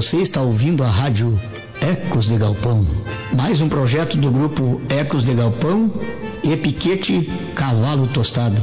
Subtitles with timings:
[0.00, 1.38] Você está ouvindo a rádio
[1.78, 2.86] Ecos de Galpão.
[3.34, 5.92] Mais um projeto do grupo Ecos de Galpão
[6.42, 8.56] e Piquete Cavalo Tostado.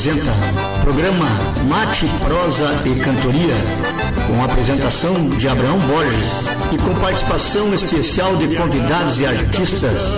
[0.00, 0.32] Apresenta
[0.82, 1.26] programa
[1.68, 3.54] Mate, Prosa e Cantoria,
[4.26, 10.16] com apresentação de Abraão Borges e com participação especial de convidados e artistas.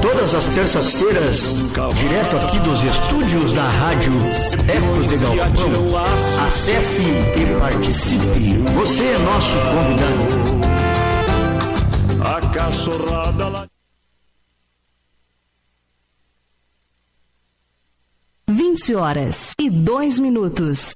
[0.00, 1.56] Todas as terças-feiras,
[1.96, 4.12] direto aqui dos estúdios da Rádio
[4.68, 5.98] Ecos de Galpão.
[6.46, 8.62] Acesse e participe.
[8.76, 10.56] Você é nosso convidado.
[12.24, 13.66] A cachorrada lá.
[18.76, 20.95] 20 horas e 2 minutos.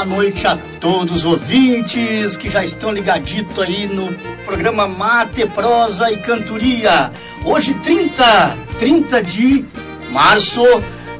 [0.00, 4.10] Boa noite a todos os ouvintes que já estão ligaditos aí no
[4.46, 7.10] programa Mate, Prosa e Cantoria.
[7.44, 9.64] Hoje, 30, 30 de
[10.10, 10.62] março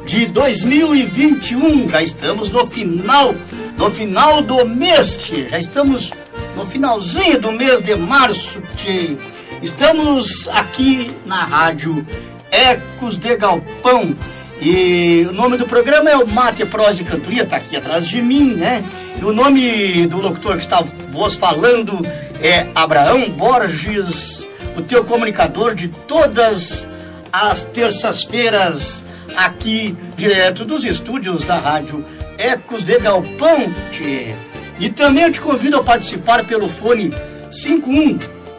[0.06, 3.34] de 2021, já estamos no final
[3.76, 5.48] no final do mês, tchê.
[5.50, 6.10] Já estamos
[6.56, 9.18] no finalzinho do mês de março, tchê.
[9.62, 12.06] Estamos aqui na rádio
[12.50, 14.16] Ecos de Galpão.
[14.60, 18.20] E o nome do programa é o Mate, Prosa e Cantoria, tá aqui atrás de
[18.20, 18.84] mim, né?
[19.18, 21.98] E o nome do locutor que está vos falando
[22.42, 26.86] é Abraão Borges, o teu comunicador de todas
[27.32, 29.02] as terças-feiras,
[29.34, 32.04] aqui direto dos estúdios da rádio
[32.36, 33.72] Ecos de Galpão.
[33.92, 34.34] Tchê.
[34.78, 37.14] E também eu te convido a participar pelo fone
[37.50, 38.18] 51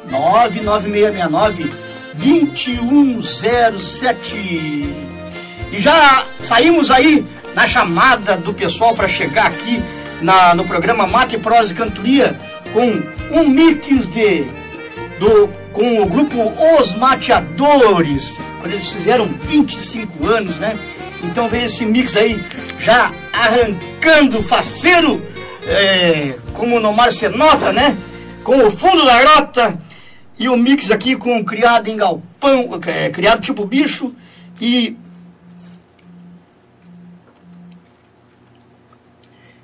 [0.10, 1.72] 99669
[2.14, 4.81] 2107.
[5.72, 7.26] E já saímos aí
[7.56, 9.82] na chamada do pessoal para chegar aqui
[10.22, 12.38] na, no programa Mate, Prosa Cantoria
[12.74, 14.46] com um mix de
[15.20, 20.78] do, com o grupo Os Mateadores, quando eles fizeram 25 anos, né?
[21.24, 22.44] Então vem esse mix aí
[22.80, 25.22] já arrancando faceiro,
[25.68, 27.96] é, como no Marcenota, né?
[28.44, 29.80] Com o fundo da grota
[30.40, 34.14] e o mix aqui com criado em galpão, é, criado tipo bicho
[34.60, 34.98] e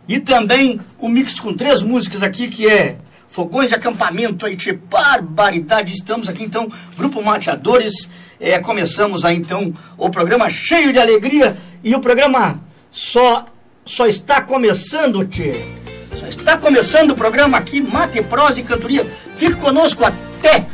[0.07, 2.97] e também o mix com três músicas aqui que é
[3.27, 5.93] fogões de acampamento de barbaridade.
[5.93, 8.09] Estamos aqui então, Grupo Mateadores.
[8.39, 12.59] É, começamos aí então o programa cheio de alegria e o programa
[12.91, 13.45] só,
[13.85, 15.53] só está começando, Tchê.
[16.19, 19.05] Só está começando o programa aqui, Mate, Prosa e Cantoria.
[19.35, 20.65] Fique conosco até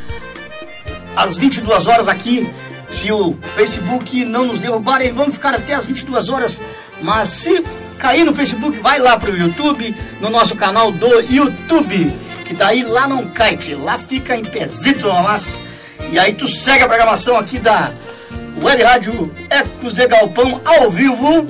[1.16, 2.48] às 22 horas aqui.
[2.88, 6.60] Se o Facebook não nos derrubar, vamos ficar até às 22 horas.
[7.02, 7.62] Mas se
[8.04, 12.12] cair no Facebook, vai lá para o YouTube, no nosso canal do YouTube,
[12.44, 15.58] que daí lá não cai, lá fica em pezito mas
[16.12, 17.94] E aí tu segue a programação aqui da
[18.60, 21.48] Web Rádio Ecos de Galpão ao vivo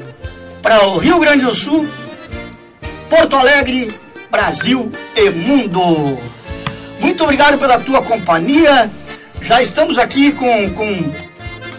[0.62, 1.88] para o Rio Grande do Sul,
[3.10, 3.92] Porto Alegre,
[4.30, 6.16] Brasil e mundo.
[7.00, 8.88] Muito obrigado pela tua companhia.
[9.42, 11.12] Já estamos aqui com, com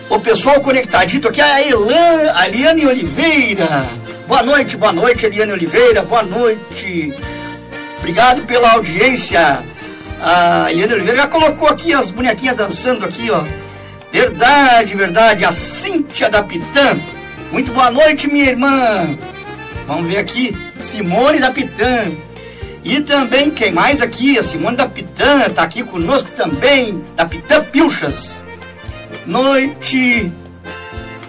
[0.09, 4.04] o pessoal conectadito aqui, a Elan, a Oliveira.
[4.27, 7.13] Boa noite, boa noite, Eliane Oliveira, boa noite.
[7.99, 9.63] Obrigado pela audiência.
[10.19, 13.43] A Eliane Oliveira já colocou aqui as bonequinhas dançando aqui, ó.
[14.11, 15.45] Verdade, verdade.
[15.45, 16.97] A Cíntia da Pitã.
[17.51, 19.15] Muito boa noite, minha irmã.
[19.85, 20.55] Vamos ver aqui.
[20.83, 22.11] Simone da Pitã.
[22.83, 24.39] E também, quem mais aqui?
[24.39, 28.33] A Simone da Pitã está aqui conosco também, da Pitã Pilchas.
[29.27, 30.31] Noite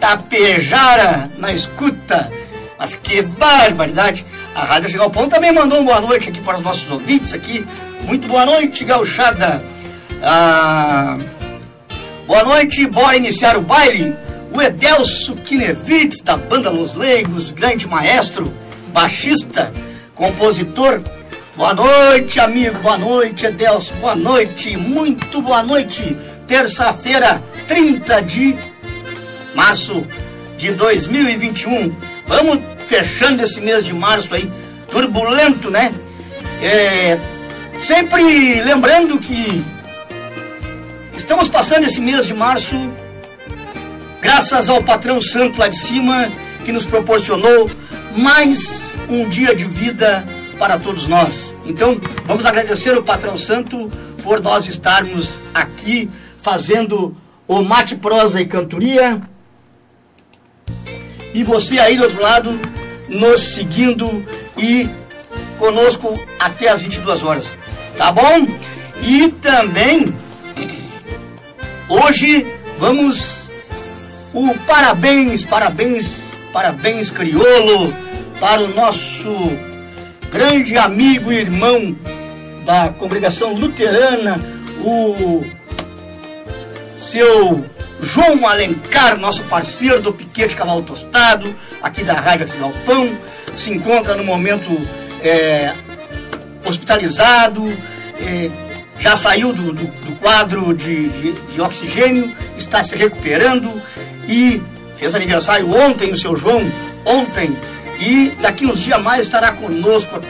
[0.00, 2.30] Tapejara na escuta.
[2.78, 4.24] Mas que barbaridade!
[4.54, 7.66] A Rádio Cigalpão também mandou uma boa noite aqui para os nossos ouvintes aqui.
[8.04, 9.62] Muito boa noite, gauchada.
[10.22, 11.16] Ah,
[12.26, 14.14] boa noite, bora iniciar o baile.
[14.52, 18.52] O Edelso Kinevitz, da banda Los Leigos, grande maestro,
[18.92, 19.72] baixista,
[20.14, 21.02] compositor.
[21.56, 26.16] Boa noite, amigo, boa noite, Edelso, boa noite, muito boa noite.
[26.46, 28.56] Terça-feira, 30 de
[29.54, 30.06] março
[30.56, 32.15] de 2021.
[32.26, 34.50] Vamos fechando esse mês de março aí,
[34.90, 35.92] turbulento, né?
[36.62, 37.18] É,
[37.82, 39.64] sempre lembrando que
[41.16, 42.74] estamos passando esse mês de março
[44.20, 46.28] graças ao patrão santo lá de cima
[46.64, 47.70] que nos proporcionou
[48.16, 50.26] mais um dia de vida
[50.58, 51.54] para todos nós.
[51.64, 53.90] Então, vamos agradecer o patrão santo
[54.22, 57.16] por nós estarmos aqui fazendo
[57.46, 59.20] o mate prosa e cantoria
[61.36, 62.58] e você aí do outro lado
[63.10, 64.24] nos seguindo
[64.56, 64.88] e
[65.58, 67.58] conosco até as 22 horas,
[67.98, 68.48] tá bom?
[69.02, 70.16] E também
[71.90, 72.46] hoje
[72.78, 73.50] vamos
[74.32, 76.10] o parabéns, parabéns,
[76.54, 77.92] parabéns criolo
[78.40, 79.30] para o nosso
[80.30, 81.94] grande amigo e irmão
[82.64, 84.40] da congregação luterana,
[84.82, 85.44] o
[86.96, 87.62] seu
[88.02, 93.18] João Alencar, nosso parceiro do Piquete Cavalo Tostado, aqui da Rádio Galpão,
[93.56, 94.68] se encontra no momento
[95.22, 95.72] é,
[96.64, 97.66] hospitalizado,
[98.20, 98.50] é,
[98.98, 103.70] já saiu do, do, do quadro de, de, de, oxigênio, está se recuperando
[104.28, 104.62] e
[104.96, 106.62] fez aniversário ontem, o seu João,
[107.04, 107.56] ontem,
[108.00, 110.20] e daqui uns dias mais estará conosco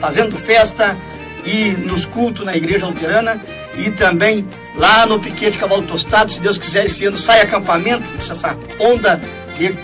[0.00, 0.96] fazendo festa
[1.44, 3.40] e nos cultos na Igreja Luterana
[3.76, 8.56] e também lá no Piquete Cavalo Tostado, se Deus quiser, esse ano sai acampamento, essa
[8.78, 9.20] onda
[9.56, 9.76] de,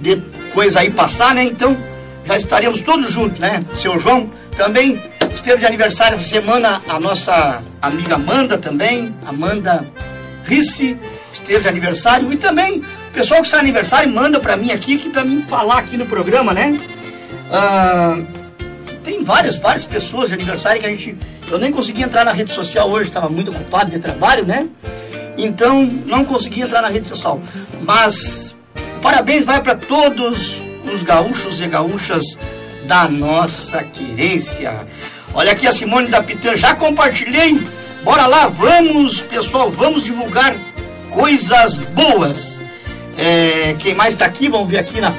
[0.00, 1.44] de coisa aí passar, né?
[1.44, 1.76] Então
[2.24, 3.64] já estaremos todos juntos, né?
[3.74, 5.00] Seu João também
[5.34, 9.84] esteve de aniversário essa semana a nossa amiga Amanda também, Amanda
[10.44, 10.96] Risse,
[11.32, 14.96] esteve de aniversário e também o pessoal que está de aniversário manda para mim aqui,
[14.96, 16.78] que para mim falar aqui no programa, né?
[17.50, 18.18] Ah,
[19.04, 21.16] tem várias, várias pessoas de aniversário que a gente.
[21.52, 24.66] Eu nem consegui entrar na rede social hoje, estava muito ocupado de trabalho, né?
[25.36, 27.38] Então não consegui entrar na rede social.
[27.82, 28.56] Mas
[29.02, 32.38] parabéns vai para todos os gaúchos e gaúchas
[32.84, 34.86] da nossa querência.
[35.34, 37.60] Olha aqui a Simone da Pitã, já compartilhei.
[38.02, 40.54] Bora lá, vamos, pessoal, vamos divulgar
[41.10, 42.60] coisas boas.
[43.18, 45.14] É, quem mais está aqui, vamos ver aqui no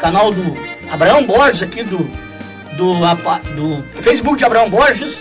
[0.00, 0.56] canal do
[0.90, 1.98] Abraão Borges, aqui do,
[2.78, 2.94] do,
[3.54, 5.20] do Facebook de Abraão Borges.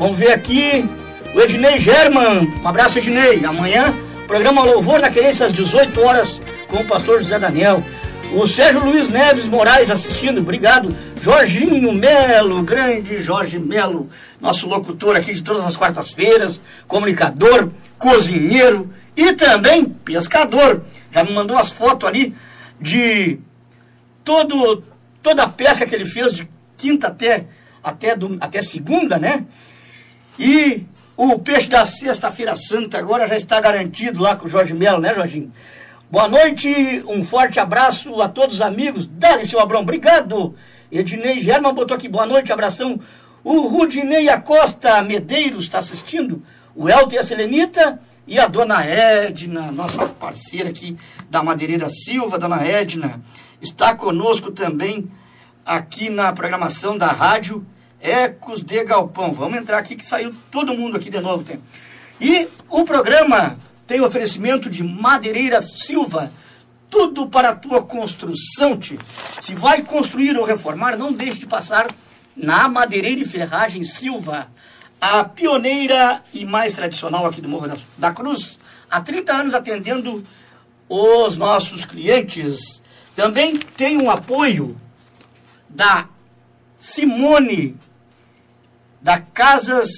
[0.00, 0.88] Vamos ver aqui
[1.34, 2.50] o Ednei German.
[2.64, 3.44] Um abraço, Ednei.
[3.44, 3.94] Amanhã,
[4.26, 7.84] programa Louvor da Querência às 18 horas com o pastor José Daniel.
[8.32, 10.96] O Sérgio Luiz Neves Moraes assistindo, obrigado.
[11.22, 14.08] Jorginho Melo, grande Jorge Melo,
[14.40, 20.82] nosso locutor aqui de todas as quartas-feiras, comunicador, cozinheiro e também pescador.
[21.12, 22.34] Já me mandou as fotos ali
[22.80, 23.38] de
[24.24, 24.82] todo,
[25.22, 27.44] toda a pesca que ele fez de quinta até,
[27.84, 29.44] até, do, até segunda, né?
[30.38, 35.00] E o peixe da sexta-feira santa agora já está garantido lá com o Jorge Melo,
[35.00, 35.52] né, Jorginho?
[36.10, 39.06] Boa noite, um forte abraço a todos os amigos.
[39.06, 40.56] Dale, seu Abrão, obrigado.
[40.90, 42.98] Ednei German botou aqui, boa noite, abração.
[43.44, 46.42] O Rudinei Acosta Medeiros está assistindo.
[46.74, 48.00] O Elton e a Selenita.
[48.26, 50.96] E a dona Edna, nossa parceira aqui
[51.28, 53.20] da Madeireira Silva, dona Edna,
[53.60, 55.10] está conosco também
[55.66, 57.66] aqui na programação da rádio
[58.00, 59.32] Ecos de Galpão.
[59.32, 61.44] Vamos entrar aqui que saiu todo mundo aqui de novo.
[61.44, 61.60] Tem.
[62.20, 66.32] E o programa tem oferecimento de Madeireira Silva.
[66.88, 68.98] Tudo para a tua construção, -te.
[69.40, 71.88] Se vai construir ou reformar, não deixe de passar
[72.36, 74.48] na Madeireira e Ferragem Silva,
[75.00, 78.58] a pioneira e mais tradicional aqui do Morro da, da Cruz,
[78.90, 80.24] há 30 anos atendendo
[80.88, 82.82] os nossos clientes.
[83.14, 84.76] Também tem um apoio
[85.68, 86.08] da
[86.78, 87.76] Simone
[89.00, 89.90] da Casas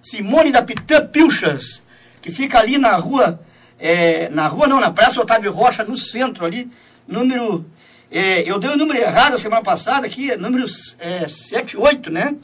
[0.00, 1.82] Simone da Pitã Pilchas,
[2.20, 3.40] que fica ali na rua,
[3.78, 6.70] é, na rua não, na Praça Otávio Rocha, no centro ali,
[7.06, 7.64] número,
[8.10, 10.66] é, eu dei o número errado a semana passada aqui, é número
[10.98, 12.34] é, 78, né?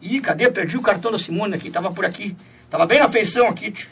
[0.00, 0.50] Ih, cadê?
[0.50, 2.36] Perdi o cartão da Simone aqui, tava por aqui,
[2.70, 3.88] tava bem na feição aqui, tio.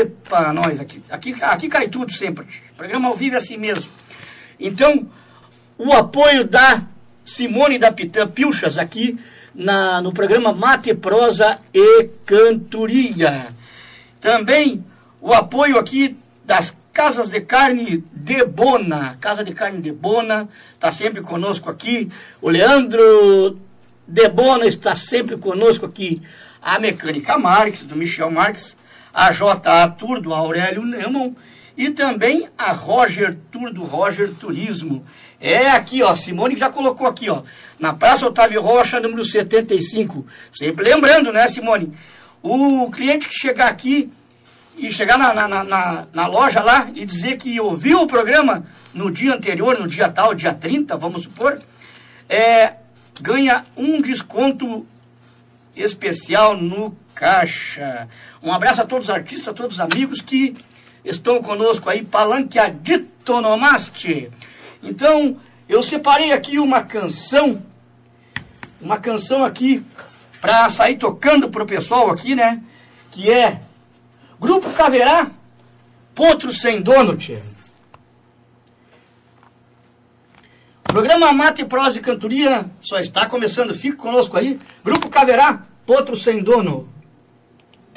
[0.00, 3.88] Epa, nós aqui, aqui, aqui cai tudo sempre, o programa ao vivo é assim mesmo.
[4.58, 5.08] Então,
[5.78, 6.82] o apoio da
[7.24, 9.18] Simone da Pitã Pilchas aqui
[9.54, 13.48] na, no programa Mate, Prosa e Cantoria.
[14.20, 14.84] Também
[15.20, 19.16] o apoio aqui das Casas de Carne de Bona.
[19.20, 22.08] Casa de Carne de Bona está sempre conosco aqui.
[22.40, 23.58] O Leandro
[24.06, 26.22] de Bona está sempre conosco aqui.
[26.62, 28.76] A Mecânica Marques, do Michel Marques.
[29.12, 29.88] A J.A.
[29.90, 31.34] Tour, do Aurélio Neumann.
[31.76, 35.04] E também a Roger Tour, do Roger Turismo.
[35.40, 37.42] É aqui, ó, Simone já colocou aqui, ó,
[37.78, 40.24] na Praça Otávio Rocha, número 75.
[40.52, 41.92] Sempre lembrando, né, Simone?
[42.42, 44.10] O cliente que chegar aqui
[44.76, 49.10] e chegar na, na, na, na, loja lá e dizer que ouviu o programa no
[49.10, 51.58] dia anterior, no dia tal, dia 30, vamos supor,
[52.28, 52.74] é,
[53.20, 54.86] ganha um desconto
[55.76, 58.08] especial no caixa.
[58.42, 60.54] Um abraço a todos os artistas, a todos os amigos que
[61.04, 64.30] estão conosco aí, palanqueadito nomaste.
[64.82, 65.36] Então,
[65.68, 67.62] eu separei aqui uma canção,
[68.80, 69.84] uma canção aqui
[70.40, 72.62] para sair tocando pro pessoal aqui, né?
[73.10, 73.60] Que é
[74.38, 75.30] Grupo Caverá,
[76.14, 77.42] Potro Sem Dono, tia.
[80.84, 83.74] Programa Mate, Prosa e Cantoria só está começando.
[83.74, 84.60] Fique conosco aí.
[84.84, 86.88] Grupo Caverá, Potro Sem Dono.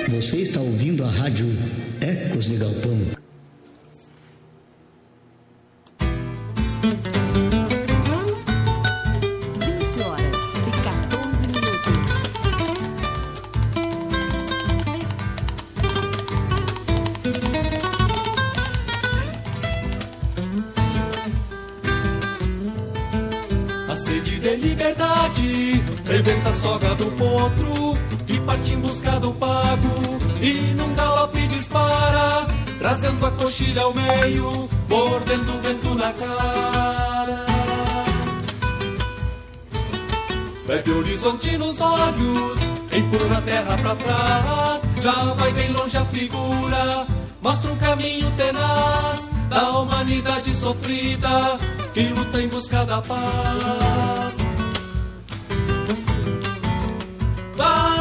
[0.05, 1.47] Você está ouvindo a rádio
[1.99, 2.97] Ecos de Galpão.
[9.59, 12.23] 20 horas e 14 minutos.
[23.89, 27.96] A sede de liberdade rebenta a soga do potro
[28.47, 29.89] parte em busca do pago
[30.41, 32.47] e num galope dispara,
[32.81, 37.45] rasgando a coxilha ao meio, mordendo o vento na cara.
[40.87, 42.57] O horizonte nos olhos,
[42.93, 47.05] empurra a terra pra trás, já vai bem longe a figura,
[47.41, 51.59] mostra um caminho tenaz da humanidade sofrida
[51.93, 54.35] que luta em busca da paz.
[57.55, 57.96] Vai,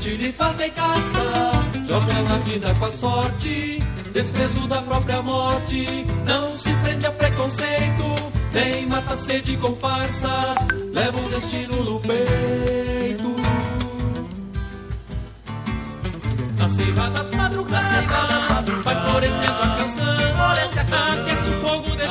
[0.00, 1.52] Morte lhe faz de caça,
[1.86, 3.82] joga na vida com a sorte.
[4.14, 10.56] Desprezo da própria morte, não se prende a preconceito, nem mata sede com farsas,
[10.90, 13.36] leva o destino no peito.
[16.56, 18.04] Na seiva das madrugadas,
[18.82, 20.12] vai florescendo a canção,
[21.20, 22.06] aquece o fogo de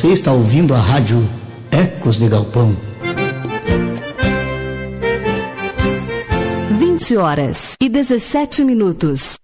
[0.00, 1.28] Você está ouvindo a rádio
[1.70, 2.74] Ecos de Galpão.
[6.70, 9.34] 20 horas e 17 minutos.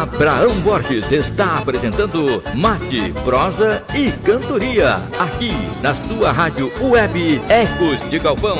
[0.00, 5.50] Abraão Borges está apresentando Mate, Prosa e Cantoria, aqui
[5.82, 8.56] na sua rádio web Ecos de Galpão.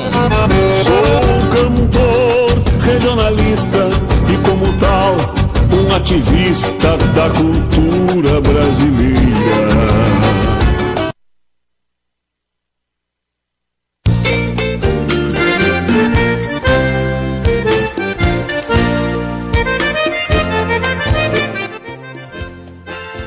[0.83, 3.89] Sou um cantor regionalista
[4.29, 5.42] e, como tal,
[5.73, 9.23] um ativista da cultura brasileira.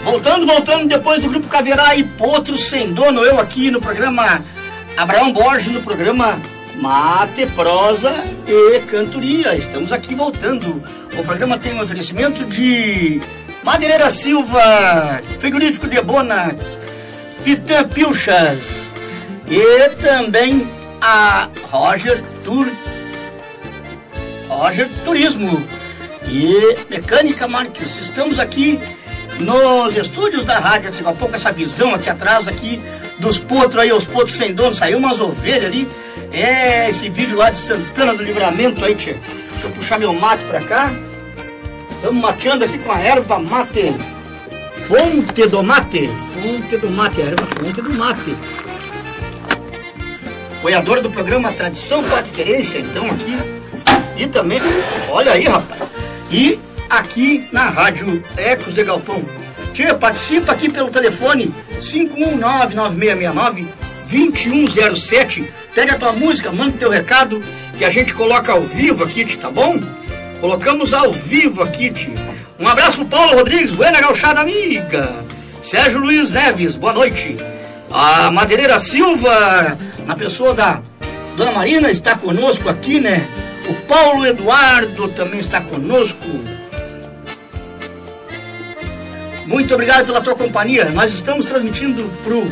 [0.04, 4.40] Voltando, voltando, depois do Grupo Caverá e Potro Sem Dono, eu aqui no programa
[4.96, 6.38] Abraão Borges, no programa
[6.76, 8.12] Mate, Prosa
[8.46, 9.56] e Cantoria.
[9.56, 10.82] Estamos aqui voltando.
[11.18, 13.20] O programa tem um oferecimento de
[13.62, 16.54] Madeireira Silva, Frigorífico de Bona,
[17.42, 18.92] Pitã Pilchas
[19.48, 20.68] e também
[21.00, 22.66] a Roger Tour
[24.48, 25.66] Roger Turismo
[26.28, 27.98] e Mecânica Marques.
[27.98, 28.78] Estamos aqui
[29.40, 32.80] nos estúdios da rádio, assim, um pouco essa visão aqui atrás aqui
[33.18, 35.88] dos potros aí, os potros sem dono, saiu umas ovelhas ali.
[36.32, 39.18] É, esse vídeo lá de Santana do Livramento aí, tia.
[39.52, 40.92] Deixa eu puxar meu mate pra cá.
[41.96, 43.94] Estamos mateando aqui com a erva mate.
[44.86, 46.08] Fonte do mate.
[46.34, 48.36] Fonte do mate, erva fonte do mate.
[50.58, 53.36] Apoiador do programa Tradição Pátria Querência, então aqui.
[54.16, 54.60] E também,
[55.08, 55.82] olha aí, rapaz.
[56.30, 59.24] E aqui na Rádio Ecos de Galpão.
[59.72, 61.52] Tia, participa aqui pelo telefone
[64.10, 65.46] 519-9669-2107.
[65.74, 67.42] Pega a tua música, manda teu recado
[67.76, 69.78] que a gente coloca ao vivo aqui, tá bom?
[70.46, 72.14] Colocamos ao vivo aqui, tia.
[72.60, 75.12] Um abraço pro Paulo Rodrigues, Buena Gauchada Amiga.
[75.60, 77.36] Sérgio Luiz Neves, boa noite.
[77.90, 80.80] A Madeireira Silva, na pessoa da
[81.36, 83.26] Dona Marina, está conosco aqui, né?
[83.68, 86.28] O Paulo Eduardo também está conosco.
[89.46, 90.84] Muito obrigado pela tua companhia.
[90.90, 92.46] Nós estamos transmitindo pro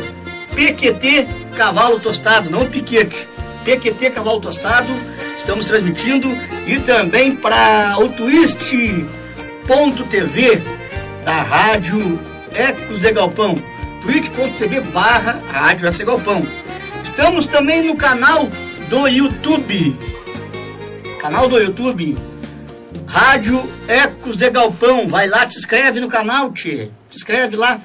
[0.53, 3.25] PQT Cavalo Tostado, não Piquete.
[3.63, 4.91] PQT Cavalo Tostado,
[5.37, 6.29] estamos transmitindo
[6.65, 9.05] e também para o Twist.tv
[11.23, 12.19] da Rádio
[12.53, 13.61] Ecos de Galpão.
[14.01, 16.45] twitch.tv barra Rádio Ecos de Galpão.
[17.03, 18.49] Estamos também no canal
[18.89, 19.97] do YouTube.
[21.19, 22.17] Canal do YouTube
[23.07, 25.07] Rádio Ecos de Galpão.
[25.07, 26.91] Vai lá, te inscreve no canal, te.
[27.09, 27.79] Te inscreve lá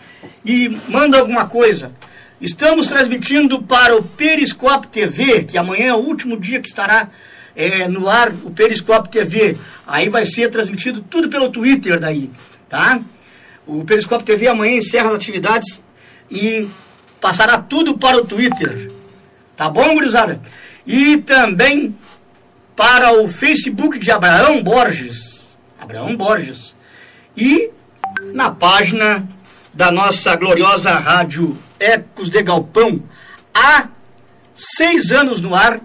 [0.45, 1.93] e manda alguma coisa.
[2.41, 7.11] Estamos transmitindo para o Periscope TV, que amanhã é o último dia que estará
[7.61, 9.55] é, no ar o Periscópio TV.
[9.87, 12.31] Aí vai ser transmitido tudo pelo Twitter daí,
[12.71, 12.99] tá?
[13.67, 15.83] O Periscópio TV amanhã encerra as atividades
[16.31, 16.67] e
[17.21, 18.91] passará tudo para o Twitter.
[19.55, 20.41] Tá bom, gurizada?
[20.87, 21.95] E também
[22.75, 25.55] para o Facebook de Abraão Borges.
[25.79, 26.75] Abraão Borges.
[27.37, 27.71] E
[28.33, 29.29] na página
[29.75, 33.03] da nossa gloriosa rádio Ecos de Galpão,
[33.55, 33.89] há
[34.55, 35.81] seis anos no ar,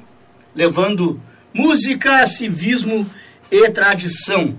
[0.56, 1.22] levando
[1.56, 3.10] música, civismo
[3.50, 4.54] e tradição.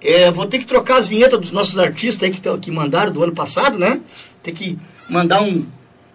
[0.00, 3.22] É, vou ter que trocar as vinhetas dos nossos artistas aí que, que mandaram do
[3.22, 4.00] ano passado, né?
[4.42, 4.76] Tem que
[5.08, 5.64] mandar um,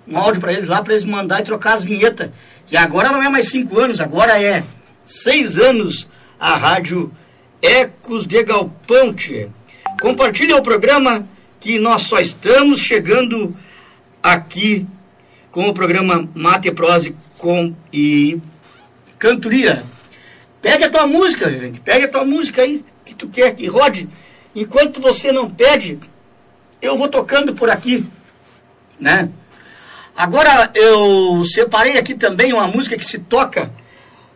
[0.05, 2.29] um áudio para eles lá, para eles mandar e trocar as vinhetas.
[2.65, 4.65] Que agora não é mais cinco anos, agora é
[5.05, 7.09] seis anos a rádio
[7.61, 9.47] Ecos de Galpão, tchê.
[10.01, 11.25] Compartilhe o programa
[11.61, 13.55] que nós só estamos chegando
[14.21, 14.85] aqui
[15.49, 18.39] com o programa Mate Prose com e
[19.17, 19.83] Cantoria.
[20.61, 21.79] Pede a tua música, gente.
[21.79, 24.09] Pede a tua música aí que tu quer que rode.
[24.55, 25.99] Enquanto você não pede,
[26.81, 28.05] eu vou tocando por aqui,
[28.99, 29.29] né?
[30.15, 33.71] Agora eu separei aqui também uma música que se toca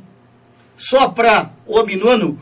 [0.78, 2.40] sopra o minuano.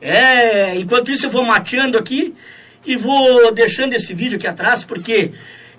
[0.00, 2.36] É, enquanto isso eu vou mateando aqui
[2.86, 5.32] e vou deixando esse vídeo aqui atrás, porque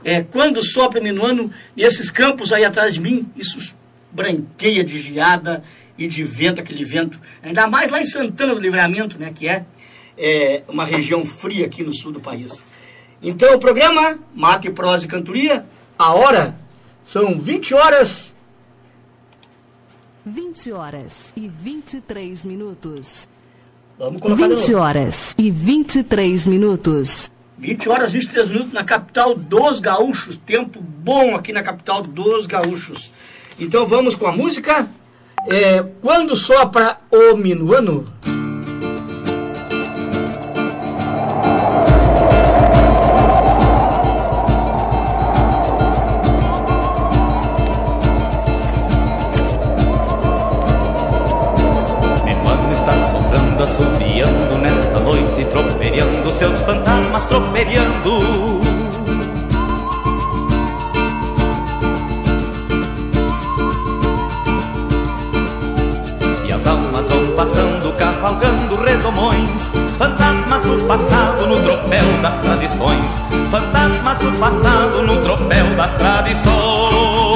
[0.03, 3.73] é, quando sopra o minuano, nesses campos aí atrás de mim, isso
[4.11, 5.63] branqueia de geada
[5.97, 9.63] e de vento, aquele vento, ainda mais lá em Santana do Livramento, né, que é,
[10.17, 12.61] é uma região fria aqui no sul do país.
[13.21, 15.65] Então o programa Mate, Prosa e Cantoria,
[15.97, 16.55] a hora
[17.03, 18.35] são 20 horas
[20.27, 23.25] 20 horas e 23 minutos.
[23.97, 27.31] Vamos colocar 20 horas e 23 minutos.
[27.57, 30.37] 20 horas e 23 minutos na capital dos gaúchos.
[30.45, 33.09] Tempo bom aqui na capital dos gaúchos.
[33.57, 34.87] Então vamos com a música.
[35.47, 38.05] É, quando sopra o minuano.
[66.45, 69.69] E as almas vão passando, cavalgando redomões.
[69.97, 73.21] Fantasmas do passado no tropel das tradições.
[73.51, 77.26] Fantasmas do passado no tropel das tradições.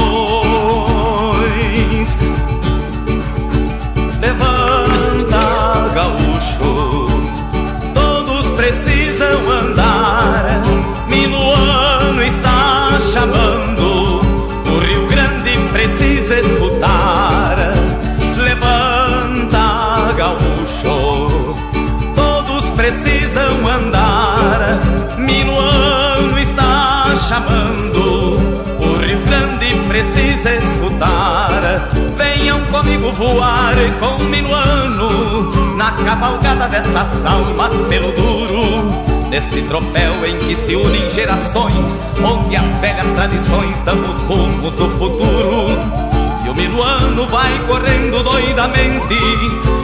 [27.45, 28.33] Chamando,
[28.79, 31.89] o Rio Grande precisa escutar.
[32.17, 38.91] Venham comigo voar com Minuano na cavalgada destas almas pelo duro,
[39.29, 44.89] neste tropel em que se unem gerações, onde as velhas tradições dão os rumos do
[44.91, 46.20] futuro
[46.51, 49.17] o minuano vai correndo doidamente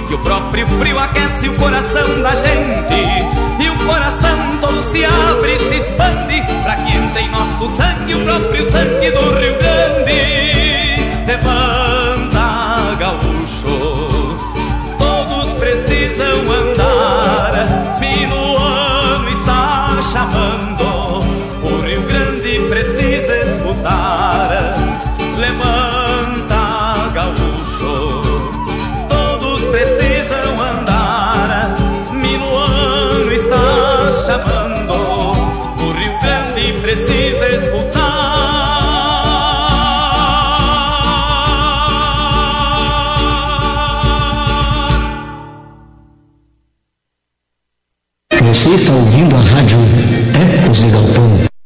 [0.08, 5.56] Que o próprio frio aquece o coração da gente E o coração todo se abre
[5.56, 12.96] e se expande Pra quem tem nosso sangue, o próprio sangue do Rio Grande Levanta,
[13.00, 14.38] gaúcho
[14.98, 17.37] Todos precisam andar.
[48.78, 49.80] está ouvindo a rádio
[50.64, 51.57] Ecos de Galpão.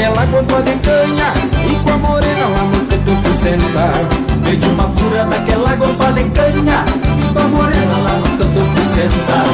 [0.00, 1.32] Cura daquela guampa de canha
[1.68, 3.92] E com a morena lá no teto eu fui sentar.
[4.44, 6.84] Pedi uma cura daquela guampa de canha
[7.18, 9.44] E com a morena lá no teto eu fui sentar.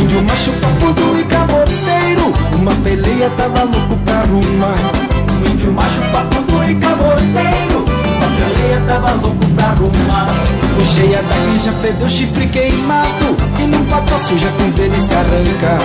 [0.00, 4.95] Índio macho papudo e caboteiro Uma peleia tava louco pra arrumar
[10.96, 13.36] Puxei a daga e já fedeu chifre queimado.
[13.60, 15.78] E num pataço já fiz ele se arrancar.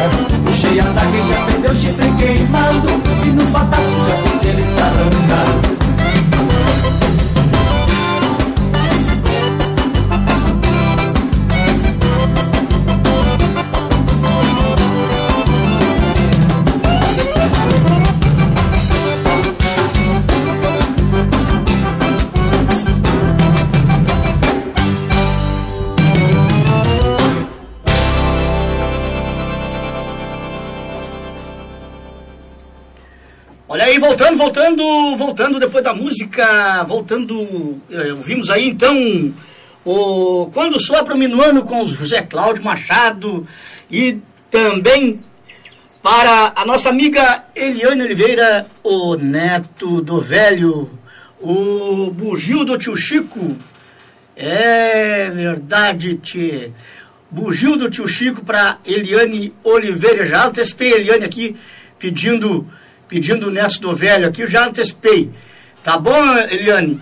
[0.46, 2.88] Puxei a daga e já fedeu chifre queimado.
[3.26, 5.81] E num pataço já fiz ele se arrancar
[34.42, 39.32] voltando, voltando, depois da música, voltando, eh, ouvimos aí então
[39.86, 43.46] o Quando Sopra o Minuano com José Cláudio Machado
[43.92, 44.18] e
[44.50, 45.20] também
[46.02, 50.90] para a nossa amiga Eliane Oliveira, o neto do velho,
[51.40, 53.56] o bugio do tio Chico.
[54.36, 56.72] É verdade, tchê.
[57.30, 60.26] Bugio do tio Chico para Eliane Oliveira.
[60.26, 61.56] Já antecipei a Eliane aqui
[62.00, 62.68] pedindo,
[63.12, 65.30] pedindo o neto do velho aqui, eu já antecipei.
[65.84, 66.16] Tá bom,
[66.50, 66.98] Eliane?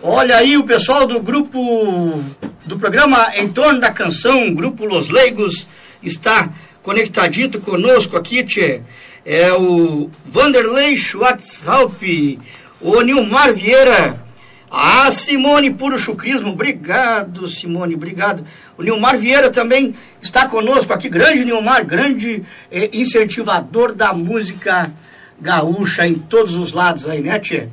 [0.00, 2.22] Olha aí o pessoal do grupo
[2.64, 5.66] do programa Em Torno da Canção, Grupo Los Leigos,
[6.00, 6.50] está
[6.84, 8.80] conectadito conosco aqui, tchê.
[9.26, 12.38] É o Vanderlei Schwarzhaupt,
[12.80, 14.24] o Nilmar Vieira,
[14.70, 18.44] a Simone Puro Chucrismo, obrigado, Simone, obrigado.
[18.78, 24.92] O Nilmar Vieira também está conosco aqui, grande Nilmar, grande eh, incentivador da música
[25.40, 27.68] gaúcha em todos os lados aí, né, tchê?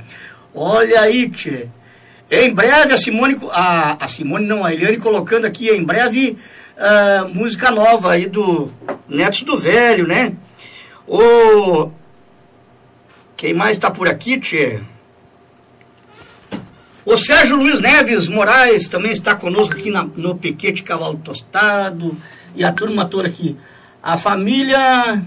[0.53, 1.67] Olha aí, tchê.
[2.29, 6.37] Em breve a Simone, a, a Simone não, a Eliane colocando aqui, em breve,
[6.77, 8.69] ah, música nova aí do
[9.07, 10.33] Netos do Velho, né?
[11.07, 11.89] O...
[13.37, 14.79] Quem mais está por aqui, tchê?
[17.05, 22.17] O Sérgio Luiz Neves Moraes também está conosco aqui na- no Piquete Cavalo Tostado
[22.55, 23.55] e a turma toda aqui.
[24.03, 25.21] A família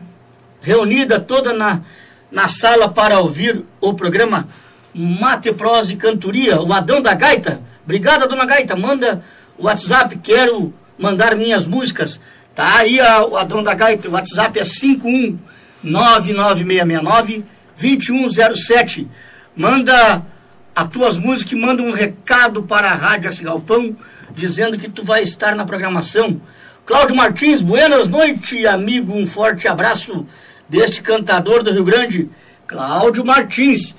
[0.60, 1.80] reunida toda na,
[2.30, 4.46] na sala para ouvir o programa
[4.94, 6.60] Mate, Prosa e Cantoria.
[6.60, 7.60] O Adão da Gaita.
[7.84, 8.74] Obrigado, Dona Gaita.
[8.76, 9.22] Manda
[9.58, 12.20] o WhatsApp, quero mandar minhas músicas.
[12.54, 14.08] Tá aí a- o Adão da Gaita.
[14.08, 14.64] O WhatsApp é
[17.76, 19.08] 519969-2107.
[19.56, 20.24] Manda
[20.74, 23.96] as tuas músicas e manda um recado para a Rádio Arce Galpão
[24.34, 26.40] dizendo que tu vai estar na programação.
[26.86, 29.12] Cláudio Martins, buenas noites, amigo.
[29.16, 30.26] Um forte abraço
[30.70, 32.30] deste cantador do Rio Grande,
[32.66, 33.94] Cláudio Martins.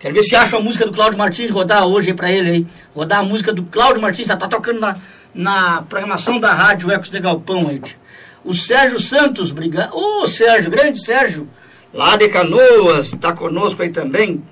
[0.00, 2.66] Quero ver se acha a música do Cláudio Martins, rodar hoje pra ele aí.
[2.94, 4.96] Rodar a música do Cláudio Martins, já tá tocando na,
[5.34, 7.82] na programação da Rádio Ecos de Galpão aí.
[8.42, 9.94] O Sérgio Santos, obrigado.
[9.94, 11.46] Ô, Sérgio, grande Sérgio,
[11.92, 14.42] lá de Canoas, tá conosco aí também.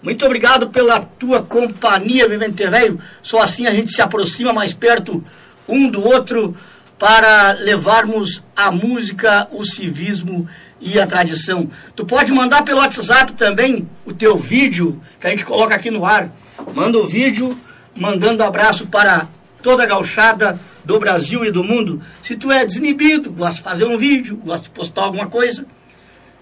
[0.00, 2.98] Muito obrigado pela tua companhia, Vivente Velho.
[3.22, 5.22] Só assim a gente se aproxima mais perto
[5.68, 6.54] um do outro
[6.98, 10.48] para levarmos a música, o civismo
[10.82, 11.70] e a tradição.
[11.94, 16.04] Tu pode mandar pelo WhatsApp também o teu vídeo que a gente coloca aqui no
[16.04, 16.30] ar.
[16.74, 17.56] Manda o vídeo
[17.98, 19.28] mandando abraço para
[19.62, 22.02] toda a gauchada do Brasil e do mundo.
[22.22, 25.64] Se tu é desinibido, gosta de fazer um vídeo, gosta de postar alguma coisa,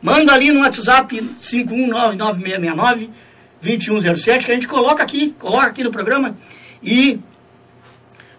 [0.01, 3.11] manda ali no WhatsApp 5199669
[3.61, 6.34] 2107 que a gente coloca aqui, coloca aqui no programa
[6.82, 7.20] e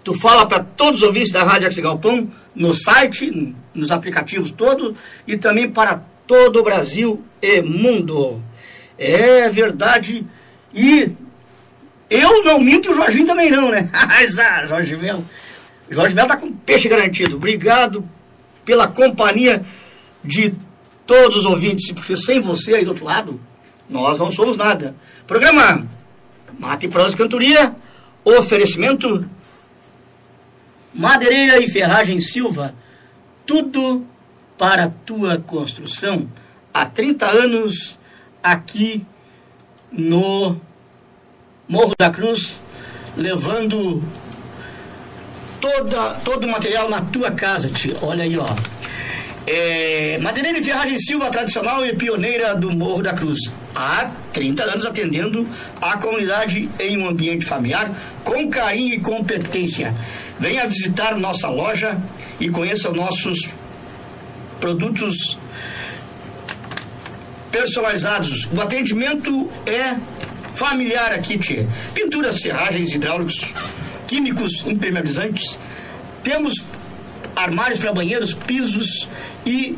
[0.04, 4.97] tu fala para todos os ouvintes da Rádio Axe Galpão no site, nos aplicativos todos
[5.28, 8.41] e também para todo o Brasil e mundo.
[8.97, 10.26] É verdade.
[10.74, 11.12] E
[12.10, 13.89] eu não minto o Jorginho também não, né?
[13.93, 15.26] Ah, Jorge Melo.
[15.89, 17.36] Jorge Melo tá com peixe garantido.
[17.36, 18.08] Obrigado
[18.64, 19.64] pela companhia
[20.24, 20.54] de
[21.06, 23.39] todos os ouvintes, porque sem você aí do outro lado,
[23.89, 24.95] nós não somos nada.
[25.28, 25.88] Programa
[26.58, 27.76] Mate Prosa e Cantoria,
[28.24, 29.28] oferecimento
[30.93, 32.75] Madeireira e Ferragem Silva,
[33.45, 34.05] tudo
[34.57, 36.27] para tua construção.
[36.73, 37.97] Há 30 anos
[38.43, 39.05] aqui
[39.91, 40.59] no
[41.67, 42.63] Morro da Cruz,
[43.15, 44.03] levando
[45.59, 47.95] toda, todo o material na tua casa, tia.
[48.01, 48.47] Olha aí, ó.
[49.47, 53.39] É, Madeireira e Ferragem Silva, tradicional e pioneira do Morro da Cruz.
[53.75, 55.47] Há 30 anos atendendo
[55.81, 57.91] a comunidade em um ambiente familiar
[58.23, 59.95] com carinho e competência.
[60.41, 62.01] Venha visitar nossa loja
[62.39, 63.37] e conheça nossos
[64.59, 65.37] produtos
[67.51, 68.49] personalizados.
[68.51, 69.95] O atendimento é
[70.55, 71.69] familiar aqui, tia.
[71.93, 73.53] Pinturas, ferragens, hidráulicos,
[74.07, 75.59] químicos impermeabilizantes.
[76.23, 76.55] Temos
[77.35, 79.07] armários para banheiros, pisos
[79.45, 79.77] e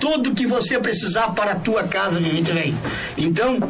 [0.00, 2.76] tudo que você precisar para a tua casa, Vivente Velho.
[3.16, 3.60] Então,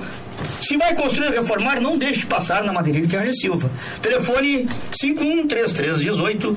[0.61, 3.71] se vai construir ou reformar, não deixe de passar na Madeireira de Ferreira Silva.
[4.03, 6.57] Telefone 513318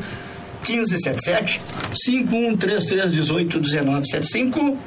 [0.67, 1.61] 1577
[1.93, 4.77] 513318 1975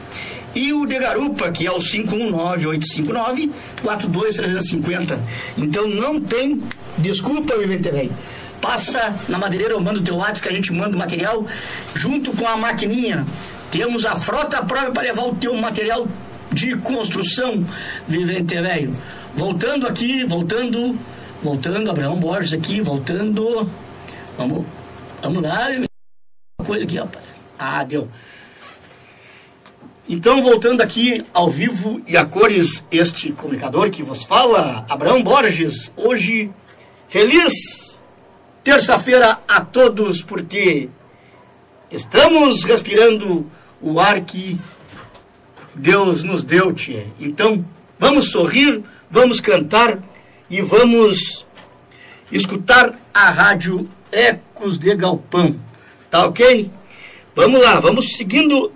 [0.55, 3.51] e o de Garupa, que é o 519-859
[3.82, 5.18] 42350.
[5.59, 6.62] Então não tem
[6.99, 8.12] desculpa, Velho
[8.64, 11.45] passa na madeireira ou manda o teu WhatsApp que a gente manda o material
[11.95, 13.26] junto com a maquininha.
[13.70, 16.09] Temos a frota própria para levar o teu material
[16.55, 17.66] de construção,
[18.07, 18.94] Vivente Velho.
[19.34, 20.96] Voltando aqui, voltando,
[21.42, 23.68] voltando, Abraão Borges aqui, voltando.
[24.38, 24.64] Vamos,
[25.20, 25.68] vamos lá,
[26.59, 27.24] uma coisa aqui, rapaz.
[27.59, 28.09] Ah, deu.
[30.09, 35.90] Então, voltando aqui ao vivo e a cores, este comunicador que vos fala, Abraão Borges,
[35.96, 36.50] hoje
[37.09, 38.02] feliz
[38.62, 40.88] terça-feira a todos, porque
[41.90, 43.50] estamos respirando
[43.80, 44.59] o ar que
[45.75, 47.07] Deus nos deu, tia.
[47.20, 47.64] Então,
[47.99, 49.99] vamos sorrir, vamos cantar
[50.49, 51.47] e vamos
[52.31, 55.59] escutar a rádio Ecos de Galpão.
[56.11, 56.70] Tá ok?
[57.35, 58.72] Vamos lá, vamos seguindo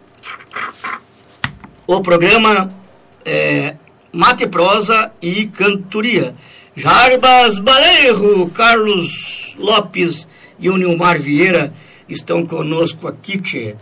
[1.86, 2.70] o programa
[3.24, 3.76] é,
[4.12, 6.34] Mate Prosa e Cantoria.
[6.74, 10.28] Jarbas Baleiro, Carlos Lopes
[10.58, 11.72] e o Nilmar Vieira
[12.08, 13.76] estão conosco aqui, tchê.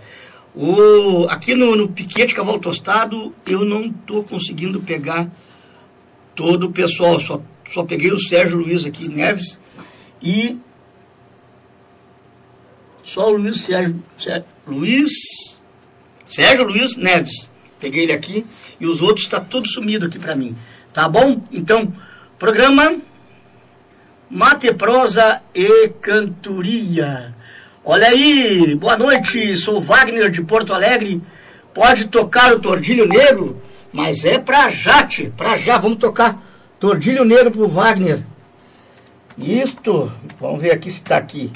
[0.57, 5.30] O, aqui no, no Piquete Cavalo Tostado, eu não estou conseguindo pegar
[6.34, 9.59] todo o pessoal, só, só peguei o Sérgio Luiz aqui, Neves,
[10.22, 10.59] e
[13.02, 15.12] só o Luiz Sérgio, Sérgio Luiz,
[16.26, 17.50] Sérgio Luiz Neves.
[17.78, 18.46] Peguei ele aqui
[18.80, 20.57] e os outros está tudo sumido aqui para mim.
[20.90, 21.42] Tá bom?
[21.52, 21.92] Então,
[22.38, 22.98] programa
[24.30, 27.36] Mate Prosa e Cantoria.
[27.89, 31.22] Olha aí, boa noite, sou Wagner de Porto Alegre.
[31.72, 33.62] Pode tocar o Tordilho Negro,
[33.93, 35.78] mas é pra Jate, pra já.
[35.78, 36.43] Vamos tocar
[36.80, 38.24] Tordilho Negro pro Wagner.
[39.39, 40.11] Isto,
[40.41, 41.53] vamos ver aqui se tá aqui.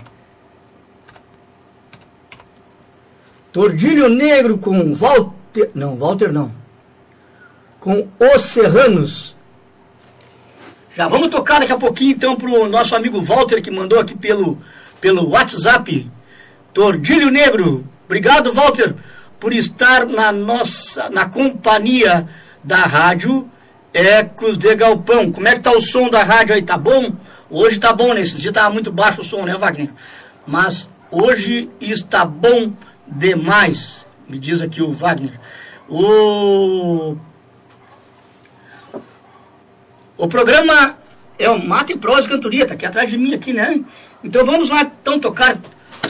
[3.51, 6.55] Tordilho Negro com Walter, não, Walter não.
[7.81, 9.37] Com Os Serranos.
[10.95, 14.61] Já vamos tocar daqui a pouquinho então pro nosso amigo Walter que mandou aqui pelo,
[15.01, 16.09] pelo WhatsApp.
[16.73, 17.87] Tordilho Negro.
[18.05, 18.95] Obrigado, Walter,
[19.39, 22.27] por estar na nossa na companhia
[22.63, 23.51] da rádio
[23.93, 25.33] Ecos de Galpão.
[25.33, 26.63] Como é que tá o som da rádio aí?
[26.63, 27.13] Tá bom?
[27.49, 28.21] Hoje tá bom, né?
[28.21, 29.91] Esse dia tava muito baixo o som, né, Wagner?
[30.47, 32.73] Mas hoje está bom
[33.07, 35.39] demais, me diz aqui o Wagner.
[35.89, 37.17] O
[40.17, 40.99] o programa
[41.39, 41.59] é o
[41.99, 43.81] Prosa e Cantoria, tá aqui atrás de mim aqui, né?
[44.23, 45.59] Então vamos lá, então, tocar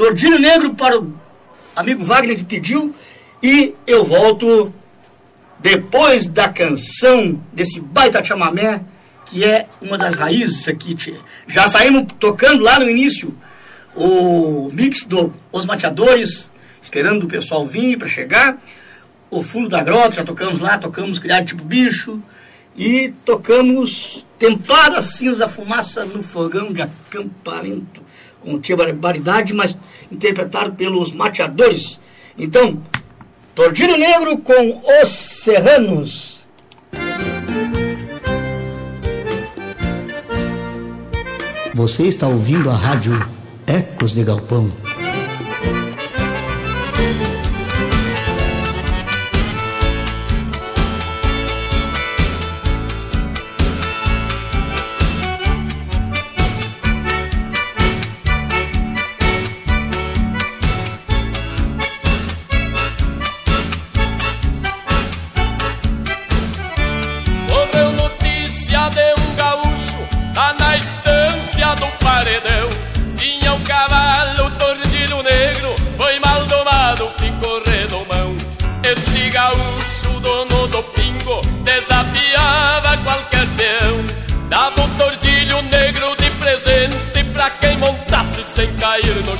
[0.00, 1.12] Tordilho Negro para o
[1.76, 2.94] amigo Wagner que pediu
[3.42, 4.72] e eu volto
[5.58, 8.82] depois da canção desse baita chamamé,
[9.26, 10.96] que é uma das raízes aqui.
[11.46, 13.36] Já saímos tocando lá no início
[13.94, 16.50] o mix dos Mateadores,
[16.82, 18.56] esperando o pessoal vir para chegar.
[19.30, 22.22] O Fundo da Grota, já tocamos lá, tocamos Criado Tipo Bicho.
[22.74, 28.08] E tocamos Templada Cinza Fumaça no Fogão de Acampamento.
[28.40, 29.76] Com tia Barbaridade, mas
[30.10, 32.00] interpretado pelos mateadores.
[32.38, 32.82] Então,
[33.54, 35.08] Tordilho Negro com Os
[35.42, 36.40] Serranos.
[41.74, 43.12] Você está ouvindo a rádio
[43.66, 44.70] Ecos de Galpão.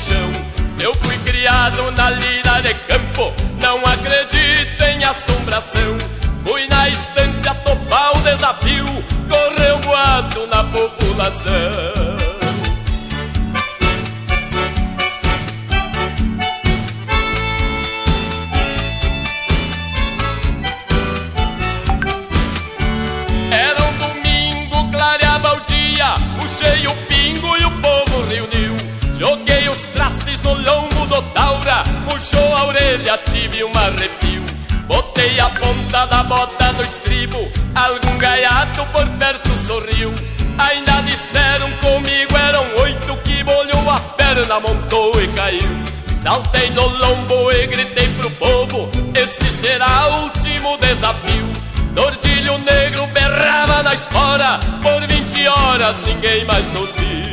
[0.07, 0.33] Chão.
[0.81, 5.99] Eu fui criado na lida de campo, não acredito em assombração.
[6.45, 8.87] Fui na estância topar o desafio,
[9.29, 12.00] correu boato na população.
[35.59, 40.13] Ponta da bota no estribo, algum gaiato por perto sorriu.
[40.59, 45.91] Ainda disseram comigo, eram oito que molhou a perna, montou e caiu.
[46.23, 51.47] Saltei no lombo e gritei pro povo, este será o último desafio.
[51.95, 57.30] Tordilho negro berrava na espora, por 20 horas ninguém mais nos viu.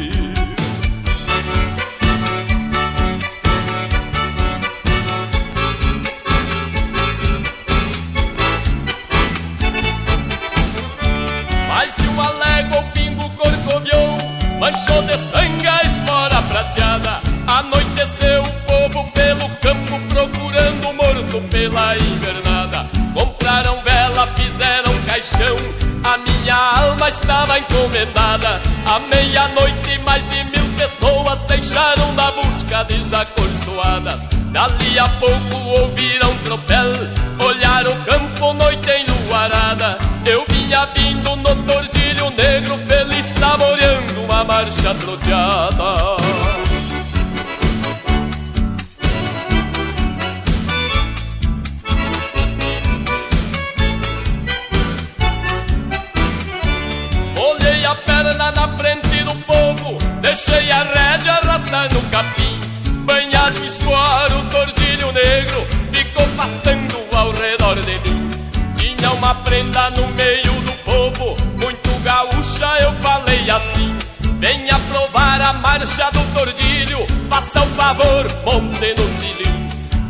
[14.60, 17.22] Manchou de sangue a espora prateada.
[17.46, 22.90] Anoiteceu o povo pelo campo Procurando o morto pela invernada.
[23.14, 25.56] Compraram vela, fizeram caixão.
[26.04, 28.60] A minha alma estava encomendada.
[28.86, 34.26] À meia-noite mais de mil pessoas Deixaram na busca desacorçoadas.
[34.52, 36.94] Dali a pouco ouviram tropel.
[37.40, 39.07] Olharam o campo, noite enluarada
[44.58, 46.18] marcha troteada.
[57.40, 62.60] Olhei a perna na frente do povo Deixei a rédea arrastar no capim.
[63.06, 68.30] Banhado em suor o tordilho negro Ficou pastando ao redor de mim.
[68.76, 74.07] Tinha uma prenda no meio do povo Muito gaúcha eu falei assim
[74.40, 77.06] Venha provar a marcha do tordilho.
[77.30, 79.48] Faça o favor, monte no cilindro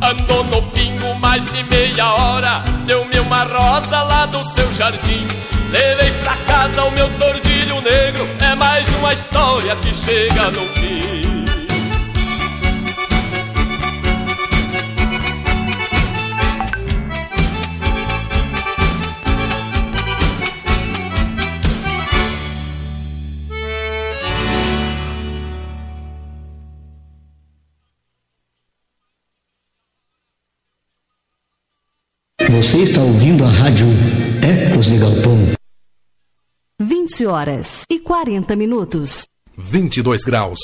[0.01, 2.63] Andou no pingo mais de meia hora.
[2.86, 5.25] Deu-me uma rosa lá do seu jardim.
[5.71, 8.28] Levei pra casa o meu tordilho negro.
[8.39, 11.26] É mais uma história que chega no fim
[32.57, 33.85] Você está ouvindo a rádio
[34.41, 35.37] Ecos de Galpão.
[36.81, 39.27] 20 horas e 40 minutos.
[39.55, 40.57] 22 graus.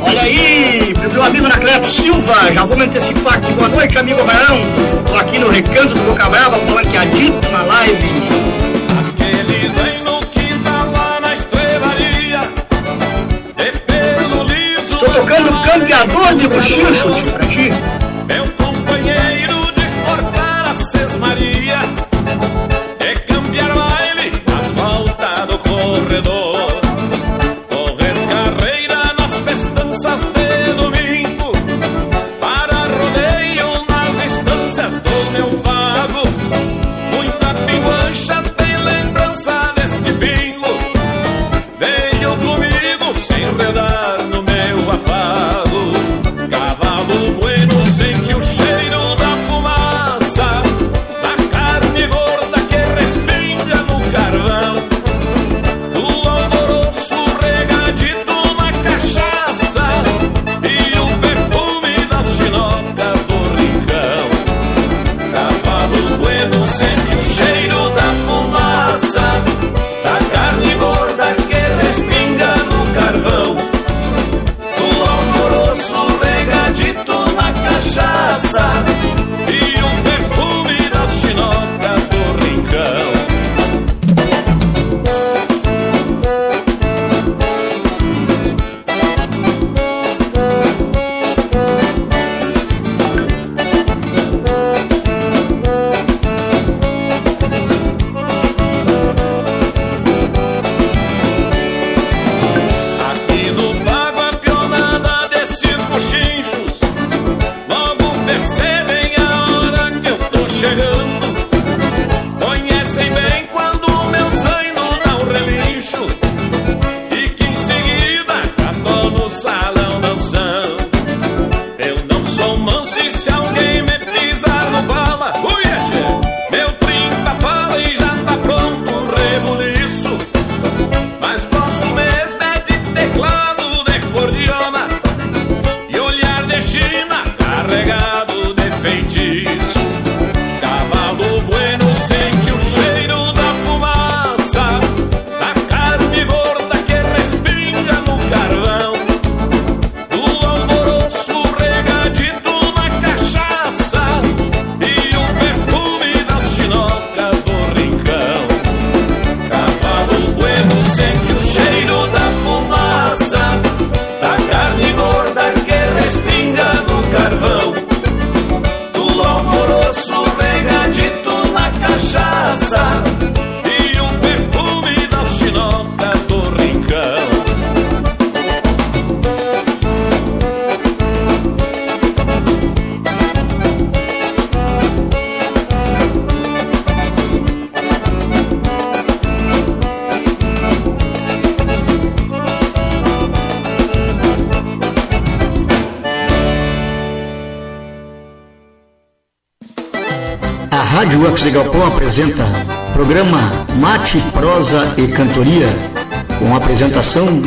[0.00, 3.52] Olha aí, pro meu amigo Anacleto Silva, já vou me antecipar aqui.
[3.52, 4.58] Boa noite, amigo Barão.
[5.06, 8.21] Tô aqui no Recanto do Boca Brava, palanqueadito na live.
[15.72, 17.70] Campeador de Buchicho, tio, pra ti.
[18.26, 21.80] Meu companheiro de cortar a sesmaria
[22.98, 26.41] De cambiar baile nas voltas do corredor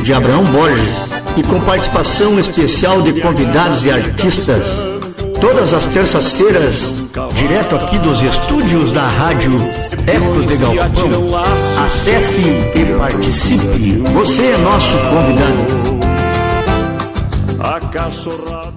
[0.06, 4.80] de Abraão Borges e com participação especial de convidados e artistas.
[5.42, 9.52] Todas as terças-feiras, direto aqui dos estúdios da Rádio
[10.06, 11.36] Ecos de Galpão.
[11.84, 14.04] Acesse e participe.
[14.14, 15.66] Você é nosso convidado.
[17.60, 18.76] A cachorrada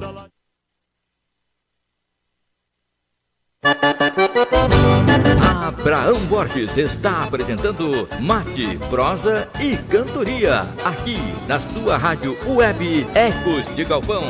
[5.81, 11.16] Abraão Borges está apresentando Mate, Prosa e Cantoria, aqui
[11.47, 14.22] na sua rádio web Ecos de Galpão.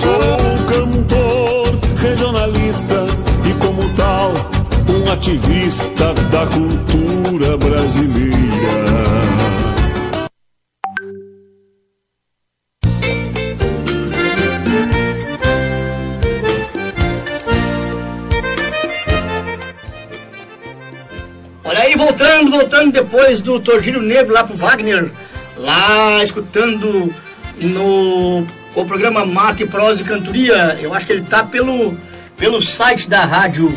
[0.00, 3.06] Sou cantor regionalista
[3.44, 4.32] e, como tal,
[4.88, 9.39] um ativista da cultura brasileira.
[22.40, 25.10] Voltando, voltando depois do Tordilho Negro lá pro Wagner,
[25.56, 27.12] lá escutando
[27.58, 30.78] no o programa Mate, Prosa e Cantoria.
[30.80, 31.96] Eu acho que ele tá pelo,
[32.36, 33.72] pelo site da rádio,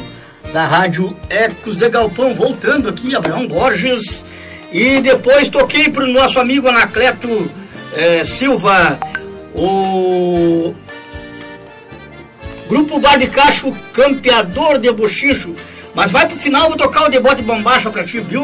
[0.54, 2.34] da rádio Ecos de Galpão.
[2.36, 4.24] Voltando aqui, Abraão Borges.
[4.72, 7.52] E depois toquei pro nosso amigo Anacleto
[7.96, 9.00] eh, Silva,
[9.54, 10.74] o
[12.68, 15.56] Grupo Bar de Cacho Campeador de Bochicho.
[15.96, 18.44] Mas vai pro final, vou tocar o debote bombacha pra ti, viu,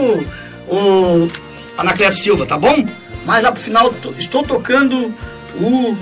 [0.67, 1.27] o
[1.77, 2.85] Anacleto Silva, tá bom?
[3.25, 5.13] Mas lá pro final to- estou tocando
[5.59, 5.97] o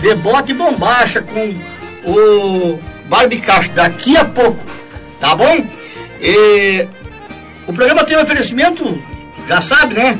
[0.00, 1.54] debote bombacha com
[2.10, 2.78] o
[3.08, 4.62] Barbicacho daqui a pouco,
[5.20, 5.64] tá bom?
[6.20, 6.86] E
[7.66, 9.02] o programa tem um oferecimento,
[9.48, 10.18] já sabe, né?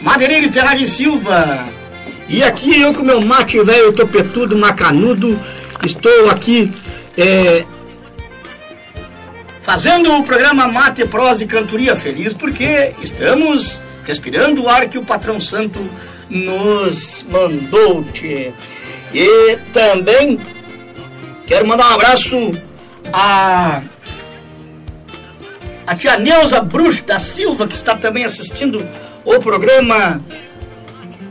[0.00, 1.64] Madeireiro e Ferrari Silva.
[2.28, 5.38] E aqui eu com meu mate velho topetudo, macanudo,
[5.84, 6.72] estou aqui
[7.16, 7.64] é,
[9.66, 15.04] fazendo o programa Mate, Prosa e Cantoria Feliz, porque estamos respirando o ar que o
[15.04, 15.84] patrão santo
[16.30, 18.04] nos mandou.
[18.04, 18.52] tchê.
[19.12, 20.38] E também
[21.48, 22.52] quero mandar um abraço
[23.12, 23.82] a
[25.84, 28.88] a tia Neuza Bruxo da Silva, que está também assistindo
[29.24, 30.22] o programa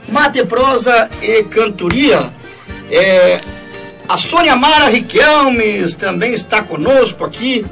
[0.09, 2.33] Mate Prosa e Cantoria.
[2.91, 3.39] É,
[4.07, 7.65] a Sônia Mara Riquelmes também está conosco aqui.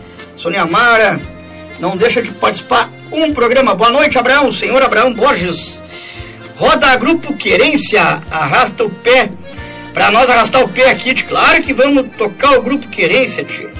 [0.44, 1.22] Sônia Mara,
[1.80, 3.74] não deixa de participar um programa.
[3.74, 5.82] Boa noite, Abraão, senhor Abraão Borges.
[6.58, 9.32] Roda Grupo Querência, arrasta o pé.
[9.94, 13.72] Para nós arrastar o pé aqui, claro que vamos tocar o Grupo Querência, tia.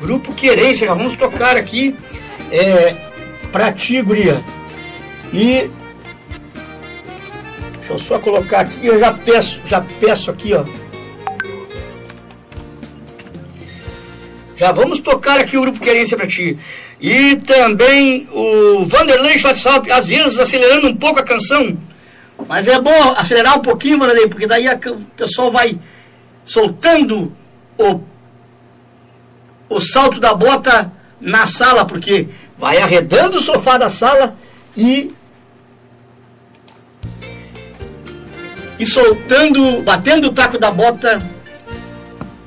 [0.00, 1.94] Grupo Querência, já vamos tocar aqui
[2.50, 2.96] é,
[3.52, 4.42] pra ti, guria.
[5.32, 5.70] E
[7.74, 10.64] deixa eu só colocar aqui, eu já peço, já peço aqui, ó.
[14.56, 16.58] Já vamos tocar aqui o Grupo Querência pra ti.
[17.00, 21.76] E também o Vanderlei WhatsApp, às vezes acelerando um pouco a canção.
[22.48, 25.78] Mas é bom acelerar um pouquinho, Vanderlei, porque daí a, o pessoal vai
[26.44, 27.32] soltando
[27.78, 28.00] o,
[29.68, 34.36] o salto da bota na sala, porque vai arredando o sofá da sala
[34.76, 35.12] e
[38.78, 41.22] e soltando, batendo o taco da bota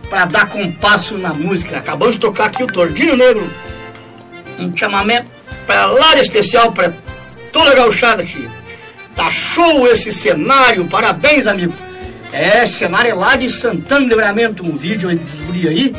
[0.10, 1.78] para dar compasso na música.
[1.78, 3.48] Acabamos de tocar aqui o Tordinho Negro,
[4.60, 5.30] um chamamento
[5.66, 6.94] para lá especial para
[7.52, 8.48] toda a gauchada aqui.
[9.16, 11.74] Tá show esse cenário, parabéns, amigo.
[12.32, 15.96] É, cenário é lá de Santana de Livramento, um vídeo aí dos guri aí,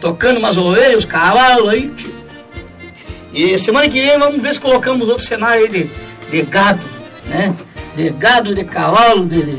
[0.00, 1.88] tocando umas ovelhas, cavalos aí.
[1.96, 2.16] Tio.
[3.32, 5.90] E semana que vem vamos ver se colocamos outro cenário aí de,
[6.30, 6.80] de gado,
[7.26, 7.54] né?
[7.94, 9.58] De gado, de cavalo, de, de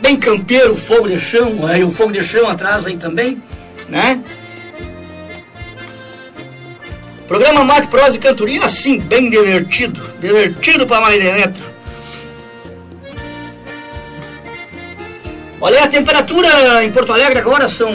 [0.00, 3.42] bem campeiro, fogo de chão, aí o fogo de chão atrás aí também,
[3.88, 4.20] né?
[7.26, 11.62] Programa Mate, Prosa e Cantoria, assim, bem divertido, divertido para mais de metro.
[15.60, 17.92] Olha a temperatura em Porto Alegre agora são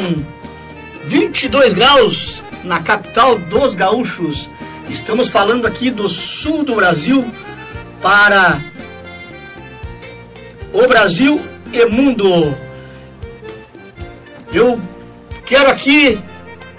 [1.05, 4.49] 22 graus na capital dos gaúchos.
[4.89, 7.25] Estamos falando aqui do sul do Brasil
[8.01, 8.61] para
[10.73, 11.41] o Brasil
[11.73, 12.55] e mundo.
[14.53, 14.79] Eu
[15.45, 16.19] quero aqui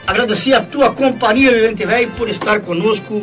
[0.06, 3.20] agradecer a tua companhia, Vivente Velho, por estar conosco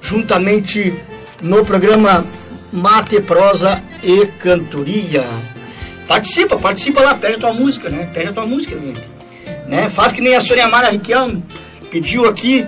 [0.00, 0.94] juntamente
[1.42, 2.24] no programa
[2.72, 5.24] Mate, Prosa e Cantoria.
[6.06, 8.08] Participa, participa lá, pede a tua música, né?
[8.14, 9.02] Pede a tua música, gente.
[9.66, 9.88] Né?
[9.88, 11.42] Faz que nem a Sônia Mara Riquelme
[11.90, 12.66] pediu aqui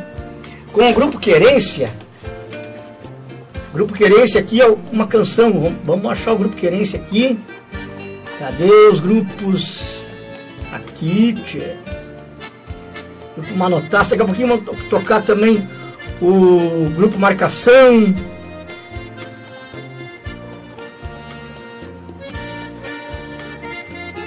[0.73, 1.93] com o Grupo Querência.
[3.73, 5.75] Grupo Querência aqui é uma canção.
[5.85, 7.39] Vamos achar o Grupo Querência aqui.
[8.45, 10.03] Cadê os grupos?
[10.71, 11.79] Aqui, tchê.
[13.35, 14.11] Grupo Manotaço.
[14.11, 15.67] Daqui a pouquinho vamos tocar também
[16.21, 18.15] o Grupo Marcação.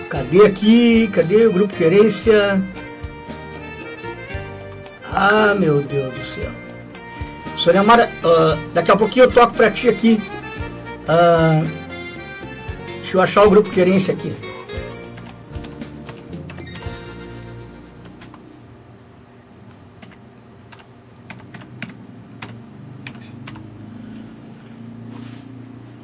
[0.09, 1.07] Cadê aqui?
[1.13, 2.59] Cadê o Grupo Querência?
[5.13, 6.49] Ah, meu Deus do céu.
[7.55, 10.20] Sônia Mara, uh, daqui a pouquinho eu toco pra ti aqui.
[11.03, 11.86] Uh,
[13.08, 14.34] deixa eu achar o Grupo Querência aqui.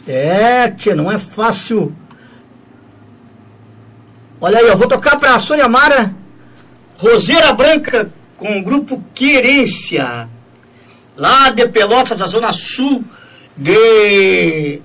[0.07, 1.93] É, tia, não é fácil.
[4.39, 6.15] Olha aí, eu vou tocar para a Sônia Mara,
[6.97, 10.29] Roseira Branca, com o grupo Querência,
[11.17, 13.03] lá de Pelotas, da Zona Sul,
[13.57, 14.81] de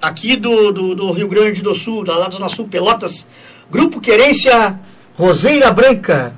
[0.00, 3.26] aqui do, do, do Rio Grande do Sul, da, da Zona Sul, Pelotas.
[3.70, 4.78] Grupo Querência,
[5.16, 6.34] Roseira Branca.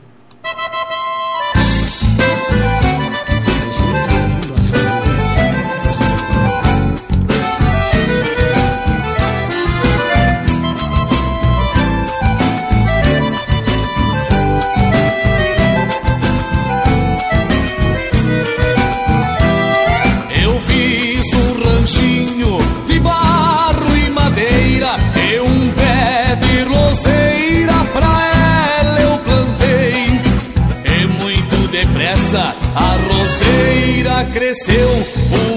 [34.25, 35.07] Cresceu,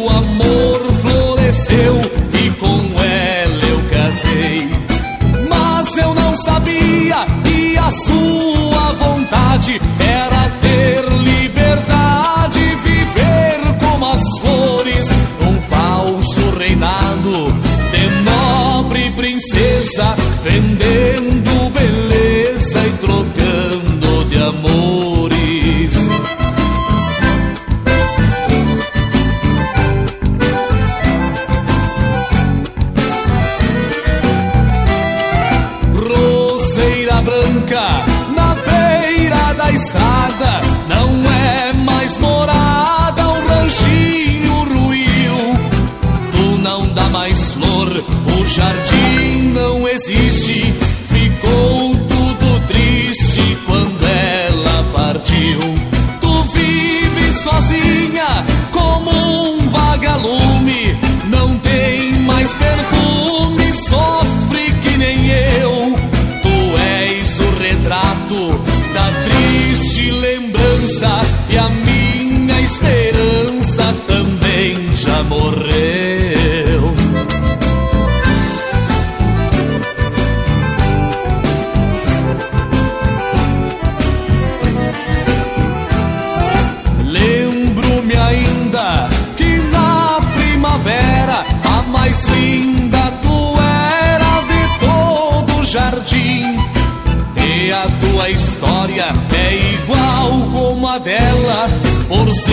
[0.03, 2.01] o amor floresceu
[2.33, 4.67] e com ela eu casei.
[5.47, 15.09] Mas eu não sabia que a sua vontade era ter liberdade, viver como as flores,
[15.41, 17.53] um falso reinado
[17.91, 23.84] de nobre princesa, vendendo beleza e trocando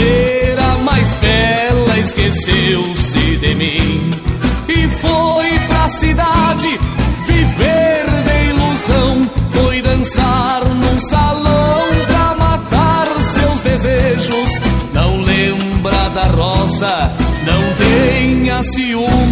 [0.03, 4.11] por ser a mais bela, esqueceu-se de mim.
[4.69, 6.79] E foi pra cidade
[7.27, 14.51] viver de ilusão, foi dançar num salão pra matar seus desejos.
[14.93, 17.13] Não lembra da rosa,
[17.47, 19.32] não tenha ciúme,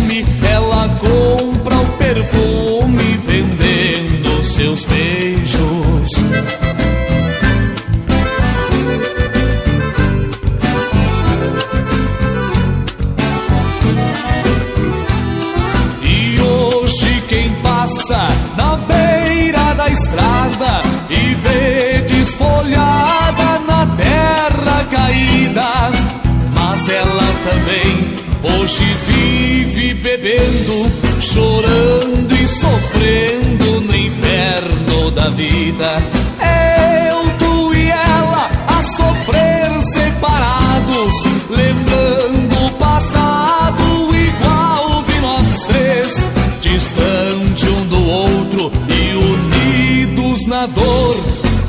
[26.81, 36.03] mas ela também hoje vive bebendo, chorando e sofrendo no inverno da vida.
[36.41, 46.27] Eu, tu e ela a sofrer separados, lembrando o passado igual de nós três,
[46.63, 51.17] distante um do outro e unidos na dor,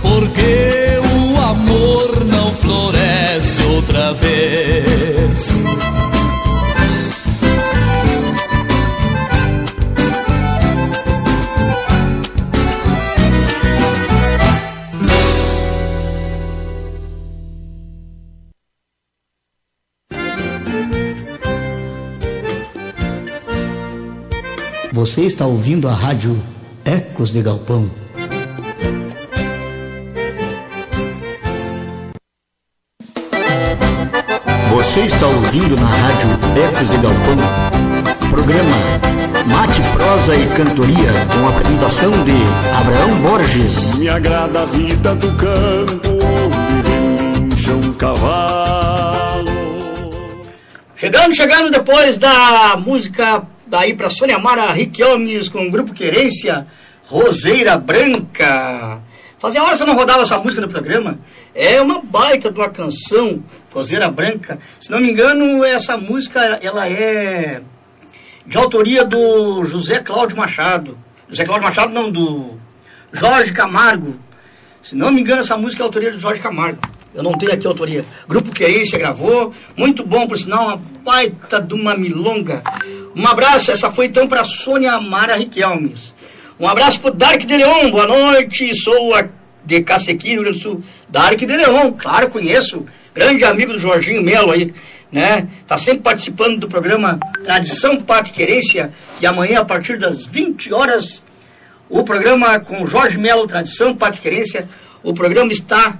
[0.02, 0.91] porque
[1.52, 5.52] amor não floresce outra vez.
[24.94, 26.40] Você está ouvindo a rádio
[26.86, 27.90] Ecos de Galpão.
[34.82, 36.30] Você está ouvindo na rádio
[36.66, 37.38] Ecos de Galpão,
[38.32, 38.76] programa
[39.46, 42.32] Mate, Prosa e Cantoria, com a apresentação de
[42.80, 43.94] Abraão Borges.
[43.98, 46.18] Me agrada a vida do campo,
[47.44, 49.52] onde um cavalo.
[50.96, 56.66] Chegando, chegando depois da música daí para Sônia Mara Riquelmes com o grupo Querência,
[57.06, 59.04] Roseira Branca.
[59.42, 61.18] Fazia horas que eu não rodava essa música no programa.
[61.56, 64.60] É uma baita de uma canção, Roseira Branca.
[64.80, 67.64] Se não me engano, essa música ela é
[68.46, 70.96] de autoria do José Cláudio Machado.
[71.28, 72.56] José Cláudio Machado não, do
[73.12, 74.20] Jorge Camargo.
[74.80, 76.80] Se não me engano, essa música é autoria do Jorge Camargo.
[77.12, 78.06] Eu não tenho aqui autoria.
[78.28, 79.52] Grupo Querência gravou.
[79.76, 82.62] Muito bom, por sinal, uma baita de uma milonga.
[83.16, 86.14] Um abraço, essa foi então para Sônia Amara Riquelmes.
[86.62, 88.72] Um abraço para Dark de Leon, boa noite.
[88.76, 89.28] Sou a
[89.66, 90.84] de Cacequi, Rio Grande do Sul.
[91.10, 92.86] Dark de Leon, claro, conheço.
[93.16, 94.72] Grande amigo do Jorginho Melo aí,
[95.12, 95.48] né?
[95.66, 100.72] Tá sempre participando do programa Tradição Pátria e Querência, que amanhã, a partir das 20
[100.72, 101.26] horas,
[101.90, 104.70] o programa com Jorge Melo, Tradição Pátria e Querência,
[105.02, 106.00] o programa está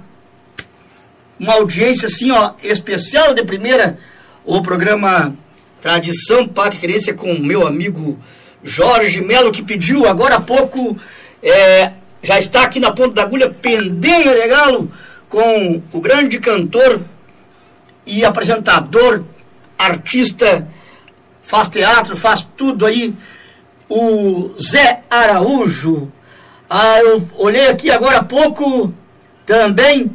[1.40, 3.98] uma audiência assim, ó, especial de primeira,
[4.44, 5.34] o programa
[5.80, 8.16] Tradição Pátria e Querência com meu amigo
[8.62, 10.96] Jorge Melo, que pediu agora há pouco,
[11.42, 11.92] é,
[12.22, 14.90] já está aqui na ponta da agulha, Pendenha de Galo,
[15.28, 17.00] com o grande cantor
[18.06, 19.24] e apresentador,
[19.78, 20.68] artista,
[21.42, 23.14] faz teatro, faz tudo aí,
[23.88, 26.10] o Zé Araújo.
[26.68, 28.92] Ah, eu olhei aqui agora há pouco
[29.44, 30.10] também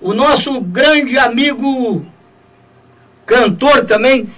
[0.00, 2.04] o nosso grande amigo
[3.24, 4.28] cantor também,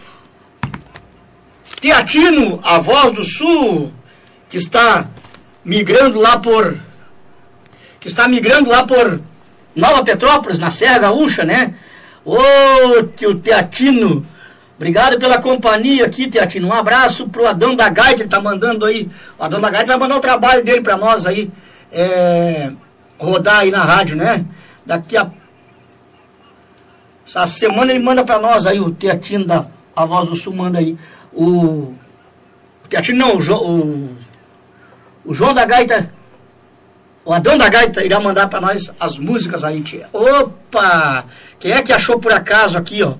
[1.86, 3.92] Teatino, a voz do sul,
[4.48, 5.08] que está
[5.64, 6.80] migrando lá por.
[8.00, 9.20] que está migrando lá por
[9.72, 11.74] Nova Petrópolis, na Serra Gaúcha, né?
[12.24, 12.36] Ô,
[13.16, 14.26] tio Teatino,
[14.74, 16.66] obrigado pela companhia aqui, Teatino.
[16.66, 19.08] Um abraço pro Adão da Gaita, ele tá mandando aí.
[19.38, 21.52] O Adão da Gaita vai mandar o trabalho dele para nós aí,
[21.92, 22.72] é,
[23.16, 24.44] rodar aí na rádio, né?
[24.84, 25.30] Daqui a.
[27.24, 29.64] Essa semana ele manda para nós aí, o Teatino da
[29.94, 30.98] A Voz do Sul manda aí
[31.36, 31.94] o
[33.14, 34.16] não, o, o,
[35.24, 36.12] o João da Gaita,
[37.24, 40.08] o Adão da Gaita irá mandar para nós as músicas aí, tia.
[40.12, 41.24] Opa!
[41.58, 43.14] Quem é que achou por acaso aqui, ó?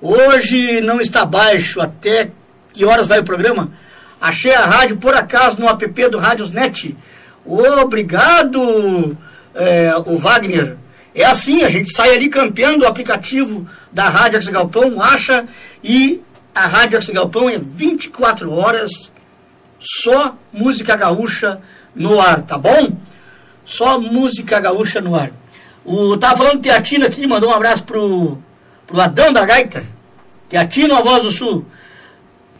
[0.00, 2.30] Hoje não está baixo, até
[2.72, 3.72] que horas vai o programa?
[4.20, 6.96] Achei a rádio por acaso no app do Rádios Net.
[7.44, 9.16] Obrigado,
[9.54, 10.76] é, o Wagner.
[11.14, 15.46] É assim, a gente sai ali campeando o aplicativo da Rádio Axel Galpão, acha,
[15.82, 16.20] e
[16.58, 19.12] a Rádio Axel Galpão é 24 horas,
[19.78, 21.60] só música gaúcha
[21.94, 22.96] no ar, tá bom?
[23.64, 25.30] Só música gaúcha no ar.
[25.84, 28.38] O, tava falando Teatino aqui, mandou um abraço pro,
[28.86, 29.86] pro Adão da Gaita.
[30.48, 31.64] Teatino, a voz do sul.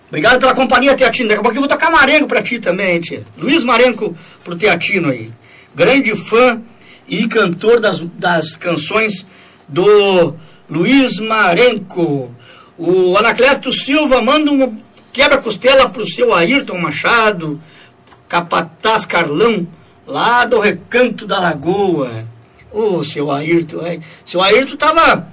[0.09, 1.29] Obrigado pela companhia, Teatino.
[1.29, 3.25] Daqui a pouquinho eu vou tocar Marengo pra ti também, tia.
[3.37, 5.31] Luiz Marengo pro Teatino aí.
[5.75, 6.63] Grande fã
[7.09, 9.27] e cantor das, das canções
[9.69, 10.35] do
[10.71, 12.35] Luiz Marenco.
[12.79, 14.77] O Anacleto Silva manda um
[15.13, 17.61] quebra-costela pro seu Ayrton Machado,
[18.29, 19.67] Capataz Carlão,
[20.07, 22.25] lá do Recanto da Lagoa.
[22.71, 23.99] Ô, seu Ayrton, é.
[24.25, 25.27] seu Ayrton tava,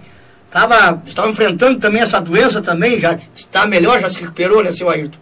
[0.49, 4.89] tava, estava enfrentando também essa doença também, já está melhor, já se recuperou, né, seu
[4.89, 5.19] Ayrton,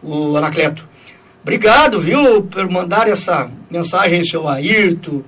[0.00, 0.86] o Anacleto.
[1.42, 5.22] Obrigado, viu, por mandar essa mensagem seu Ayrton,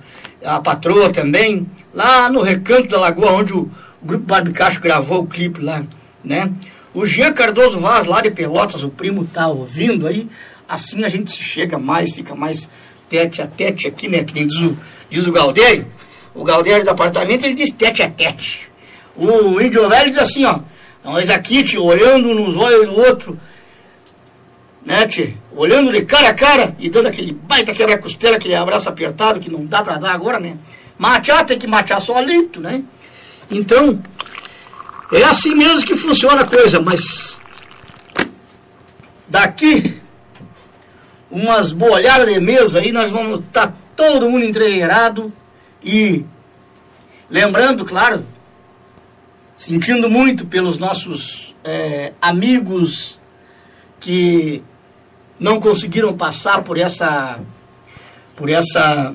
[0.44, 3.68] a patroa também, lá no Recanto da Lagoa, onde o,
[4.00, 5.82] o Grupo Barbicacho gravou o clipe lá,
[6.26, 6.52] né?
[6.92, 10.28] O Jean Cardoso Vaz, lá de Pelotas, o primo tá ouvindo aí,
[10.68, 12.68] assim a gente se chega mais, fica mais
[13.08, 14.24] tete a tete aqui, né?
[14.24, 14.76] Que nem diz o,
[15.08, 15.86] diz o Galdério.
[16.34, 18.70] O Galdério do apartamento, ele diz tete a tete.
[19.14, 20.60] O índio velho diz assim, ó,
[21.04, 23.40] nós aqui, tio, olhando nos olhos do outro,
[24.84, 25.36] né, tio?
[25.54, 29.64] Olhando de cara a cara e dando aquele baita quebra-costela, aquele abraço apertado que não
[29.64, 30.56] dá pra dar agora, né?
[30.98, 32.82] Matear tem que matear solito, né?
[33.50, 34.02] Então,
[35.12, 37.38] é assim mesmo que funciona a coisa, mas
[39.28, 40.00] daqui
[41.30, 45.32] umas bolhadas de mesa aí, nós vamos estar todo mundo entregueirado
[45.82, 46.24] e
[47.28, 48.26] lembrando, claro,
[49.56, 53.20] sentindo muito pelos nossos eh, amigos
[54.00, 54.62] que
[55.38, 57.40] não conseguiram passar por essa
[58.34, 59.14] por essa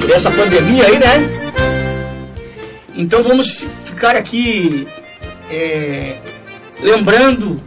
[0.00, 1.45] por essa pandemia aí, né?
[2.96, 4.86] Então vamos fi- ficar aqui
[5.50, 6.16] é,
[6.80, 7.60] lembrando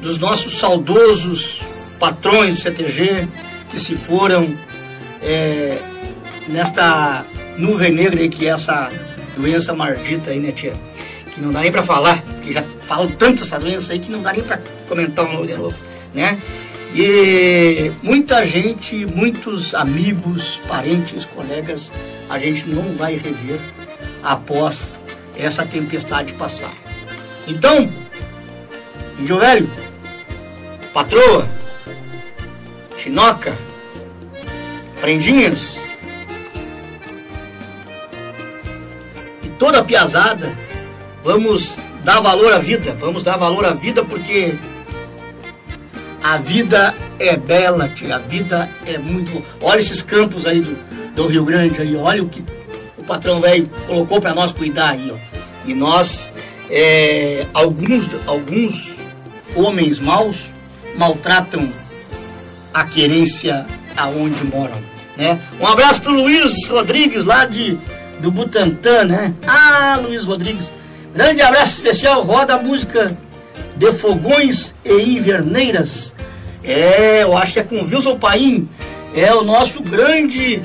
[0.00, 1.60] dos nossos saudosos
[1.98, 3.28] patrões do CTG
[3.70, 4.54] que se foram
[5.22, 5.78] é,
[6.48, 7.24] nesta
[7.58, 8.88] nuvem negra que é essa
[9.36, 10.72] doença maldita aí, né, tia?
[11.34, 14.22] Que não dá nem pra falar, porque já falo tanto essa doença aí que não
[14.22, 15.76] dá nem pra comentar um de novo,
[16.14, 16.38] né?
[16.98, 21.92] E muita gente, muitos amigos, parentes, colegas,
[22.26, 23.60] a gente não vai rever
[24.22, 24.98] após
[25.36, 26.72] essa tempestade passar.
[27.46, 27.86] Então,
[29.18, 29.68] índio velho,
[30.94, 31.46] patroa,
[32.96, 33.54] chinoca,
[34.98, 35.78] prendinhas
[39.42, 40.56] e toda a piazada,
[41.22, 44.54] vamos dar valor à vida, vamos dar valor à vida porque
[46.26, 49.44] a vida é bela, tia, a vida é muito.
[49.60, 50.76] Olha esses campos aí do,
[51.14, 52.44] do Rio Grande aí, olha o que
[52.98, 55.38] o patrão velho colocou para nós cuidar aí, ó.
[55.64, 56.32] E nós,
[56.68, 58.96] é, alguns, alguns
[59.54, 60.46] homens maus
[60.96, 61.68] maltratam
[62.74, 63.64] a querência
[63.96, 64.82] aonde moram,
[65.16, 65.40] né?
[65.60, 67.78] Um abraço pro Luiz Rodrigues lá de
[68.18, 69.32] do Butantã, né?
[69.46, 70.72] Ah, Luiz Rodrigues.
[71.14, 73.16] Grande abraço especial, roda a música
[73.76, 76.15] de Fogões e Inverneiras.
[76.66, 78.68] É, eu acho que é com Wilson Paim.
[79.14, 80.60] É o nosso grande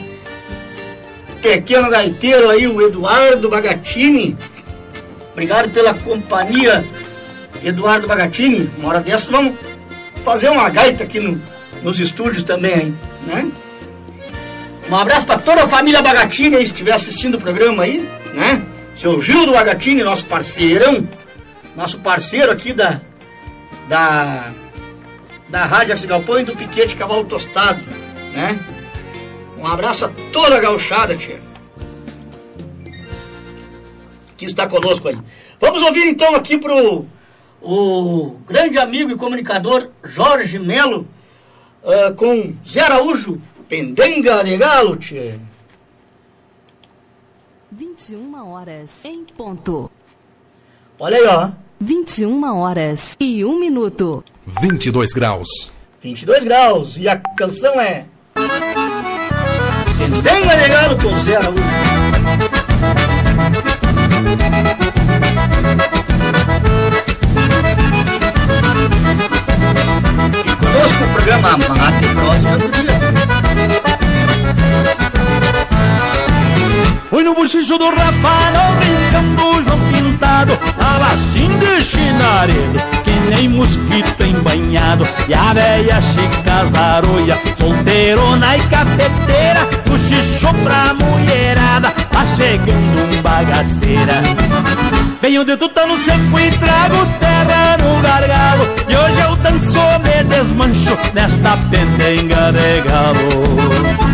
[1.42, 4.38] pequeno gaiteiro aí, o Eduardo Bagatini.
[5.32, 6.84] Obrigado pela companhia,
[7.64, 8.70] Eduardo Bagatini.
[8.78, 9.54] Uma hora dessas vamos
[10.24, 11.42] fazer uma gaita aqui no,
[11.82, 12.96] nos estúdios também,
[13.26, 13.50] né?
[14.90, 18.62] Um abraço para toda a família Bagatini aí, se estiver assistindo o programa aí, né?
[18.96, 21.08] Seu Gildo Bagatini, nosso parceirão,
[21.76, 23.00] nosso parceiro aqui da,
[23.88, 24.52] da,
[25.52, 27.84] da Rádio Axi Galpão e do Piquete Cavalo Tostado,
[28.34, 28.58] né?
[29.60, 31.40] Um abraço a toda a gauchada, tia.
[34.38, 35.20] Que está conosco aí.
[35.60, 37.06] Vamos ouvir então aqui pro
[37.62, 41.08] o grande amigo e comunicador Jorge Melo
[41.84, 45.40] ah, com Zé Araújo, Pendenga de Galo, tia.
[47.72, 49.92] 21 horas em ponto.
[51.00, 51.61] Olha aí, ó.
[51.84, 54.24] 21 horas e 1 minuto.
[54.46, 55.48] 22 graus.
[56.00, 58.06] 22 graus e a canção é.
[59.98, 61.64] Tendanga alegado com Zé Araújo.
[70.46, 72.70] E conosco o programa Mate Prosa da
[77.10, 79.91] Foi no bochicho do Rafael, no brincambujo
[80.22, 85.08] tava assim de chinaredo Que nem mosquito embanhado.
[85.28, 94.22] E a velha chica zaroia Solteirona e cafeteira Cochichou pra mulherada Tá chegando um bagaceira.
[95.22, 100.24] Venho de tuta no seco e trago terra no gargalo E hoje eu danço, me
[100.24, 104.12] desmancho Nesta pendenga de galo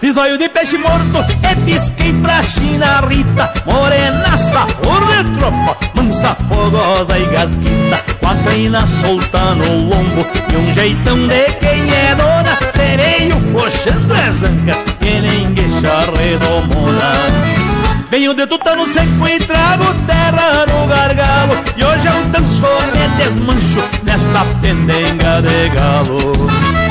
[0.00, 3.52] Fiz olho de peixe morto e pisquei pra China Rita.
[3.66, 4.64] Morenaça,
[5.38, 8.02] tropa, mansa, fogosa e gasguita.
[8.20, 12.56] Com a crina solta no lombo e um jeitão de quem é dona.
[12.72, 14.40] Sereio fochando as
[14.98, 17.12] que nem gueixa redomona.
[18.10, 21.58] Venho de tutano seco e trago terra no gargalo.
[21.76, 26.87] E hoje eu danço, me desmancho nesta pendenga de galo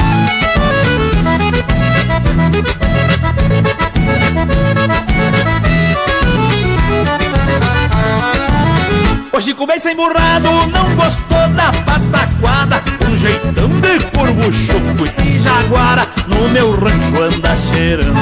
[9.38, 12.82] Hoje comecei emburrado, não gostou da pataquada.
[13.08, 16.08] Um jeitão de corvo chuco e jaguara.
[16.28, 18.18] No meu rancho anda cheirando.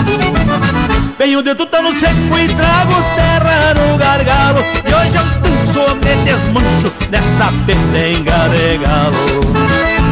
[1.18, 4.60] Venho de tutano seco e trago terra no gargalo.
[4.60, 10.05] E hoje eu danço, me desmancho nesta pendenga de galo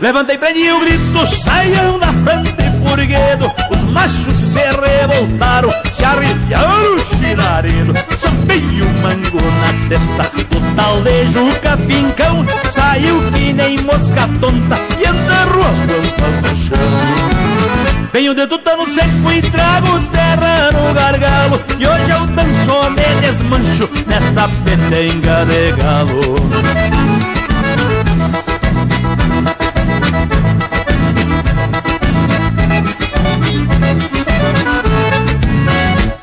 [0.00, 2.54] Levantei, prendi o grito, saiam da frente,
[2.86, 3.50] furguedo.
[3.70, 11.02] Os machos se revoltaram, se arrepiaram o chinaredo Sambei o mango na testa do tal
[11.02, 18.08] de Juca Fincão Saiu que nem mosca tonta e enterrou as plantas no chão.
[18.12, 21.60] Venho de tutano seco e trago terra no gargalo.
[21.78, 26.38] E hoje eu danço, me desmancho nesta pendenga de galo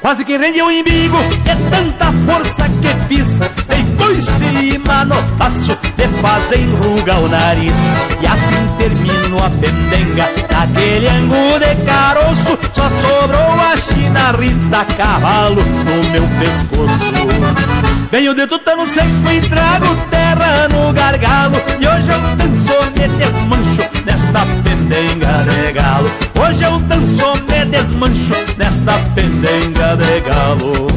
[0.06, 1.18] Quase que rende o imbigo,
[1.48, 3.40] é tanta força que fiz.
[3.68, 7.76] Depois cima no passo, de fazer enruga o nariz.
[8.22, 12.56] E assim termino a pendenga, naquele angu de caroço.
[12.72, 17.75] Só sobrou a china rita cavalo no meu pescoço
[18.16, 21.58] Venho de tutano seco e trago terra no gargalo.
[21.78, 26.10] E hoje eu danço, me desmancho nesta pendenga de galo.
[26.40, 30.88] Hoje eu danço, me desmancho nesta pendenga de galo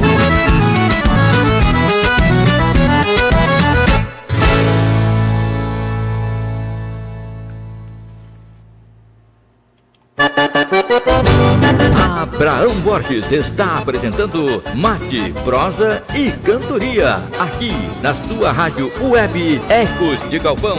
[12.22, 17.70] Abraão Borges está apresentando Mate, Prosa e Cantoria, aqui
[18.02, 20.78] na sua rádio web Ecos de Galpão.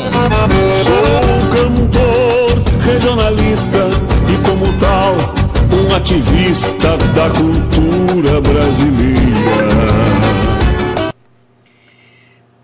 [0.84, 3.78] Sou cantor, regionalista
[4.28, 5.16] e como tal,
[5.74, 9.20] um ativista da cultura brasileira.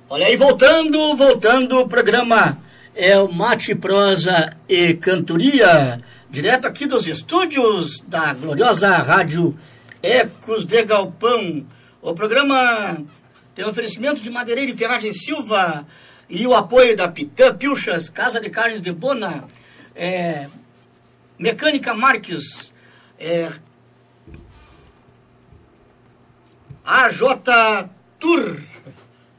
[0.10, 2.58] Olha aí, voltando, voltando o programa
[2.94, 6.02] é o Mate, Prosa e Cantoria,
[6.36, 9.58] direto aqui dos estúdios da gloriosa rádio
[10.04, 11.66] Ecos de Galpão.
[12.02, 13.02] O programa
[13.56, 15.88] tem oferecimento de Madeireira e Ferragem Silva
[16.30, 19.46] e o apoio da Pitã Pilchas, Casa de Carnes de Bona,
[19.96, 20.50] é,
[21.40, 22.74] Mecânica Marques,
[23.18, 23.50] é,
[26.84, 27.22] AJ
[28.20, 28.60] Tour,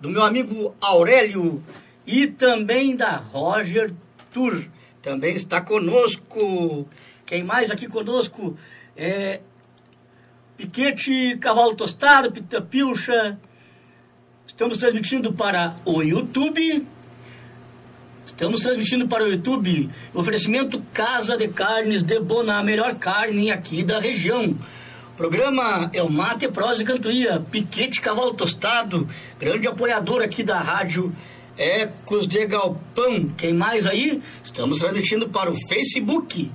[0.01, 1.63] do meu amigo Aurélio
[2.07, 3.93] e também da Roger
[4.33, 4.65] Tour.
[5.07, 6.85] Também está conosco.
[7.25, 8.59] Quem mais aqui conosco
[8.97, 9.39] é
[10.57, 13.39] Piquete Cavalo Tostado, Pita Pilcha.
[14.45, 16.85] Estamos transmitindo para o YouTube.
[18.27, 23.85] Estamos transmitindo para o YouTube oferecimento Casa de Carnes de Bona, a melhor carne aqui
[23.85, 24.59] da região.
[25.17, 29.09] Programa é o Mate, Prosa e Cantoria, Piquete Cavalo Tostado,
[29.39, 31.15] grande apoiador aqui da rádio
[31.57, 33.29] Ecos de Galpão.
[33.37, 34.23] Quem mais aí?
[34.45, 36.51] Estamos transmitindo para o Facebook,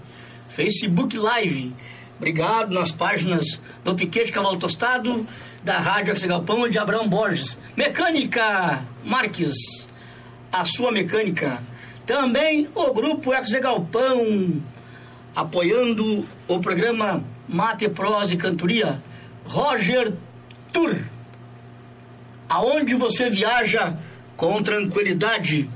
[0.50, 1.74] Facebook Live.
[2.18, 5.26] Obrigado nas páginas do Piquete Cavalo Tostado,
[5.64, 7.58] da Rádio Ecos de Galpão e de Abraão Borges.
[7.76, 9.56] Mecânica Marques,
[10.52, 11.64] a sua mecânica.
[12.06, 14.62] Também o Grupo Ecos de Galpão,
[15.36, 19.02] apoiando o programa Mate, Prosa e Cantoria.
[19.46, 20.14] Roger
[20.72, 20.96] Tour.
[22.48, 23.98] Aonde você viaja
[24.42, 25.70] com tranquilidade.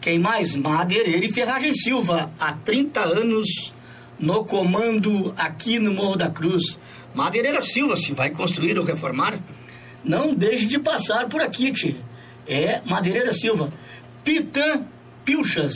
[0.00, 0.54] Quem mais?
[0.54, 3.72] Madeireira e Ferragem Silva, há 30 anos
[4.16, 6.78] no comando aqui no Morro da Cruz.
[7.12, 9.40] Madeireira Silva, se vai construir ou reformar,
[10.04, 11.96] não deixe de passar por aqui, tio.
[12.46, 13.72] É Madeireira Silva.
[14.22, 14.84] Pitã
[15.24, 15.74] Pilchas.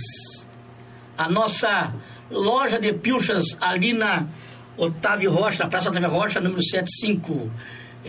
[1.19, 1.93] A nossa
[2.31, 4.25] loja de pilchas ali na
[4.77, 7.51] Otávio Rocha, na Praça Otávio Rocha, número 75.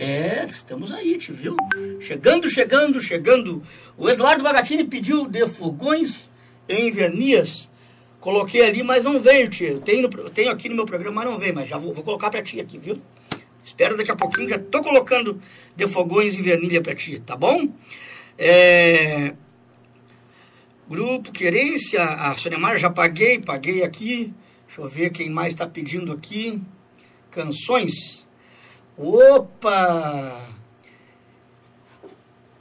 [0.00, 1.56] É, estamos aí, te viu?
[1.98, 3.64] Chegando, chegando, chegando.
[3.96, 6.30] O Eduardo Bagatini pediu de fogões
[6.68, 7.68] em Vernias.
[8.20, 9.80] Coloquei ali, mas não veio, tio.
[9.80, 12.40] Tenho, tenho aqui no meu programa, mas não veio, mas já vou, vou colocar pra
[12.44, 13.02] ti aqui, viu?
[13.64, 15.42] Espera daqui a pouquinho, já tô colocando
[15.74, 17.68] de fogões em vernilha pra ti, tá bom?
[18.38, 19.34] É...
[20.88, 24.32] Grupo Querência, a Sônia Mara já paguei, paguei aqui.
[24.64, 26.62] Deixa eu ver quem mais está pedindo aqui.
[27.32, 28.27] Canções.
[28.98, 30.44] Opa!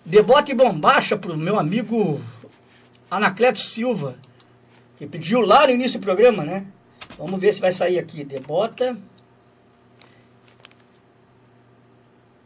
[0.06, 2.22] Debote bombacha pro meu amigo
[3.10, 4.16] Anacleto Silva,
[4.98, 6.68] que pediu lá no início do programa, né?
[7.18, 8.24] Vamos ver se vai sair aqui.
[8.24, 8.96] Debota.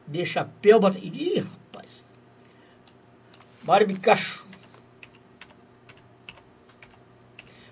[0.08, 0.98] De chapéu, bota.
[0.98, 2.06] Ih, rapaz.
[3.62, 4.48] Barbicacho.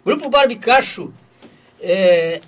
[0.04, 1.14] Grupo Barbicacho.
[1.80, 2.42] É,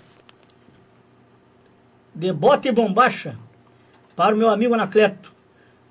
[2.14, 3.40] de bota e bombacha
[4.22, 5.34] para o meu amigo Anacleto.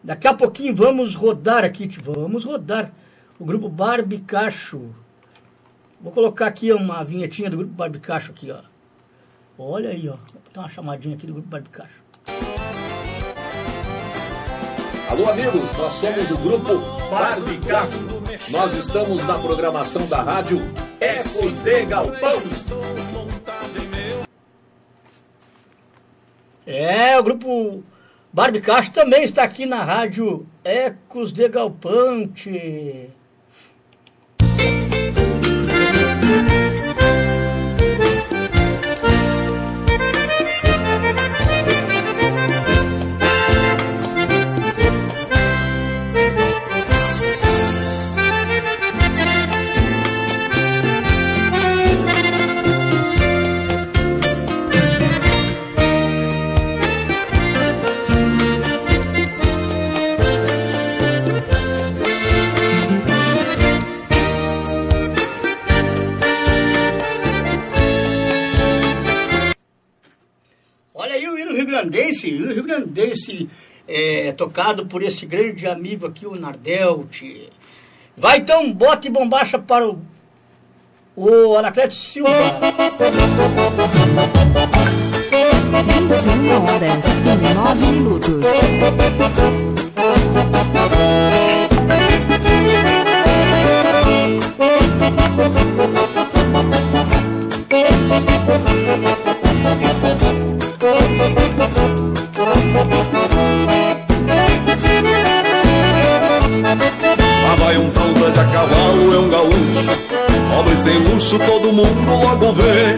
[0.05, 2.93] Daqui a pouquinho vamos rodar aqui, vamos rodar
[3.41, 4.95] o grupo Barbicacho.
[6.01, 8.61] Vou colocar aqui uma vinhetinha do grupo Barbicacho aqui, ó.
[9.59, 10.15] Olha aí, ó.
[10.33, 12.05] Vou botar uma chamadinha aqui do grupo Barbicacho.
[15.09, 16.79] Alô, amigos, nós somos o grupo
[17.11, 17.99] Barbicacho.
[18.53, 20.61] Nós estamos na programação da rádio
[21.65, 22.39] de Galpão.
[26.65, 27.83] É, o grupo
[28.33, 33.11] Barbicacho também está aqui na rádio Ecos de Galpante.
[72.29, 73.49] Rio-grandense, rio-grandense
[73.87, 77.23] é, tocado por esse grande amigo aqui, o Nardelt.
[78.17, 80.01] Vai então, bote bombacha para o,
[81.17, 82.31] o Anacleto Silva.
[85.71, 88.47] 21 horas e 9 minutos.
[107.43, 110.11] Lá vai um tal de a cavalo, é um gaúcho.
[110.55, 112.97] Pobre sem luxo, todo mundo logo vê.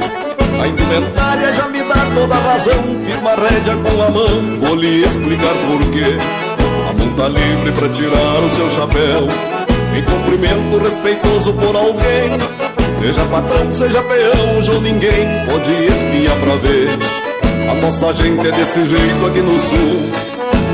[0.60, 2.82] A indumentária já me dá toda a razão.
[3.06, 6.18] Firma a rédea com a mão, vou lhe explicar porquê
[6.88, 9.26] A mão tá livre pra tirar o seu chapéu.
[9.96, 12.38] Em cumprimento respeitoso por alguém.
[12.98, 17.21] Seja patrão, seja peão, ou ninguém Pode espiar pra ver
[17.72, 20.12] A nossa gente é desse jeito aqui no sul.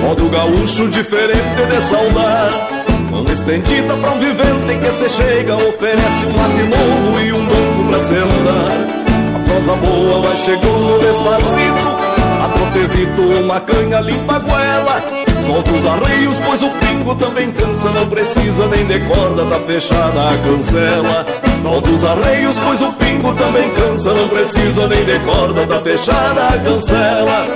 [0.03, 2.51] Modo gaúcho diferente de saudar.
[3.09, 7.89] Mão estendida pra um vivente que se chega Oferece um mate novo e um banco
[7.89, 12.18] pra sentar A prosa boa vai chegando despacito
[12.59, 15.03] A trotezito uma canha limpa a goela.
[15.47, 20.29] Solta os arreios, pois o pingo também cansa Não precisa nem de corda, tá fechada
[20.29, 21.27] a cancela.
[21.63, 26.49] Solta os arreios, pois o pingo também cansa Não precisa nem de corda, tá fechada
[26.49, 27.47] a cancela.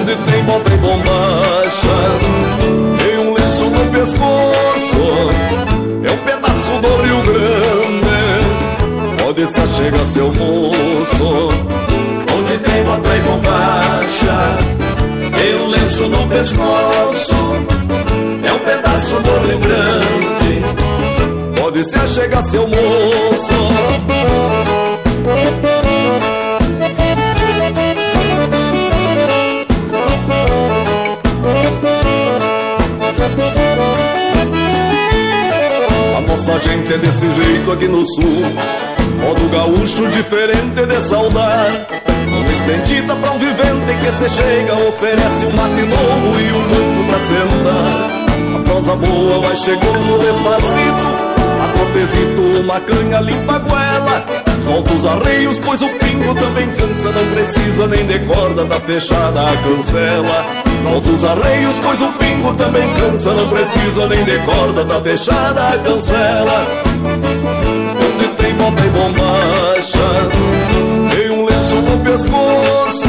[0.00, 1.96] Onde tem bota e bombacha
[2.98, 5.30] Tem um lenço no pescoço
[6.04, 8.06] É um pedaço do Rio Grande.
[9.22, 11.85] Pode se chega seu moço
[12.58, 14.58] Tem bota e bombacha.
[15.36, 17.34] Tem um lenço no pescoço.
[18.42, 20.62] É um pedaço do Rio Grande.
[21.60, 23.52] Pode se chega seu moço.
[36.16, 38.44] A nossa gente é desse jeito aqui no sul.
[39.20, 42.05] Modo gaúcho diferente de saudar
[42.66, 47.20] estendida pra um vivente que se chega Oferece um mate novo e um banco pra
[47.20, 48.10] sentar
[48.56, 51.06] A prosa boa vai chegando despacito
[51.62, 54.26] A trotezito uma canha limpa a goela
[54.60, 59.42] Solta os arreios, pois o pingo também cansa, não precisa nem de corda, tá fechada
[59.42, 60.44] a cancela.
[60.82, 65.68] Solta os arreios, pois o pingo também cansa, não precisa nem de corda, tá fechada
[65.68, 66.66] a cancela.
[68.16, 70.00] Onde tem bota e bombacha,
[71.66, 73.08] lenço no pescoço,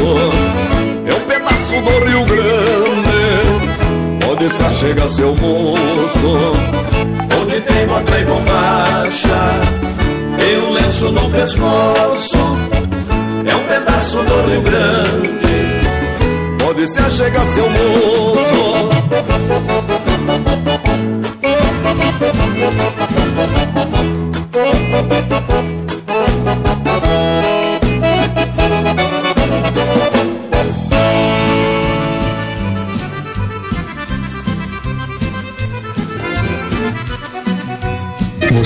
[1.05, 4.25] é um pedaço do Rio Grande.
[4.25, 6.53] Pode se chega seu moço,
[7.39, 9.61] onde tem bota e bombacha.
[10.39, 12.37] Tem um lenço no pescoço
[13.43, 15.81] É um pedaço do Rio Grande
[16.59, 18.87] Pode se achegar seu moço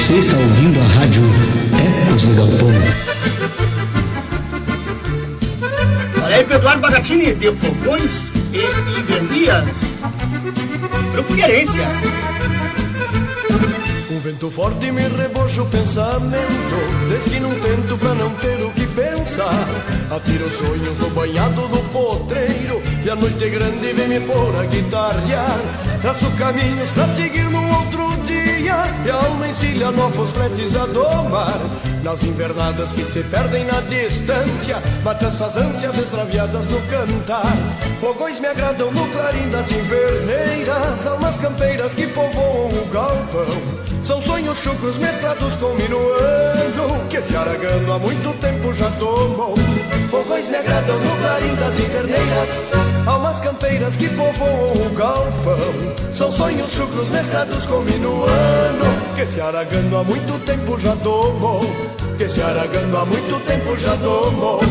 [0.02, 1.22] Você está ouvindo a rádio
[2.08, 2.70] Ecos do Galpão.
[6.26, 9.68] Olha aí, Eduardo Bagatini, de Fogões e Invernias.
[11.14, 11.88] Grupo Querência.
[14.12, 18.72] Um vento forte me rebocha o pensamento Desde que não tento pra não ter o
[18.72, 19.68] que pensar
[20.10, 25.60] Atiro sonhos no banhado do potreiro E a noite grande vem me pôr a guitarrear
[26.02, 27.41] Traço caminhos pra seguir
[29.04, 31.60] E a alma encilha novos fletes a domar.
[32.04, 37.56] Nas invernadas que se perdem na distância Mata essas ânsias extraviadas no cantar.
[38.00, 43.82] Fogões me agradam no clarim das inverneiras Almas campeiras que povoam o galpão.
[44.04, 49.56] São sonhos chucros mesclados com minuano Que esse aragano há muito tempo já tomou.
[50.10, 56.14] Fogões me agradam no clarim das inverneiras Almas campeiras que povoam o galpão.
[56.14, 58.86] São sonhos chucros mesclados com minuano.
[59.16, 61.62] Que esse aragano há muito tempo já tomou.
[62.18, 64.62] Que esse aragano há muito tempo já tomou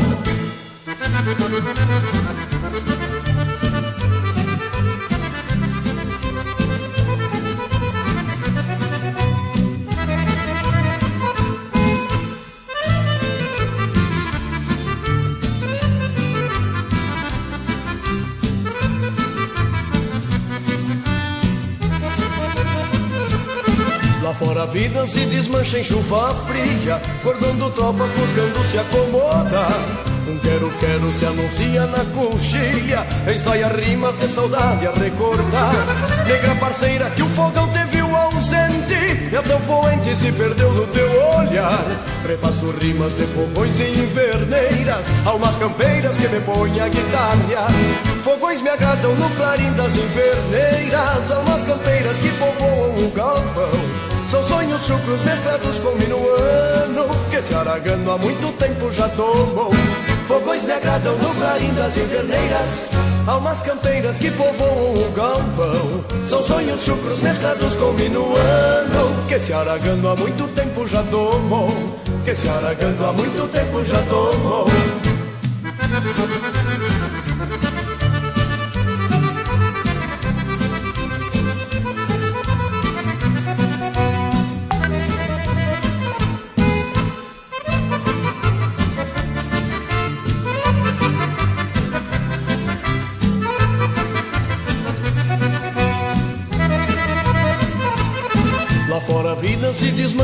[24.70, 29.80] vida se desmancha em chuva fria Cordando tropas buscando se acomodar
[30.28, 35.74] Um quero-quero se anuncia na coxilha Ensaia rimas de saudade a recordar.
[36.26, 40.86] Negra parceira que o fogão te viu ausente E a teu poente se perdeu no
[40.88, 41.84] teu olhar.
[42.26, 47.68] Repasso rimas de fogões e inverneiras Almas campeiras que me põem a guitarra.
[48.22, 53.99] Fogões me agradam no clarim das inverneiras Almas campeiras que povoam o galpão
[54.30, 59.72] são sonhos chucros mesclados com minuano Que esse aragano há muito tempo já tomou.
[60.28, 62.70] Fogões me agradam no clarim das inverneiras
[63.26, 66.04] Almas campeiras que povoam o galpão.
[66.28, 71.68] São sonhos chucros mesclados com minuano Que esse aragano há muito tempo já tomou.
[72.24, 74.68] Que esse aragano há muito tempo já tomou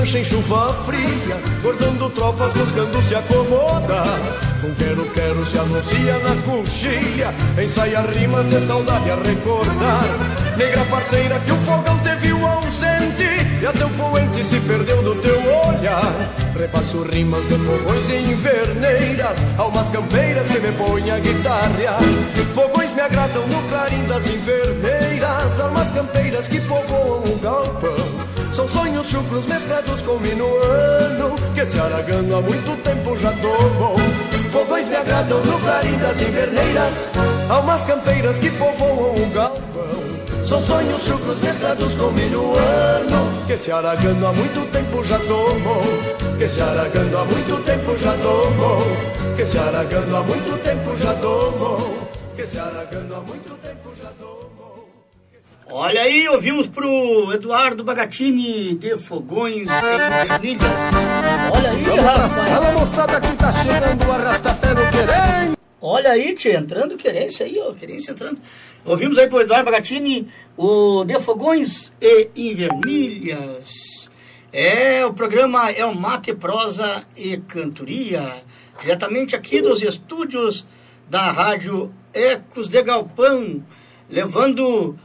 [0.06, 4.18] desmancha em chuva fria Bordando tropas buscando se acomodar
[4.62, 10.56] Um quero-quero se anuncia na coxilha Ensaia rimas de saudade a recordar.
[10.56, 13.26] Negra parceira que o fogão te viu ausente
[13.60, 16.14] E a teu poente se perdeu do teu olhar.
[16.56, 21.98] Repasso rimas de fogões e inverneiras Almas campeiras que me põem a guitarra.
[22.54, 28.25] Fogões me agradam no clarim das inverneiras Almas campeiras que povoam o galpão
[28.56, 33.96] são sonhos chucros mesclados com minuano Que esse aragano há muito tempo já tomou
[34.50, 36.94] Fogões me agradam no clarim das inverneiras
[37.50, 40.46] Almas campeiras que povoam o galpão.
[40.46, 45.82] São sonhos chucros mesclados com minuano Que esse aragano há muito tempo já tomou
[46.38, 51.12] Que esse aragano há muito tempo já tomou Que esse aragano há muito tempo já
[51.12, 54.35] tomou Que esse aragano há muito tempo já tomou
[55.68, 60.68] Olha aí, ouvimos pro Eduardo Bagatini de Fogões em Vernilha.
[61.52, 62.30] Olha aí, Vamos rapaz.
[62.30, 65.56] sala, moçada, que tá chegando o arrastapé no querem.
[65.80, 68.38] Olha aí, tia, entrando querência aí, ó, querência entrando.
[68.84, 74.08] Ouvimos aí pro Eduardo Bagatini o De Fogões e Invernilhas.
[74.52, 78.44] É, o programa é o Mate, Prosa e Cantoria,
[78.80, 80.64] diretamente aqui dos estúdios
[81.10, 83.64] da Rádio Ecos de Galpão,
[84.08, 84.96] levando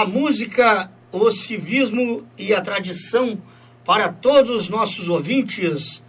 [0.00, 3.40] a música, o civismo e a tradição
[3.84, 6.02] para todos os nossos ouvintes.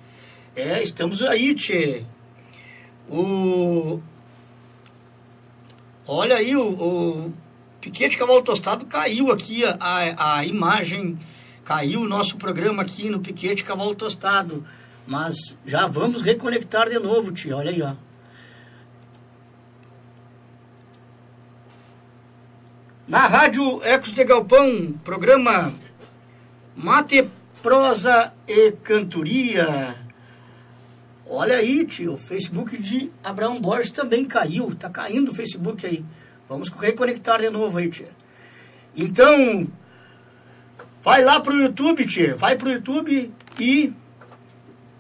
[0.55, 2.03] É, estamos aí, tchê.
[3.09, 4.01] O...
[6.07, 7.33] Olha aí, o, o
[7.81, 11.19] Piquete Cavalo Tostado caiu aqui a, a, imagem
[11.65, 14.63] Caiu o nosso programa aqui no Piquete Cavalo Tostado.
[15.07, 17.57] Mas já vamos reconectar de novo, tia.
[17.57, 18.04] Olha aí, ó.
[23.07, 25.73] Na Rádio Ecos de Galpão, programa
[26.75, 27.29] Mate,
[27.61, 29.95] Prosa e Cantoria.
[31.27, 34.75] Olha aí, tio, o Facebook de Abraão Borges também caiu.
[34.75, 36.03] Tá caindo o Facebook aí.
[36.49, 38.09] Vamos reconectar de novo aí, tia.
[38.95, 39.67] Então,
[41.05, 42.35] Vai lá pro YouTube, tia.
[42.35, 43.93] Vai pro YouTube e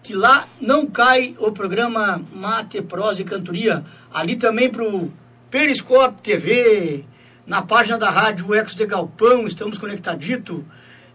[0.03, 3.83] que lá não cai o programa Mate, Prosa e Cantoria.
[4.13, 5.11] Ali também pro
[5.49, 7.03] Periscope TV,
[7.45, 10.65] na página da rádio Ecos de Galpão, estamos conectadito.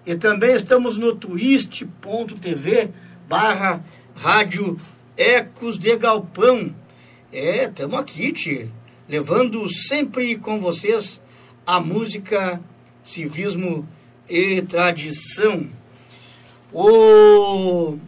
[0.06, 2.90] E também estamos no twist.tv
[3.28, 3.84] barra
[4.14, 4.76] rádio
[5.16, 6.74] Ecos de Galpão.
[7.32, 8.70] É, estamos aqui, tia,
[9.08, 11.20] levando sempre com vocês
[11.66, 12.60] a música,
[13.04, 13.86] civismo
[14.28, 15.68] e tradição.
[16.72, 17.98] O...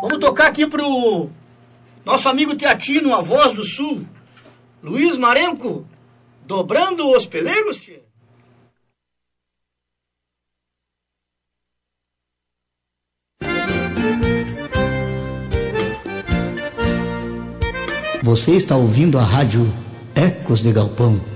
[0.00, 1.30] Vamos tocar aqui pro
[2.04, 4.04] nosso amigo Teatino, a voz do sul,
[4.82, 5.86] Luiz Marenco,
[6.44, 8.02] dobrando os pelegos, tia.
[18.22, 19.66] Você está ouvindo a rádio
[20.14, 21.31] Ecos de Galpão.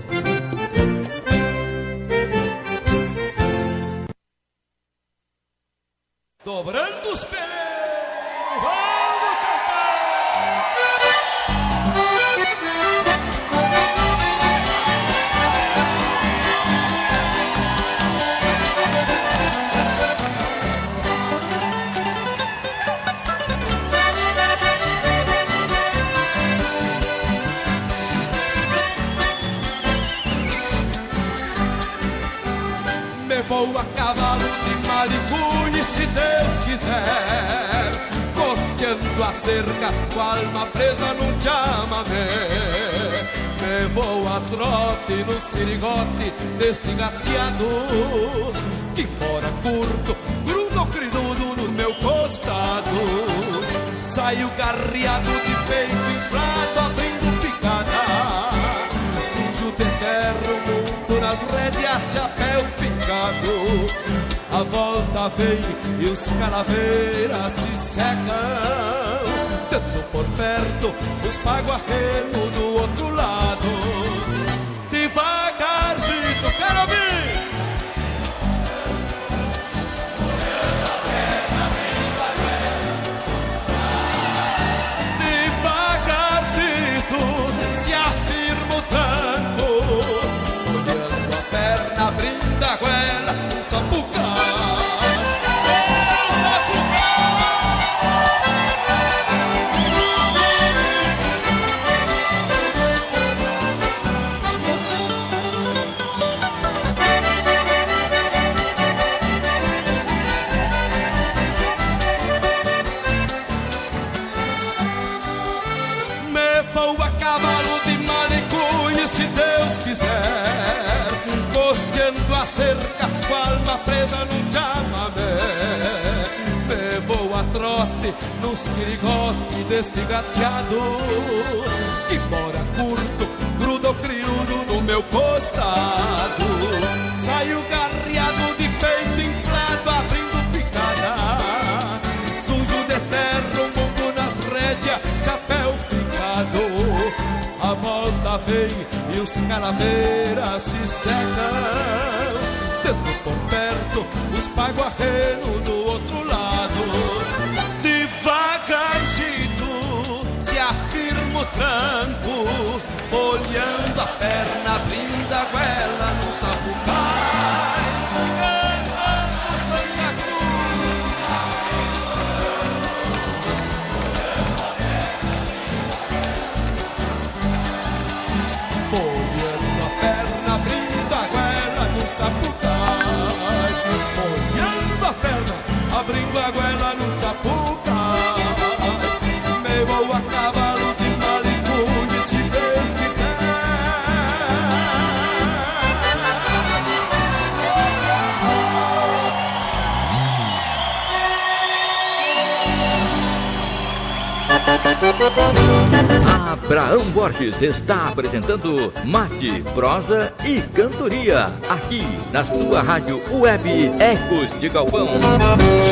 [206.52, 212.02] Abraão Borges está apresentando Mate, Prosa e Cantoria, aqui
[212.32, 215.06] na sua rádio web Ecos de Galpão.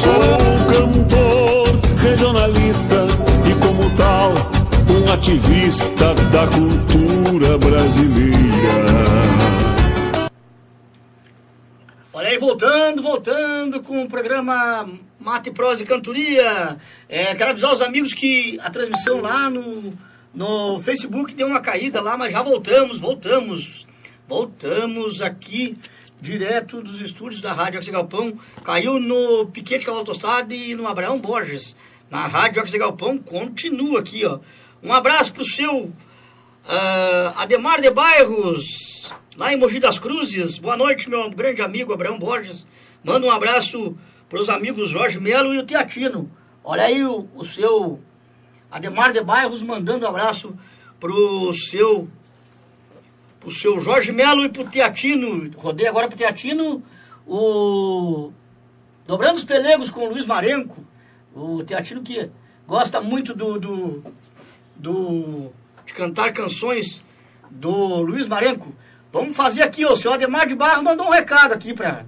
[0.03, 3.07] Sou cantor, regionalista
[3.49, 4.33] e como tal,
[4.91, 8.35] um ativista da cultura brasileira.
[12.13, 14.89] Olha aí, voltando, voltando com o programa
[15.25, 16.77] Mate, Prosa e Cantoria.
[17.09, 19.97] É, quero avisar os amigos que a transmissão lá no,
[20.35, 23.87] no Facebook deu uma caída lá, mas já voltamos, voltamos.
[24.29, 25.79] Voltamos aqui
[26.21, 28.39] direto dos estúdios da Rádio Axi Galpão.
[28.63, 31.75] Caiu no Piquete Cavalo Tostado e no Abraão Borges.
[32.11, 34.41] Na Rádio Axi Galpão continua aqui, ó.
[34.83, 40.59] Um abraço pro seu uh, Ademar de Bairros, lá em Mogi das Cruzes.
[40.59, 42.67] Boa noite, meu grande amigo Abraão Borges.
[43.03, 43.97] Manda um abraço
[44.35, 46.29] para os amigos Jorge Melo e o Teatino.
[46.65, 48.01] Olha aí o, o seu
[48.69, 50.59] Ademar de Bairros mandando um abraço
[50.99, 52.09] pro seu
[53.39, 55.53] pro seu Jorge Melo e pro Teatino.
[55.57, 56.83] Rodei agora pro Teatino
[57.25, 58.33] o
[59.07, 60.85] Dobrando os Pelegos com o Luiz Marenco.
[61.33, 62.29] O Teatino que
[62.67, 64.05] gosta muito do, do,
[64.75, 65.53] do
[65.87, 67.01] de cantar canções
[67.49, 68.75] do Luiz Marenco.
[69.13, 72.05] Vamos fazer aqui, o seu Ademar de Barros mandou um recado aqui para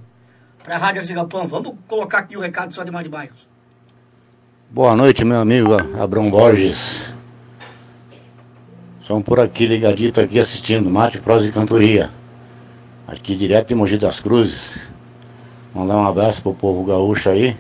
[0.69, 1.47] a Rádio Arcigapão.
[1.47, 3.49] Vamos colocar aqui o recado Ademar de Barros.
[4.71, 7.15] Boa noite, meu amigo Abrão Borges.
[9.01, 12.11] Estamos por aqui ligadito aqui assistindo Mate, Prosa e Cantoria.
[13.07, 14.89] Aqui direto de Mogi das Cruzes.
[15.73, 17.57] Mandar um abraço pro povo gaúcho aí,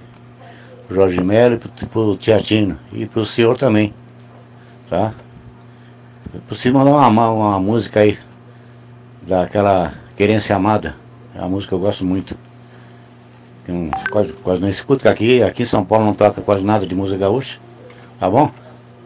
[0.87, 2.79] pro Jorge Melo e pro, pro Tiatino.
[2.93, 3.95] E pro senhor também.
[4.91, 5.15] Tá?
[6.35, 8.19] É possível mandar uma, uma música aí
[9.23, 10.97] daquela Querência Amada.
[11.33, 12.46] É uma música que eu gosto muito.
[13.67, 16.87] Que não, quase, quase não escuto, aqui, aqui em São Paulo não toca quase nada
[16.87, 17.59] de música gaúcha.
[18.21, 18.53] Tá bom?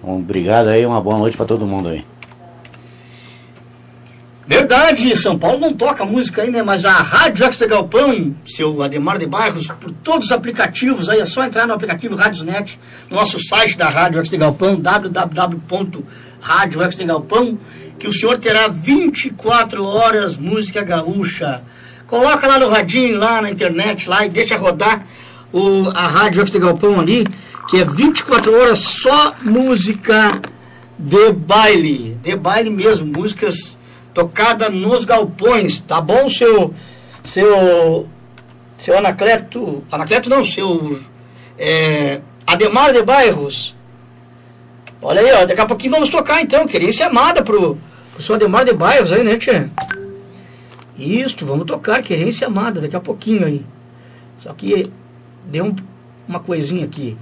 [0.05, 2.05] Um, obrigado aí, uma boa noite para todo mundo aí.
[4.47, 9.27] Verdade, São Paulo não toca música ainda, mas a Rádio Extra Galpão, seu Ademar de
[9.27, 12.79] Bairros, por todos os aplicativos, aí é só entrar no aplicativo Radiosnet,
[13.09, 17.59] no nosso site da Rádio Extra Galpão, www.radioextragalpão,
[17.99, 21.63] que o senhor terá 24 horas música gaúcha.
[22.11, 25.07] Coloca lá no radinho, lá na internet, lá e deixa rodar
[25.53, 27.25] o, a Rádio Extra Galpão ali,
[27.69, 30.41] que é 24 horas só música
[30.99, 32.19] de baile.
[32.21, 33.79] De baile mesmo, músicas
[34.13, 36.75] tocada nos galpões, tá bom, seu
[37.23, 38.09] seu
[38.77, 40.99] seu Anacleto, Anacleto não, seu
[41.57, 43.77] é, Ademar de Bairros.
[45.01, 47.79] Olha aí, ó, daqui a pouquinho vamos tocar então, querência amada pro,
[48.13, 49.71] pro seu Ademar de Bairros aí, né, tia?
[51.01, 53.65] Isso, vamos tocar querência amada daqui a pouquinho aí.
[54.39, 54.91] Só que
[55.47, 55.75] deu um,
[56.29, 57.17] uma coisinha aqui.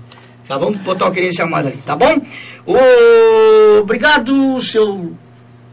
[0.49, 2.21] Já vamos botar o querência amada ali, tá bom?
[2.67, 5.13] O, obrigado, seu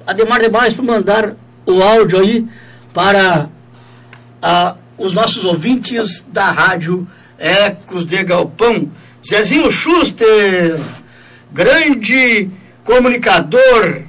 [0.06, 2.48] Ademar de Baixo, por mandar o áudio aí
[2.94, 3.50] para
[4.40, 7.08] a, os nossos ouvintes da rádio
[7.40, 8.92] Ecos de Galpão.
[9.28, 10.80] Zezinho Schuster,
[11.52, 12.52] grande
[12.84, 14.04] comunicador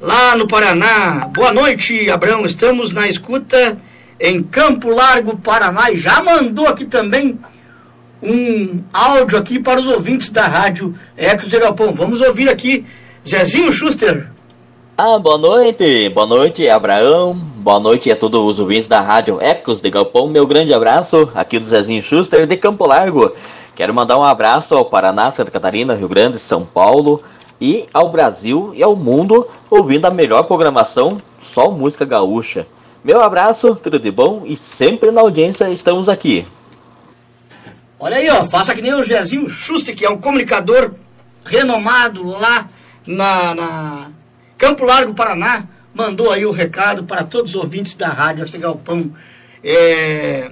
[0.00, 1.28] lá no Paraná.
[1.34, 2.44] Boa noite, Abrão.
[2.44, 3.76] Estamos na escuta
[4.20, 5.90] em Campo Largo, Paraná.
[5.90, 7.38] E já mandou aqui também
[8.22, 11.92] um áudio aqui para os ouvintes da rádio Ecos de Galpão.
[11.92, 12.84] Vamos ouvir aqui,
[13.26, 14.30] Zezinho Schuster.
[14.96, 19.80] Ah, boa noite, boa noite, Abraão, boa noite a todos os ouvintes da rádio Ecos
[19.80, 20.26] de Galpão.
[20.26, 23.32] Meu grande abraço aqui do Zezinho Schuster de Campo Largo.
[23.76, 27.22] Quero mandar um abraço ao Paraná, Santa Catarina, Rio Grande, São Paulo
[27.60, 31.20] e ao Brasil e ao mundo ouvindo a melhor programação,
[31.52, 32.66] só música gaúcha.
[33.02, 36.46] Meu abraço, tudo de bom e sempre na audiência estamos aqui.
[37.98, 40.92] Olha aí, ó, faça que nem o Zezinho Schuster, que é um comunicador
[41.44, 42.68] renomado lá
[43.06, 44.10] na, na
[44.56, 45.64] Campo Largo, Paraná,
[45.94, 49.12] mandou aí o recado para todos os ouvintes da rádio Arte Galpão.
[49.64, 50.50] É,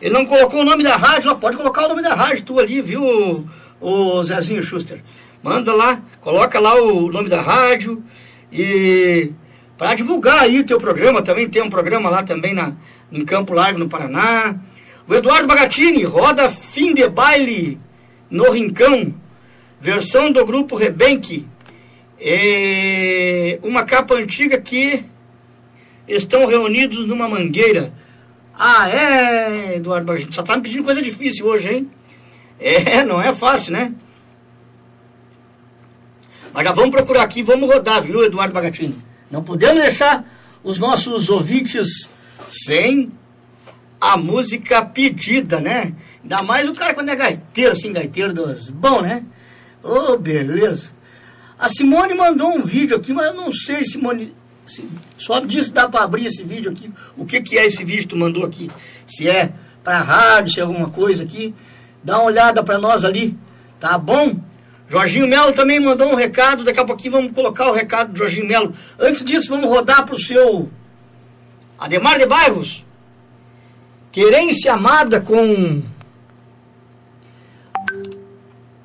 [0.00, 2.58] ele não colocou o nome da rádio, lá, pode colocar o nome da rádio, tu
[2.58, 3.48] ali, viu,
[3.80, 5.02] o Zezinho Schuster.
[5.44, 8.02] Manda lá, coloca lá o nome da rádio
[8.50, 9.30] e
[9.76, 12.72] para divulgar aí o teu programa, também tem um programa lá também na,
[13.12, 14.58] em Campo Largo, no Paraná.
[15.06, 17.78] O Eduardo Bagatini, roda fim de baile
[18.30, 19.14] no Rincão,
[19.78, 21.46] versão do grupo Rebenque,
[22.18, 25.04] é uma capa antiga que
[26.08, 27.92] estão reunidos numa mangueira.
[28.58, 31.90] Ah, é, Eduardo Bagatini, só tá me pedindo coisa difícil hoje, hein?
[32.58, 33.92] É, não é fácil, né?
[36.54, 38.96] Mas já vamos procurar aqui, vamos rodar, viu, Eduardo Bagatini?
[39.28, 40.24] Não podemos deixar
[40.62, 42.08] os nossos ouvintes
[42.48, 43.10] sem
[44.00, 45.96] a música pedida, né?
[46.22, 49.24] Ainda mais o cara quando é gaiteiro, assim, gaiteiro dos bom, né?
[49.82, 50.92] Ô, oh, beleza.
[51.58, 54.32] A Simone mandou um vídeo aqui, mas eu não sei, Simone.
[54.64, 56.88] Se, só disse dá para abrir esse vídeo aqui.
[57.16, 58.70] O que, que é esse vídeo que tu mandou aqui?
[59.08, 59.52] Se é
[59.82, 61.52] para rádio, se é alguma coisa aqui.
[62.02, 63.36] Dá uma olhada para nós ali,
[63.80, 64.38] tá bom?
[64.88, 66.64] Jorginho Melo também mandou um recado.
[66.64, 68.72] Daqui a pouquinho vamos colocar o recado do Jorginho Melo.
[68.98, 70.70] Antes disso, vamos rodar para o seu
[71.78, 72.84] Ademar de Bairros.
[74.12, 75.82] Querência amada com.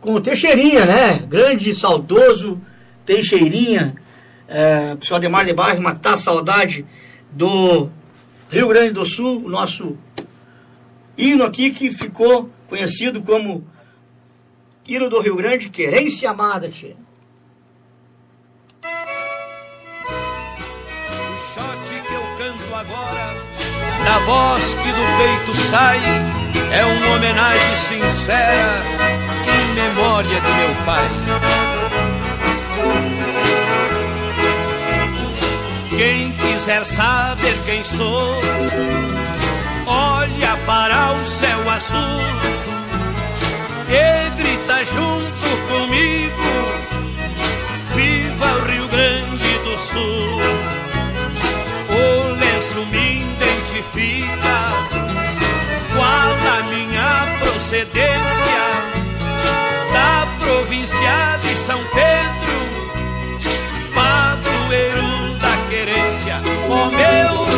[0.01, 1.19] Com o Teixeirinha, né?
[1.27, 2.59] Grande, saudoso
[3.05, 3.95] Teixeirinha.
[4.47, 6.85] É, o seu Ademar de Bairros, matar a saudade
[7.29, 7.89] do
[8.49, 9.95] Rio Grande do Sul, o nosso
[11.15, 13.67] hino aqui que ficou conhecido como
[14.89, 16.95] hino do Rio Grande, Querência Amada, tia.
[21.23, 23.35] O shot que eu canto agora,
[24.03, 25.99] na voz que do peito sai,
[26.73, 28.81] é uma homenagem sincera
[29.45, 31.09] em memória de meu pai.
[35.89, 38.35] Quem quiser saber quem sou,
[39.85, 42.59] olha para o céu azul
[43.89, 44.28] e
[44.69, 46.33] grita junto comigo:
[47.95, 50.41] Viva o Rio Grande do Sul!
[51.89, 54.57] O lenço me identifica,
[55.95, 58.63] qual a minha procedência
[59.91, 62.59] da província de São Pedro,
[63.93, 67.48] padroeiro da querência, ó meu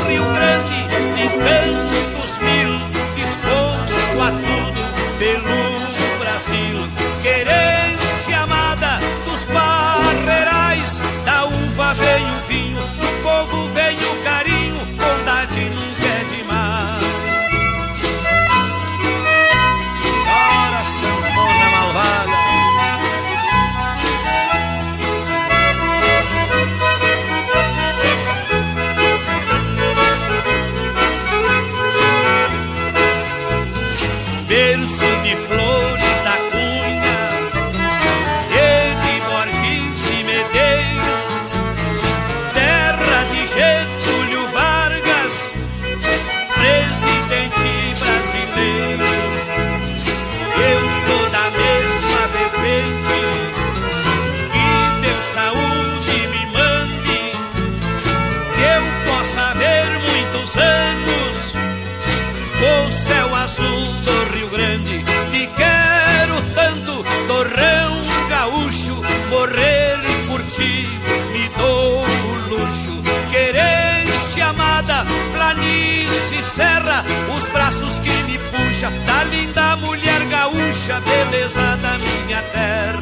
[79.82, 83.02] mulher gaúcha, beleza da minha terra.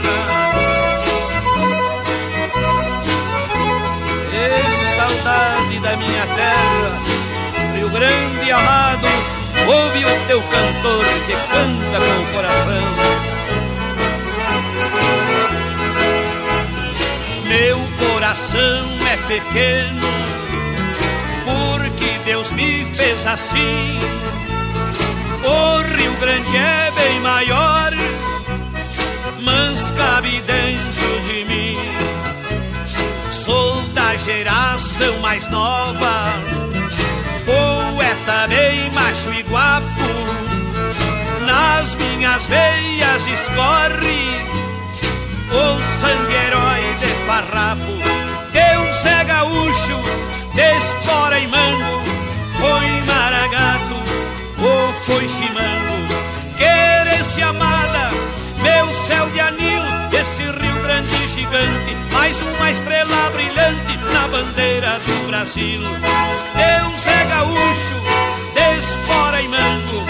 [5.00, 7.02] Saudade da minha terra,
[7.74, 9.08] Rio Grande amado,
[9.66, 12.84] ouve o teu cantor que canta com o coração.
[17.48, 17.78] Meu
[18.10, 20.08] coração é pequeno,
[21.46, 24.00] porque Deus me fez assim.
[25.44, 27.92] O Rio Grande é bem maior,
[29.42, 31.78] mas cabe dentro de mim.
[33.32, 36.34] Sou da geração mais nova,
[37.46, 40.10] poeta bem macho e guapo.
[41.46, 44.50] Nas minhas veias escorre
[45.52, 48.00] o sangue herói de farrapo.
[48.52, 50.02] Deus é gaúcho,
[50.54, 52.04] de e mango,
[52.58, 54.09] foi maragato
[54.62, 56.00] ou foi chimango.
[56.58, 58.10] Querência amada,
[58.62, 59.82] meu céu de anil,
[60.20, 65.82] esse Rio Grande gigante, mais uma estrela brilhante na bandeira do Brasil.
[65.82, 67.96] Deus é gaúcho,
[68.54, 70.06] de espora e mango,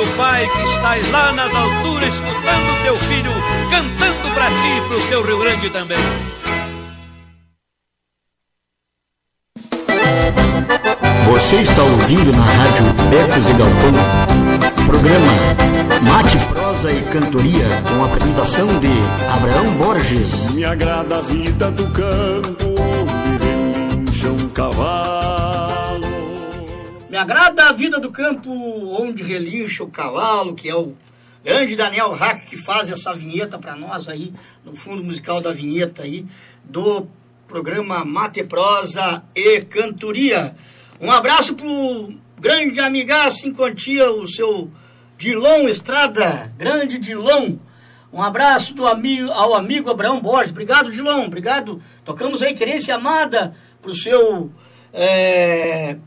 [0.00, 3.30] velho pai, que estás lá nas alturas, escutando teu filho,
[3.70, 5.98] cantando pra ti e pro teu Rio Grande também.
[11.26, 12.84] Você está ouvindo na rádio
[13.22, 15.32] Ecos de Galpão, programa
[16.02, 18.90] Mate, Prosa e Cantoria, com a apresentação de
[19.32, 20.50] Abraão Borges.
[20.50, 25.39] Me agrada a vida do campo, onde relincha um cavalo.
[27.20, 28.50] Agrada a vida do campo
[28.98, 30.96] onde relincha o cavalo, que é o
[31.44, 34.32] grande Daniel Hack que faz essa vinheta para nós aí,
[34.64, 36.24] no fundo musical da vinheta aí,
[36.64, 37.06] do
[37.46, 40.56] programa Mate Prosa e Cantoria.
[40.98, 44.70] Um abraço pro grande amigaço em quantia, o seu
[45.18, 47.58] Dilon Estrada, grande Dilon.
[48.10, 50.52] Um abraço do amigo, ao amigo Abraão Borges.
[50.52, 51.26] Obrigado, Dilon.
[51.26, 51.82] Obrigado.
[52.02, 54.50] Tocamos aí Querência Amada pro seu
[54.90, 55.98] é,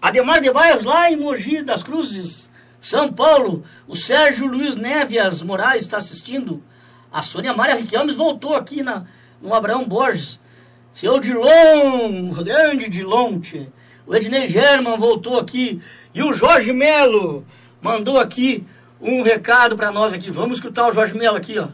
[0.00, 2.50] Ademar de Baias, lá em Mogi das Cruzes,
[2.80, 3.64] São Paulo.
[3.86, 6.62] O Sérgio Luiz Nevias Moraes está assistindo.
[7.12, 9.04] A Sônia Maria Riquelmes voltou aqui na,
[9.42, 10.40] no Abraão Borges.
[10.94, 13.66] Seu Dilon, grande Dilon, tchê.
[14.06, 15.80] O Ednei German voltou aqui.
[16.14, 17.44] E o Jorge Melo
[17.82, 18.66] mandou aqui
[19.00, 20.30] um recado para nós aqui.
[20.30, 21.68] Vamos escutar o Jorge Melo aqui, ó.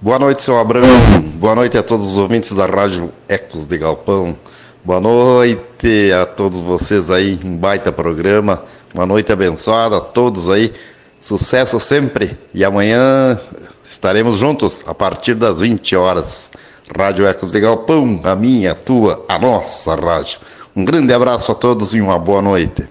[0.00, 1.20] Boa noite, seu Abraão.
[1.36, 4.36] Boa noite a todos os ouvintes da Rádio Ecos de Galpão.
[4.82, 8.64] Boa noite a todos vocês aí, um baita programa.
[8.94, 10.72] Uma noite abençoada a todos aí.
[11.20, 12.34] Sucesso sempre.
[12.54, 13.38] E amanhã
[13.84, 16.50] estaremos juntos a partir das 20 horas.
[16.96, 20.40] Rádio Ecos de Galpão, a minha, a tua, a nossa rádio.
[20.74, 22.88] Um grande abraço a todos e uma boa noite.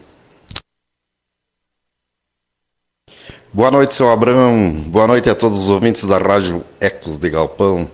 [3.52, 4.74] Boa noite, seu Abrão.
[4.86, 7.90] Boa noite a todos os ouvintes da Rádio Ecos de Galpão.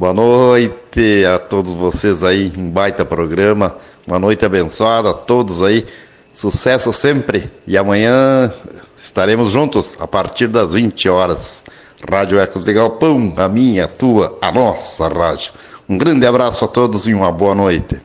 [0.00, 3.76] Boa noite a todos vocês aí, um baita programa.
[4.06, 5.86] Uma noite abençoada a todos aí.
[6.32, 7.50] Sucesso sempre.
[7.66, 8.50] E amanhã
[8.96, 11.62] estaremos juntos a partir das 20 horas.
[12.10, 15.52] Rádio Ecos de Galpão, a minha, a tua, a nossa rádio.
[15.86, 18.00] Um grande abraço a todos e uma boa noite.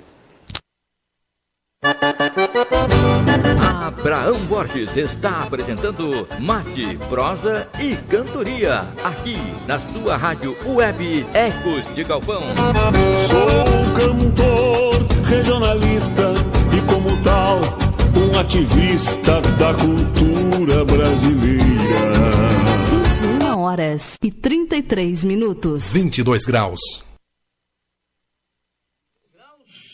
[4.06, 12.03] Abraão Borges está apresentando Mate, Prosa e Cantoria, aqui na sua rádio web Ecos de
[12.03, 12.44] Galpão.
[13.27, 14.94] Sou cantor
[15.27, 16.36] regionalista
[16.72, 17.61] e, como tal,
[18.15, 21.65] um ativista da cultura brasileira.
[23.10, 25.91] 21 horas e 33 minutos.
[25.94, 26.80] 22 graus.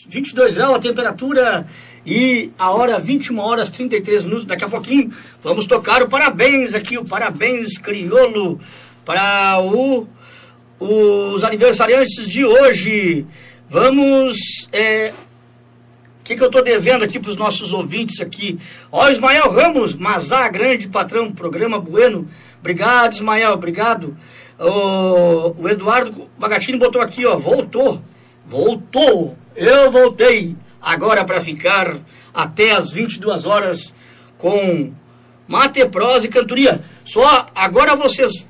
[0.06, 1.66] 22 graus a temperatura
[2.04, 4.44] e a hora 21 horas 33 minutos.
[4.44, 5.12] Daqui a pouquinho
[5.42, 8.60] vamos tocar o parabéns aqui, o parabéns crioulo
[9.04, 10.06] para o,
[10.78, 13.26] os aniversariantes de hoje.
[13.68, 14.36] Vamos.
[14.72, 15.12] É,
[16.20, 18.58] o que, que eu estou devendo aqui para os nossos ouvintes aqui?
[18.92, 22.28] Ó, Ismael Ramos, Mazá, grande patrão, programa Bueno.
[22.60, 24.16] Obrigado, Ismael, obrigado.
[24.56, 28.00] O, o Eduardo Bagatini botou aqui, ó, voltou.
[28.46, 29.36] Voltou.
[29.56, 31.96] Eu voltei agora para ficar
[32.34, 33.94] até as 22 horas
[34.36, 34.92] com
[35.46, 36.82] mate, prosa e cantoria.
[37.04, 38.44] Só agora vocês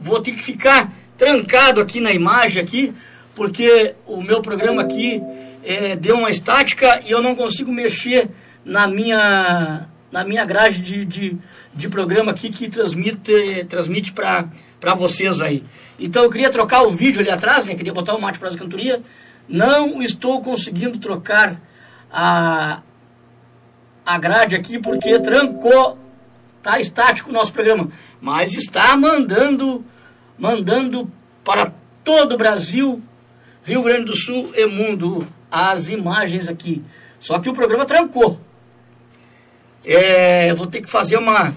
[0.00, 2.94] vou ter que ficar trancado aqui na imagem aqui,
[3.34, 5.22] porque o meu programa aqui
[5.62, 8.30] é, deu uma estática e eu não consigo mexer
[8.64, 11.38] na minha na minha grade de, de,
[11.74, 15.64] de programa aqui que transmite transmite para vocês aí.
[15.98, 17.74] Então eu queria trocar o vídeo ali atrás, né?
[17.74, 19.02] Queria botar o mate prosa e cantoria.
[19.48, 21.60] Não estou conseguindo trocar
[22.14, 22.80] a,
[24.06, 25.98] a grade aqui porque trancou,
[26.62, 29.84] tá estático o nosso programa, mas está mandando,
[30.38, 31.10] mandando
[31.42, 31.72] para
[32.04, 33.02] todo o Brasil,
[33.64, 36.84] Rio Grande do Sul e mundo as imagens aqui.
[37.18, 38.38] Só que o programa trancou.
[39.84, 41.54] É, vou ter que fazer uma,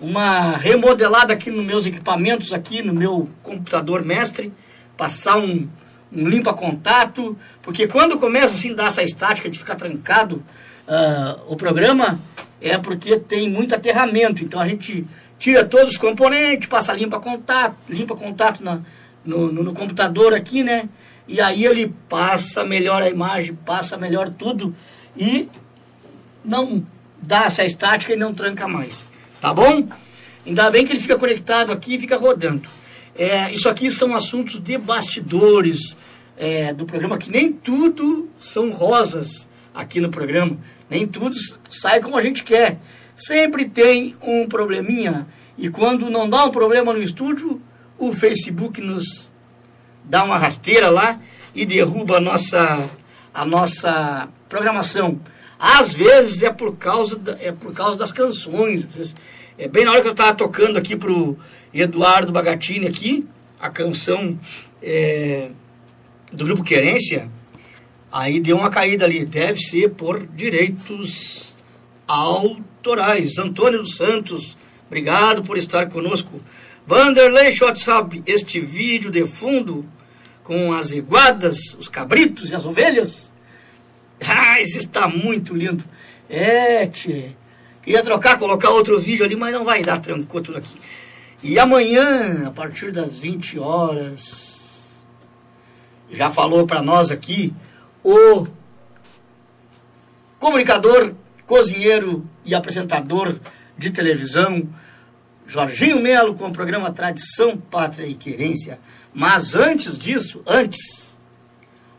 [0.00, 4.52] uma remodelada aqui nos meus equipamentos, aqui no meu computador mestre,
[4.96, 5.68] passar um,
[6.12, 10.42] um limpa-contato, porque quando começa assim dar essa estática de ficar trancado
[10.88, 12.20] uh, o programa,
[12.60, 14.44] é porque tem muito aterramento.
[14.44, 15.06] Então a gente
[15.38, 18.84] tira todos os componentes, passa limpa-contato, limpa-contato no,
[19.24, 20.88] no, no, computador aqui, né?
[21.26, 24.74] E aí ele passa melhor a imagem, passa melhor tudo
[25.16, 25.48] e
[26.44, 26.84] não
[27.22, 29.04] dá essa estática e não tranca mais.
[29.40, 29.88] Tá bom?
[30.46, 32.68] Ainda bem que ele fica conectado aqui e fica rodando.
[33.16, 35.96] É, isso aqui são assuntos de bastidores
[36.36, 40.56] é, do programa, que nem tudo são rosas aqui no programa.
[40.88, 41.36] Nem tudo
[41.70, 42.78] sai como a gente quer.
[43.14, 45.26] Sempre tem um probleminha.
[45.58, 47.60] E quando não dá um problema no estúdio,
[47.98, 49.30] o Facebook nos
[50.04, 51.20] dá uma rasteira lá
[51.54, 52.90] e derruba a nossa,
[53.34, 55.20] a nossa programação.
[55.58, 59.14] Às vezes é por causa, da, é por causa das canções.
[59.58, 61.38] é bem na hora que eu estava tocando aqui pro
[61.72, 63.26] Eduardo Bagatini aqui,
[63.60, 64.38] a canção
[64.82, 65.50] é,
[66.32, 67.30] do Grupo Querência,
[68.10, 69.24] aí deu uma caída ali.
[69.24, 71.54] Deve ser por direitos
[72.06, 73.38] autorais.
[73.38, 74.56] Antônio dos Santos,
[74.86, 76.42] obrigado por estar conosco.
[76.86, 79.88] Vanderlei WhatsApp, este vídeo de fundo
[80.42, 83.30] com as iguadas, os cabritos e as ovelhas.
[84.26, 85.84] Ah, isso está muito lindo.
[86.28, 87.30] É, tchê.
[87.82, 90.79] Queria trocar, colocar outro vídeo ali, mas não vai dar, trancou tudo aqui.
[91.42, 94.82] E amanhã, a partir das 20 horas,
[96.10, 97.54] já falou para nós aqui
[98.04, 98.46] o
[100.38, 101.14] comunicador,
[101.46, 103.40] cozinheiro e apresentador
[103.78, 104.68] de televisão,
[105.46, 108.78] Jorginho Melo, com o programa Tradição, Pátria e Querência.
[109.14, 111.16] Mas antes disso, antes,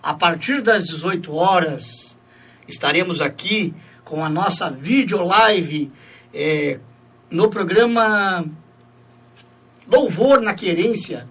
[0.03, 2.15] a partir das 18 horas,
[2.67, 3.73] estaremos aqui
[4.05, 5.91] com a nossa vídeo live
[6.31, 6.79] é,
[7.29, 8.45] no programa
[9.91, 11.27] Louvor na Querência.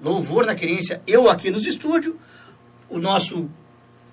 [0.00, 2.14] Louvor na Querência, eu aqui nos estúdios,
[2.88, 3.50] o nosso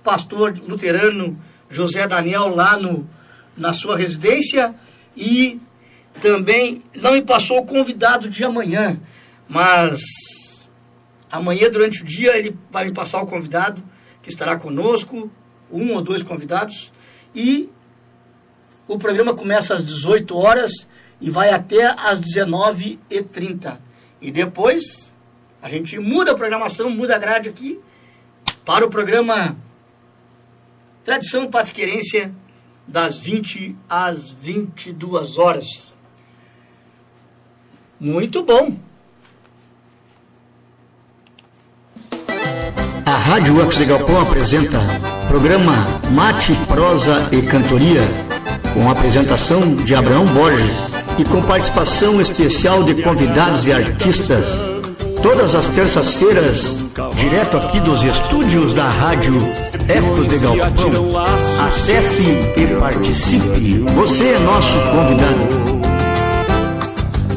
[0.03, 1.39] pastor luterano
[1.69, 3.07] José Daniel lá no,
[3.55, 4.73] na sua residência
[5.15, 5.61] e
[6.19, 8.99] também não me passou o convidado de amanhã,
[9.47, 10.01] mas
[11.31, 13.83] amanhã durante o dia ele vai me passar o convidado
[14.23, 15.29] que estará conosco,
[15.69, 16.91] um ou dois convidados,
[17.35, 17.69] e
[18.87, 20.87] o programa começa às 18 horas
[21.21, 23.77] e vai até às 19h30.
[24.19, 25.11] E depois
[25.61, 27.79] a gente muda a programação, muda a grade aqui
[28.65, 29.55] para o programa
[31.03, 32.33] Tradição Patriquerência
[32.87, 35.99] das 20 às 22 horas.
[37.99, 38.75] Muito bom.
[43.05, 44.79] A Rádio Wax de Galpão apresenta
[45.27, 45.73] programa
[46.11, 48.01] Mate, Prosa e Cantoria,
[48.73, 54.63] com apresentação de Abraão Borges e com participação especial de convidados e artistas.
[55.21, 59.35] Todas as terças-feiras, direto aqui dos estúdios da Rádio
[59.87, 61.17] Ecos de Galpão.
[61.67, 62.23] Acesse
[62.57, 63.77] e participe.
[63.93, 65.81] Você é nosso convidado.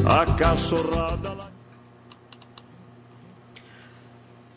[0.03, 1.35] A cachorrada.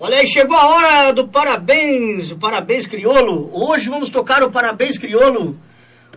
[0.01, 3.51] Olha aí, chegou a hora do parabéns, o parabéns crioulo.
[3.53, 5.59] Hoje vamos tocar o parabéns crioulo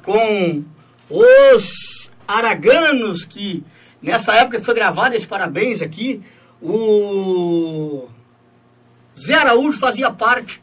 [0.01, 0.63] com
[1.09, 1.90] os
[2.31, 3.63] araganos que
[4.01, 6.21] nessa época foi gravado esse parabéns aqui,
[6.61, 8.07] o
[9.17, 10.61] Zé Araújo fazia parte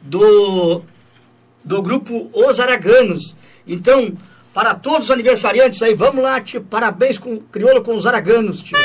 [0.00, 0.82] do,
[1.64, 3.36] do grupo Os Araganos.
[3.66, 4.16] Então,
[4.54, 8.76] para todos os aniversariantes aí, vamos lá, tio, parabéns com crioulo com os Araganos, tio.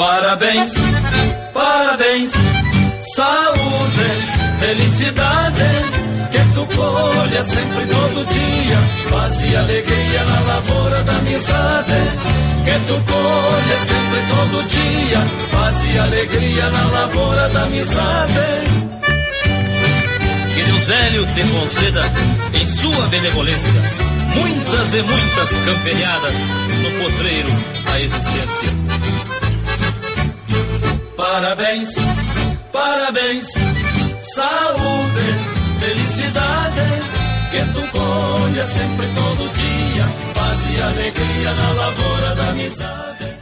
[0.00, 0.72] Parabéns,
[1.52, 2.32] parabéns,
[3.00, 4.04] saúde,
[4.58, 5.62] felicidade,
[6.32, 11.92] que tu colha sempre todo dia, paz e alegria na lavoura da amizade.
[12.64, 15.18] Que tu colha sempre todo dia,
[15.52, 18.40] paz e alegria na lavoura da amizade.
[20.54, 22.10] Que Deus velho te conceda
[22.54, 23.82] em sua benevolência
[24.34, 26.34] muitas e muitas camperiadas
[26.84, 27.50] no potreiro
[27.84, 28.70] da existência.
[31.20, 31.96] Parabéns,
[32.72, 33.52] parabéns,
[34.22, 35.26] saúde,
[35.78, 36.80] felicidade,
[37.50, 43.36] que tu colha sempre todo dia, paz e alegria na lavoura da amizade.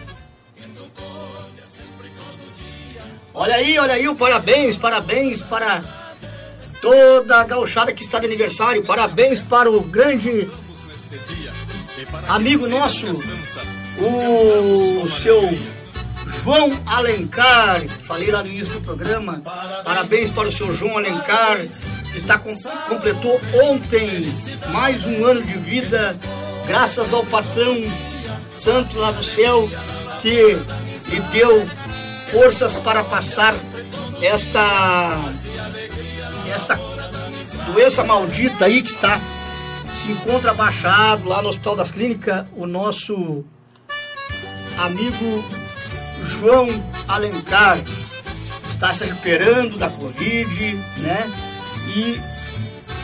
[3.33, 5.81] Olha aí, olha aí o parabéns, parabéns para
[6.83, 8.85] toda a gauchada que está de aniversário.
[8.85, 10.51] Parabéns para o grande
[12.27, 13.07] amigo nosso,
[14.01, 15.78] o seu
[16.43, 17.86] João Alencar.
[18.05, 19.43] Falei lá no início do programa.
[19.85, 22.55] Parabéns para o seu João Alencar, que está com,
[22.89, 24.32] completou ontem
[24.73, 26.16] mais um ano de vida,
[26.66, 27.82] graças ao patrão
[28.59, 29.69] Santos lá do céu,
[30.20, 30.56] que
[31.10, 31.66] lhe deu
[32.32, 33.55] forças para passar
[34.20, 35.16] esta
[36.52, 36.78] esta
[37.73, 39.20] doença maldita aí que está
[39.94, 43.44] se encontra abaixado lá no Hospital das Clínicas o nosso
[44.78, 45.44] amigo
[46.24, 46.69] João
[47.07, 47.78] Alencar
[48.69, 51.31] está se recuperando da Covid, né?
[51.95, 52.20] E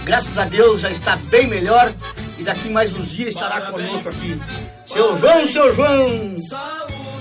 [0.05, 1.93] graças a Deus já está bem melhor
[2.39, 4.41] e daqui mais uns dias estará conosco aqui.
[4.87, 6.33] Seu João, seu João!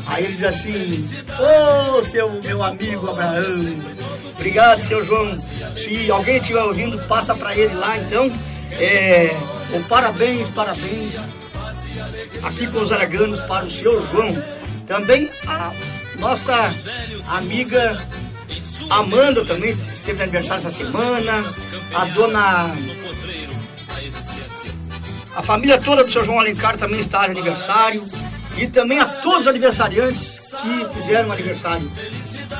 [0.07, 3.81] Aí ele diz assim, ô oh, seu meu amigo Abraão,
[4.35, 5.37] obrigado seu João.
[5.39, 8.31] Se alguém estiver ouvindo, passa para ele lá então.
[8.73, 9.35] É,
[9.87, 11.15] parabéns, parabéns
[12.43, 14.62] aqui com os araganos para o seu João.
[14.85, 15.71] Também a
[16.19, 16.73] nossa
[17.27, 17.97] amiga
[18.89, 21.51] Amanda também esteve de aniversário essa semana.
[21.93, 22.71] A dona.
[25.35, 28.03] A família toda do seu João Alencar também está de aniversário.
[28.57, 31.89] E também a todos os aniversariantes que fizeram aniversário.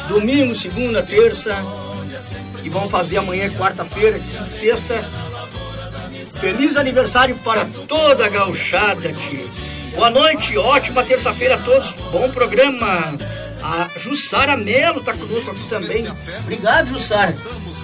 [0.07, 1.55] Domingo, segunda, terça.
[2.63, 4.17] E vão fazer amanhã, quarta-feira,
[4.47, 5.03] sexta.
[6.39, 9.72] Feliz aniversário para toda a gauchada, tia.
[9.95, 11.91] Boa noite, ótima terça-feira a todos.
[12.11, 13.15] Bom programa.
[13.63, 16.05] A Jussara Melo está conosco aqui também.
[16.39, 17.35] Obrigado, Jussara.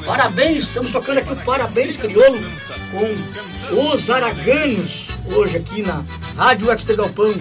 [0.05, 2.37] Parabéns, estamos tocando aqui o Parabéns Crioulo
[2.91, 6.03] com os Araganos, hoje aqui na
[6.35, 7.33] Rádio Extra Galpão.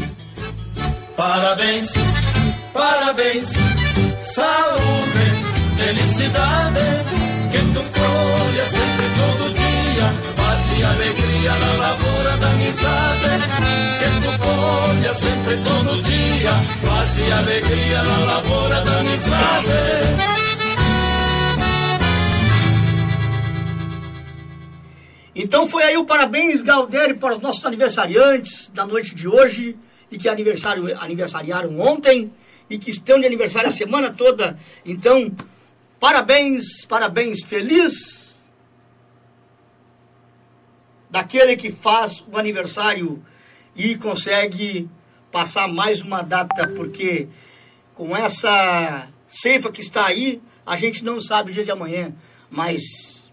[1.16, 1.94] Parabéns,
[2.72, 3.54] parabéns,
[4.20, 5.26] saúde,
[5.76, 6.80] felicidade,
[7.50, 12.17] que tu colha sempre todo dia, paz e alegria na lavoura
[12.68, 13.28] amizade,
[13.98, 16.50] que tu colha sempre todo dia,
[16.86, 19.72] paz e alegria na lavoura da amizade.
[25.34, 29.74] Então foi aí o parabéns, Galdério, para os nossos aniversariantes da noite de hoje
[30.10, 32.30] e que aniversariaram ontem
[32.68, 34.58] e que estão de aniversário a semana toda.
[34.84, 35.32] Então,
[35.98, 38.17] parabéns, parabéns, feliz
[41.10, 43.22] daquele que faz o aniversário
[43.74, 44.88] e consegue
[45.30, 47.28] passar mais uma data, porque
[47.94, 52.14] com essa ceifa que está aí, a gente não sabe o dia de amanhã,
[52.50, 53.28] mas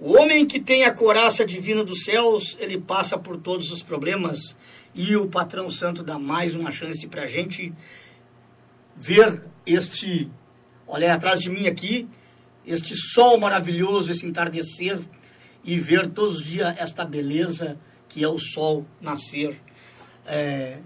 [0.00, 4.56] o homem que tem a coraça divina dos céus, ele passa por todos os problemas
[4.94, 7.72] e o patrão santo dá mais uma chance para a gente
[8.94, 10.30] ver este,
[10.86, 12.08] olha atrás de mim aqui,
[12.66, 15.00] este sol maravilhoso, esse entardecer
[15.68, 17.78] e ver todos os dias esta beleza
[18.08, 19.60] que é o sol nascer,
[20.24, 20.78] é,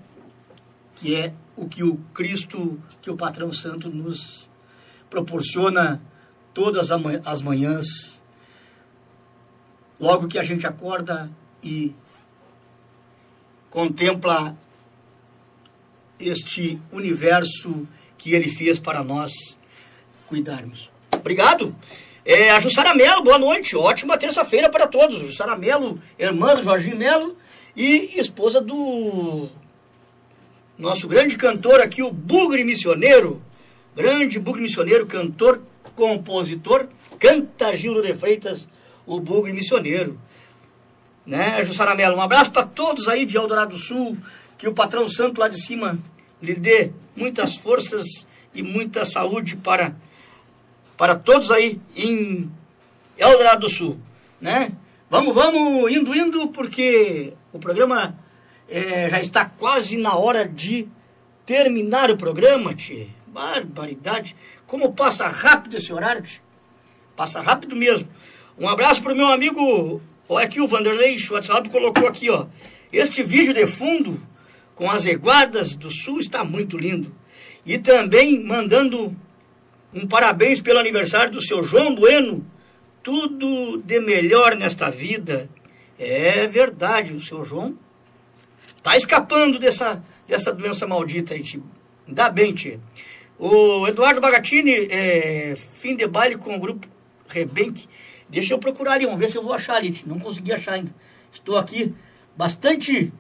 [0.96, 4.50] que é o que o Cristo, que o patrão santo nos
[5.08, 6.02] proporciona
[6.52, 8.20] todas as manhãs
[10.00, 11.30] logo que a gente acorda
[11.62, 11.94] e
[13.70, 14.58] contempla
[16.18, 17.86] este universo
[18.18, 19.30] que ele fez para nós
[20.26, 20.90] cuidarmos.
[21.14, 21.72] Obrigado.
[22.24, 23.76] É, a Jussara Melo, boa noite.
[23.76, 25.18] Ótima terça-feira para todos.
[25.18, 27.36] Jussara Melo, irmã do Jorginho Melo
[27.76, 29.48] e esposa do
[30.78, 33.42] nosso grande cantor aqui, o Bugre Missioneiro.
[33.94, 35.62] Grande Bugre Missioneiro, cantor,
[35.96, 36.86] compositor,
[37.18, 38.68] canta Gildo de Freitas
[39.06, 40.18] o bugre missioneiro.
[41.24, 42.16] Né, Jussara Mello?
[42.16, 44.16] Um abraço para todos aí de Eldorado do Sul,
[44.58, 45.98] que o patrão santo lá de cima
[46.40, 49.94] lhe dê muitas forças e muita saúde para,
[51.02, 52.48] para todos aí em
[53.18, 53.98] Eldorado do Sul,
[54.40, 54.70] né?
[55.10, 58.16] Vamos, vamos, indo, indo, porque o programa
[58.68, 60.86] é, já está quase na hora de
[61.44, 63.08] terminar o programa, tchê.
[63.26, 64.36] Barbaridade.
[64.64, 66.38] Como passa rápido esse horário, tchê.
[67.16, 68.06] Passa rápido mesmo.
[68.56, 72.46] Um abraço para o meu amigo, olha aqui o Vanderlei WhatsApp colocou aqui, ó.
[72.92, 74.22] Este vídeo de fundo
[74.76, 77.12] com as eguadas do sul está muito lindo.
[77.66, 79.16] E também mandando
[79.92, 82.44] um parabéns pelo aniversário do seu João Bueno.
[83.02, 85.48] Tudo de melhor nesta vida.
[85.98, 87.76] É verdade, o seu João
[88.82, 91.64] tá escapando dessa, dessa doença maldita aí, tio.
[92.06, 92.80] Ainda bem, tia.
[93.38, 96.86] O Eduardo Bagatini, é, fim de baile com o grupo
[97.28, 97.88] Rebente
[98.32, 99.94] Deixa eu procurar ali, vamos ver se eu vou achar ali.
[100.06, 100.90] Não consegui achar ainda.
[101.30, 101.94] Estou aqui
[102.34, 103.12] bastante,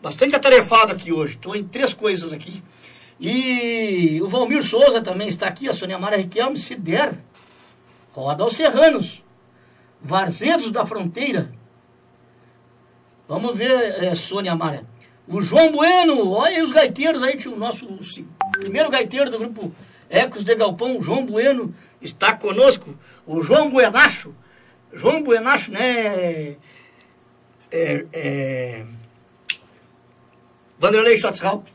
[0.00, 1.34] bastante atarefado aqui hoje.
[1.34, 2.62] Estou em três coisas aqui.
[3.20, 7.16] E o Valmir Souza também está aqui, a Sônia Mara Riquelme, se der.
[8.12, 9.22] Roda aos Serranos.
[10.00, 11.52] Varzedos da Fronteira.
[13.28, 14.86] Vamos ver, é, Sônia Mara.
[15.28, 19.72] O João Bueno, olha aí os gaiteiros aí, o nosso o primeiro gaiteiro do grupo
[20.08, 24.34] Ecos de Galpão, João Bueno, está conosco o João Buenacho.
[24.92, 26.56] João Buenacho, né?
[27.70, 28.84] É, é,
[30.78, 31.70] Vanderlei Schatzhaupt.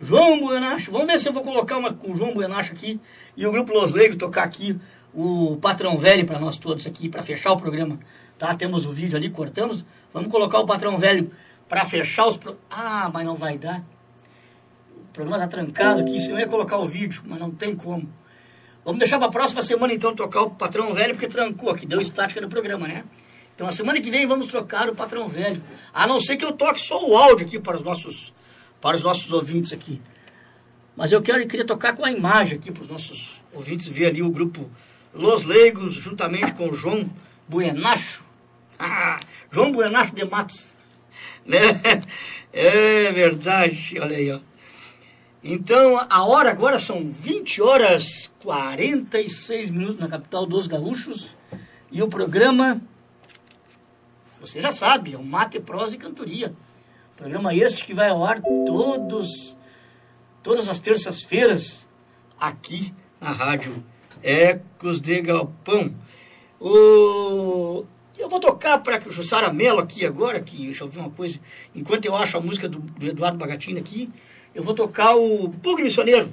[0.00, 0.92] João Buenacho.
[0.92, 3.00] Vamos ver se eu vou colocar uma com o João Buenacho aqui
[3.36, 4.78] e o Grupo Los Leigos tocar aqui
[5.14, 7.98] o Patrão Velho para nós todos aqui, para fechar o programa.
[8.38, 8.54] Tá?
[8.54, 9.84] Temos o vídeo ali, cortamos.
[10.12, 11.30] Vamos colocar o Patrão Velho
[11.68, 12.36] para fechar os...
[12.36, 12.58] Pro...
[12.70, 13.82] Ah, mas não vai dar.
[14.94, 16.28] O programa tá trancado aqui.
[16.28, 18.06] Eu ia colocar o vídeo, mas não tem como.
[18.84, 22.00] Vamos deixar para a próxima semana, então, tocar o Patrão Velho, porque trancou aqui, deu
[22.00, 23.04] estática no programa, né?
[23.54, 25.60] Então, a semana que vem vamos trocar o Patrão Velho.
[25.92, 28.32] A não ser que eu toque só o áudio aqui para os nossos,
[28.80, 30.00] para os nossos ouvintes aqui.
[30.96, 34.22] Mas eu quero, queria tocar com a imagem aqui para os nossos ouvintes ver ali
[34.22, 34.70] o grupo
[35.12, 37.10] Los Leigos, juntamente com o João
[37.48, 38.24] Buenacho.
[39.50, 40.74] João Buenacho de Matos.
[41.46, 41.58] Né?
[42.52, 44.40] É verdade, olha aí, ó.
[45.44, 51.36] Então, a hora agora são 20 horas 46 minutos na capital dos gaúchos.
[51.92, 52.80] E o programa,
[54.40, 56.52] você já sabe, é o Mate, Prosa e Cantoria.
[57.16, 59.56] Programa este que vai ao ar todos,
[60.42, 61.88] todas as terças-feiras
[62.38, 63.82] aqui na rádio
[64.22, 65.94] Ecos de Galpão.
[66.60, 67.86] O...
[68.18, 71.40] Eu vou tocar para o Jussara Mello aqui agora, que eu ver uma coisa.
[71.74, 74.10] Enquanto eu acho a música do, do Eduardo Bagatini aqui,
[74.54, 76.30] eu vou tocar o Bugre Missioneiro.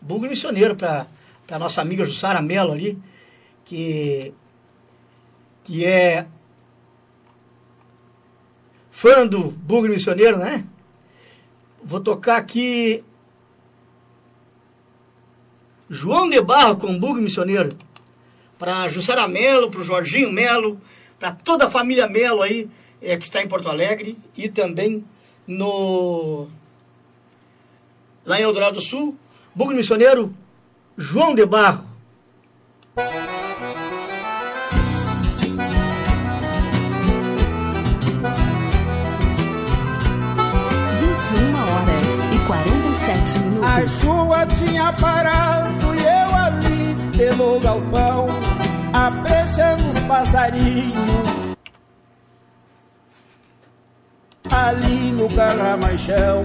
[0.00, 1.06] Bugre Missioneiro para
[1.50, 2.98] a nossa amiga Jussara Mello ali,
[3.66, 4.32] que,
[5.64, 6.26] que é
[8.98, 10.64] fã do Bugre Missioneiro, né?
[11.84, 13.04] Vou tocar aqui
[15.88, 17.76] João de Barro com Bugre Missioneiro.
[18.58, 20.80] Para Jussara Melo, para o Jorginho Melo,
[21.16, 22.68] para toda a família Melo aí,
[23.00, 25.04] é, que está em Porto Alegre e também
[25.46, 26.48] no
[28.26, 29.16] lá em Eldorado do Sul.
[29.54, 30.34] Bugre Missioneiro,
[30.96, 31.86] João de Barro.
[42.48, 43.68] 47 minutos.
[43.68, 48.26] A chuva tinha parado e eu ali pelo galpão,
[48.92, 51.28] apreciando os passarinhos.
[54.50, 56.42] Ali no carramachão,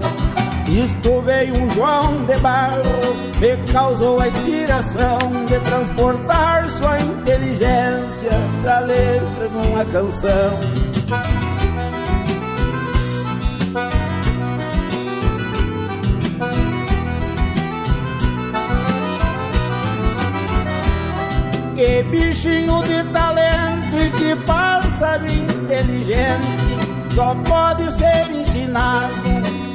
[0.68, 2.82] isto veio um João de Barro,
[3.40, 8.30] me causou a inspiração de transportar sua inteligência
[8.62, 11.53] pra letra de uma canção.
[21.74, 29.12] Que bichinho de talento e que pássaro inteligente Só pode ser ensinado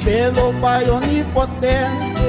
[0.02, 2.20] pelo Pai Onipotente.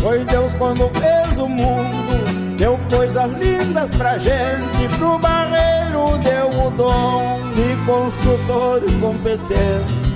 [0.00, 6.70] Pois Deus quando fez o mundo Deu coisas lindas pra gente Pro barreiro deu o
[6.70, 10.07] dom de construtor competente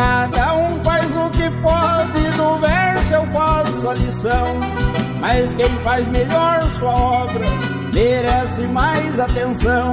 [0.00, 4.56] Cada um faz o que pode, no verso eu faço a lição.
[5.20, 7.44] Mas quem faz melhor sua obra
[7.92, 9.92] merece mais atenção.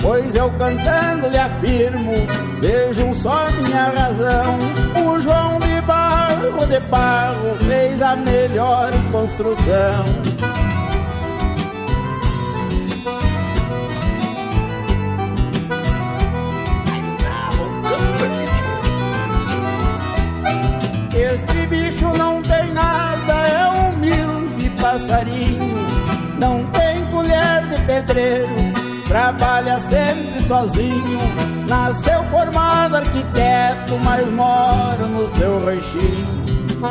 [0.00, 2.12] Pois eu cantando lhe afirmo,
[2.60, 4.58] vejam só minha razão.
[5.08, 10.61] O João de Barro de Barro fez a melhor construção.
[26.42, 28.48] Não tem colher de pedreiro,
[29.06, 31.20] trabalha sempre sozinho.
[31.68, 36.82] Nasceu formado arquiteto, mas mora no seu ranchinho.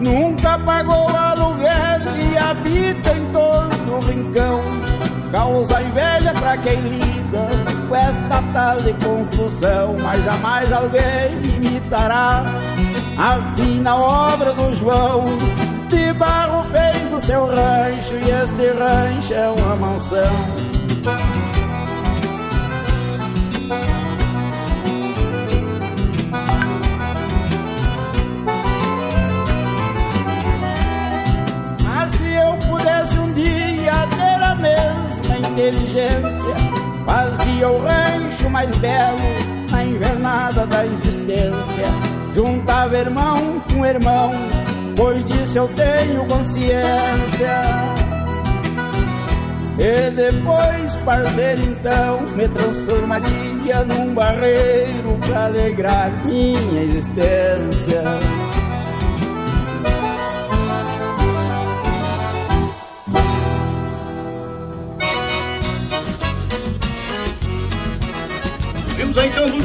[0.00, 2.00] Nunca pagou aluguel
[2.30, 4.60] e habita em todo rincão.
[5.32, 9.96] Causa inveja pra quem lida com esta tal de construção.
[10.02, 12.44] Mas jamais alguém imitará
[13.18, 15.24] a fina obra do João.
[15.88, 20.72] De barro fez o seu rancho e este rancho é uma mansão.
[31.84, 36.51] Mas se eu pudesse um dia ter a mesma inteligência,
[37.04, 39.18] fazia o rancho mais belo
[39.70, 41.86] na invernada da existência.
[42.34, 44.32] Juntava irmão com irmão,
[44.96, 47.62] pois disso eu tenho consciência.
[49.78, 58.02] E depois, parceiro, então, me transformaria num barreiro pra alegrar minha existência.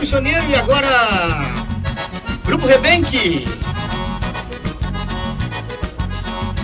[0.08, 0.88] Aí o Grupo Missioneiro e agora
[2.46, 3.46] Grupo Rebenque.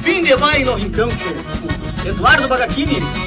[0.02, 1.10] Fim de vai no Rincão.
[2.06, 3.23] Eduardo Bagatini.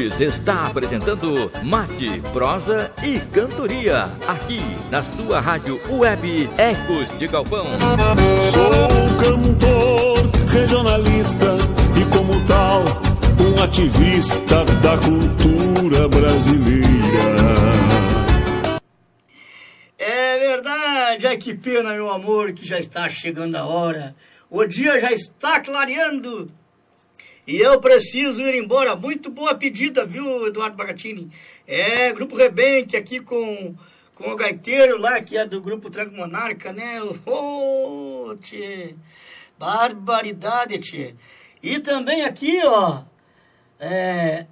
[0.00, 4.58] Está apresentando Mate, Prosa e Cantoria, aqui
[4.90, 7.66] na sua rádio web Ecos de Galpão.
[8.50, 11.58] Sou cantor regionalista
[12.00, 12.82] e, como tal,
[13.44, 16.88] um ativista da cultura brasileira.
[19.98, 24.16] É verdade, ai que pena, meu amor, que já está chegando a hora.
[24.48, 26.50] O dia já está clareando.
[27.50, 28.94] E eu preciso ir embora.
[28.94, 31.28] Muito boa pedida, viu, Eduardo Bagatini?
[31.66, 33.74] É, Grupo Rebente aqui com,
[34.14, 37.02] com o gaiteiro lá, que é do Grupo Tranco Monarca, né?
[37.26, 38.94] Oh, tchê.
[39.58, 41.16] Barbaridade, tchê.
[41.60, 43.02] E também aqui, ó,
[43.80, 44.46] é,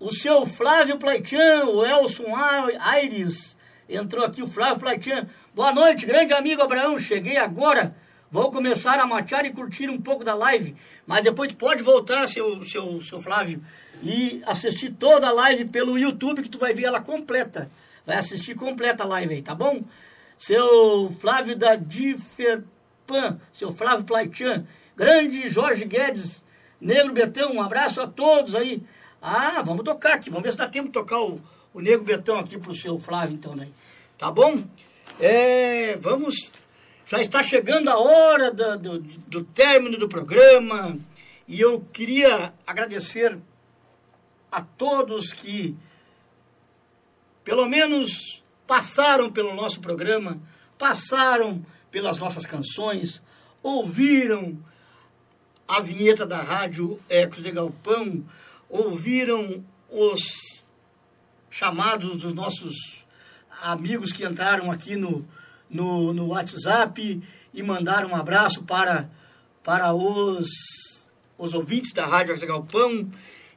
[0.00, 2.34] o seu Flávio Plaitian, o Elson
[2.80, 3.56] Aires,
[3.88, 5.28] entrou aqui, o Flávio Plaitian.
[5.54, 7.94] Boa noite, grande amigo Abraão, cheguei agora
[8.34, 10.74] Vou começar a matear e curtir um pouco da live,
[11.06, 13.62] mas depois pode voltar, seu, seu, seu Flávio,
[14.02, 17.70] e assistir toda a live pelo YouTube, que tu vai ver ela completa.
[18.04, 19.84] Vai assistir completa a live aí, tá bom?
[20.36, 24.66] Seu Flávio da Diferpan, seu Flávio Plaitian,
[24.96, 26.42] grande Jorge Guedes,
[26.80, 28.82] Negro Betão, um abraço a todos aí.
[29.22, 31.40] Ah, vamos tocar aqui, vamos ver se dá tempo de tocar o,
[31.72, 33.68] o Negro Betão aqui pro seu Flávio, então, né?
[34.18, 34.60] Tá bom?
[35.20, 36.50] É, vamos
[37.06, 40.98] já está chegando a hora do, do, do término do programa.
[41.46, 43.38] E eu queria agradecer
[44.50, 45.76] a todos que,
[47.42, 50.40] pelo menos, passaram pelo nosso programa,
[50.78, 53.20] passaram pelas nossas canções,
[53.62, 54.58] ouviram
[55.68, 58.24] a vinheta da rádio Ecos de Galpão,
[58.68, 60.64] ouviram os
[61.50, 63.06] chamados dos nossos
[63.62, 65.26] amigos que entraram aqui no,
[65.74, 67.20] no, no WhatsApp
[67.52, 69.10] e mandar um abraço para,
[69.62, 70.48] para os,
[71.36, 73.10] os ouvintes da Rádio Arce Galpão.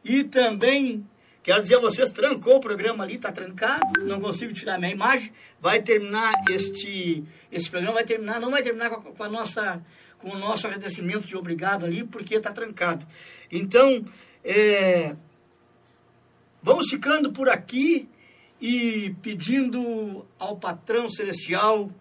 [0.03, 1.07] E também
[1.43, 5.31] quero dizer a vocês, trancou o programa ali, está trancado, não consigo tirar minha imagem.
[5.61, 9.81] Vai terminar este, este programa, vai terminar, não vai terminar com a, com a nossa
[10.17, 13.05] com o nosso agradecimento de obrigado ali, porque está trancado.
[13.51, 14.03] Então,
[14.43, 15.15] é,
[16.63, 18.09] vamos ficando por aqui
[18.59, 21.91] e pedindo ao patrão celestial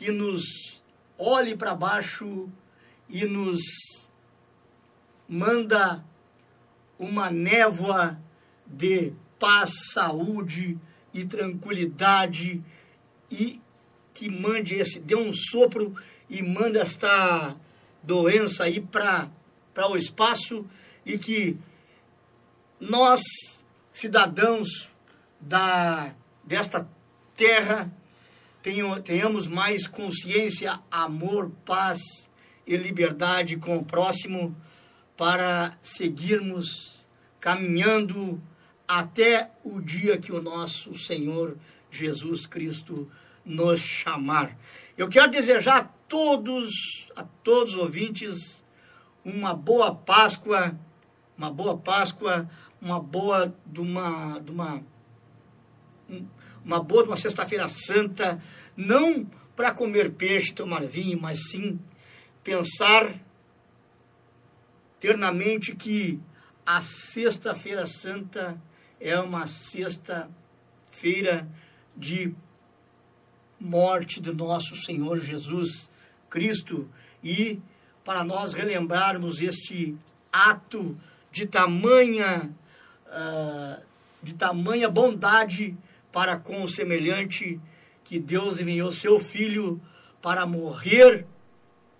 [0.00, 0.80] que nos
[1.18, 2.48] olhe para baixo
[3.06, 3.60] e nos
[5.28, 6.02] manda
[6.98, 8.18] uma névoa
[8.66, 10.78] de paz, saúde
[11.12, 12.64] e tranquilidade
[13.30, 13.60] e
[14.14, 15.94] que mande esse, dê um sopro
[16.30, 17.54] e manda esta
[18.02, 19.30] doença aí para
[19.86, 20.64] o espaço
[21.04, 21.58] e que
[22.80, 23.20] nós,
[23.92, 24.88] cidadãos
[25.38, 26.88] da, desta
[27.36, 27.92] terra,
[28.62, 32.00] tenhamos mais consciência, amor, paz
[32.66, 34.54] e liberdade com o próximo
[35.16, 37.06] para seguirmos
[37.38, 38.40] caminhando
[38.86, 41.56] até o dia que o nosso Senhor
[41.90, 43.10] Jesus Cristo
[43.44, 44.56] nos chamar.
[44.96, 48.62] Eu quero desejar a todos, a todos os ouvintes,
[49.24, 50.78] uma boa Páscoa,
[51.36, 52.48] uma boa Páscoa,
[52.80, 54.82] uma boa de uma, de uma
[56.64, 58.40] uma boa uma sexta-feira santa,
[58.76, 59.24] não
[59.56, 61.78] para comer peixe, tomar vinho, mas sim
[62.42, 63.14] pensar
[64.98, 66.20] ternamente que
[66.64, 68.60] a sexta-feira santa
[69.00, 71.48] é uma sexta-feira
[71.96, 72.34] de
[73.58, 75.90] morte do nosso Senhor Jesus
[76.28, 76.88] Cristo.
[77.22, 77.60] E
[78.04, 79.96] para nós relembrarmos este
[80.32, 80.98] ato
[81.30, 82.50] de tamanha
[83.06, 83.90] uh,
[84.22, 85.76] de tamanha bondade
[86.12, 87.60] para com o semelhante
[88.04, 89.80] que Deus enviou seu filho
[90.20, 91.26] para morrer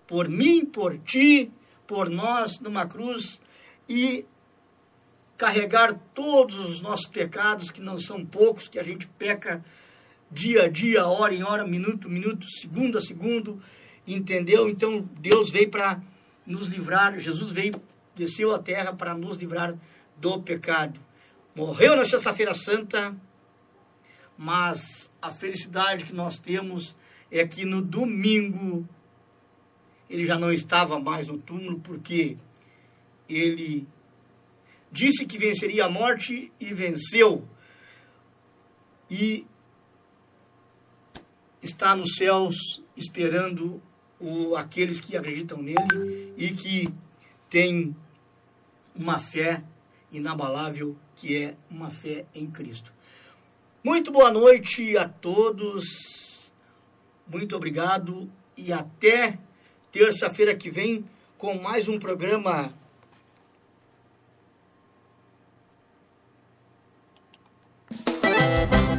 [0.07, 1.51] por mim, por ti,
[1.87, 3.41] por nós numa cruz
[3.87, 4.25] e
[5.37, 9.63] carregar todos os nossos pecados, que não são poucos, que a gente peca
[10.29, 13.61] dia a dia, hora em hora, minuto a minuto, segundo a segundo,
[14.05, 14.69] entendeu?
[14.69, 16.01] Então Deus veio para
[16.45, 17.73] nos livrar, Jesus veio,
[18.15, 19.75] desceu à terra para nos livrar
[20.17, 20.99] do pecado.
[21.55, 23.15] Morreu na Sexta-feira Santa,
[24.41, 26.95] mas a felicidade que nós temos
[27.29, 28.89] é que no domingo
[30.09, 32.39] ele já não estava mais no túmulo, porque
[33.29, 33.87] ele
[34.91, 37.47] disse que venceria a morte e venceu.
[39.11, 39.45] E
[41.61, 43.79] está nos céus esperando
[44.19, 46.91] o, aqueles que acreditam nele e que
[47.47, 47.95] têm
[48.95, 49.63] uma fé
[50.11, 52.91] inabalável, que é uma fé em Cristo.
[53.83, 56.51] Muito boa noite a todos.
[57.27, 59.39] Muito obrigado e até
[59.91, 61.03] terça-feira que vem
[61.35, 62.71] com mais um programa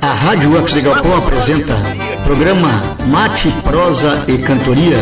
[0.00, 1.74] A Rádio Oxigapó apresenta
[2.24, 2.68] programa
[3.06, 4.98] Mate, Prosa e Cantoria,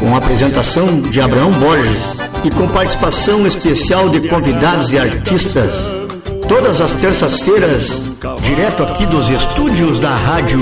[0.00, 6.01] com apresentação de Abraão Borges e com participação especial de convidados e artistas.
[6.52, 10.58] Todas as terças-feiras, direto aqui dos estúdios da Rádio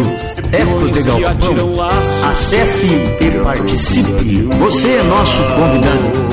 [0.53, 1.83] Ecos de Galpão.
[2.31, 4.43] Acesse e participe.
[4.61, 6.31] Você é nosso convidado.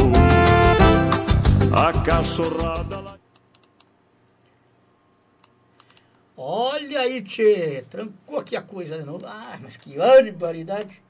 [6.38, 7.84] Olha aí, tchê.
[7.90, 9.26] Trancou aqui a coisa de novo.
[9.26, 11.02] Ah, mas que barbaridade.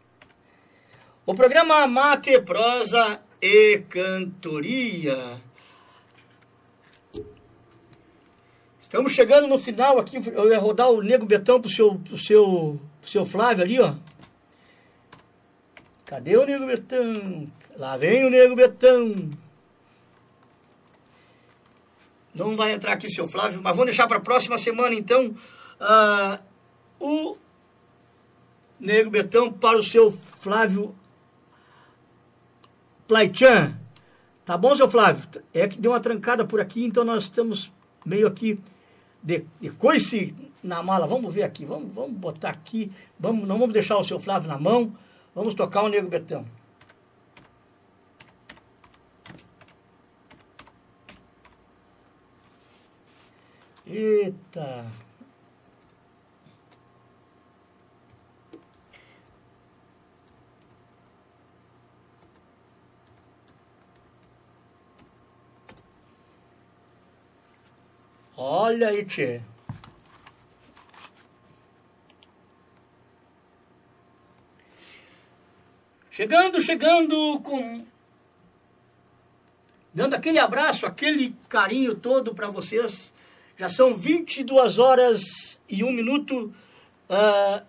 [1.25, 5.45] O programa Mate, Prosa e Cantoria.
[8.87, 10.15] Estamos chegando no final aqui.
[10.31, 13.93] Eu ia rodar o Nego Betão pro seu, pro seu, pro seu Flávio ali, ó.
[16.05, 17.51] Cadê o Nego Betão?
[17.75, 19.29] Lá vem o Nego Betão.
[22.33, 25.35] Não vai entrar aqui, seu Flávio, mas vamos deixar para a próxima semana, então,
[25.81, 26.41] uh,
[26.97, 27.37] o
[28.79, 30.95] Nego Betão para o seu Flávio
[33.05, 33.77] Plaichan.
[34.45, 35.27] Tá bom, seu Flávio?
[35.53, 37.69] É que deu uma trancada por aqui, então nós estamos
[38.05, 38.57] meio aqui
[39.27, 40.33] de, de coice
[40.63, 41.05] na mala.
[41.05, 42.89] Vamos ver aqui, vamos, vamos botar aqui.
[43.19, 44.95] Vamos, não vamos deixar o seu Flávio na mão.
[45.35, 46.45] Vamos tocar o Nego Betão.
[53.85, 54.85] Eita!
[68.39, 69.41] Olha aí, tchê.
[76.11, 77.83] Chegando, chegando com.
[79.91, 83.11] Dando aquele abraço, aquele carinho todo para vocês.
[83.57, 86.53] Já são 22 horas e um minuto.
[87.09, 87.65] Uh,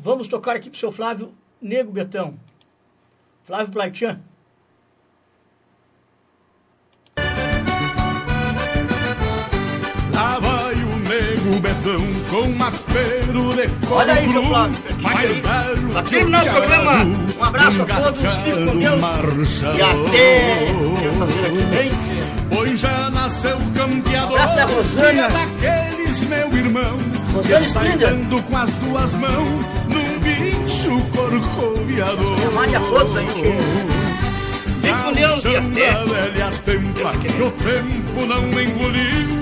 [0.00, 2.40] vamos tocar aqui pro seu Flávio Nego Betão.
[3.44, 4.20] Flávio Plaitian.
[10.22, 14.76] Lá vai o nego Betão com mapero de couro Olha aí, seu Flávio.
[15.02, 16.92] belo Pra terminar o programa,
[17.40, 19.62] um abraço a todos, fiquem com Deus.
[19.62, 21.90] E até terça-feira que vem.
[22.54, 25.12] Pois já nasceu campeador Abraço a Rosana.
[25.12, 26.98] E é daqueles, meu irmão
[27.34, 33.26] Rosana Que sai dando com as duas mãos Num bicho corcoviador Maria a todos aí,
[33.26, 33.52] tio.
[34.82, 36.04] Fique com Deus e até.
[36.04, 39.41] Velha tempa que o tempo não engoliu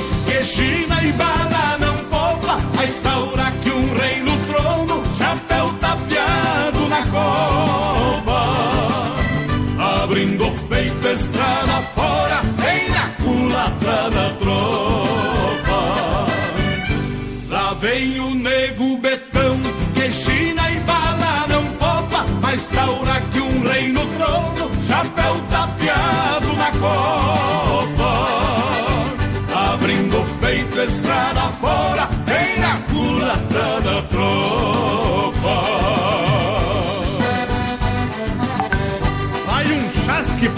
[0.51, 7.07] China e bala não poupa A instaura que um rei no trono Chapéu tapeado na
[7.07, 8.41] copa
[10.03, 12.10] Abrindo o peito estrada fora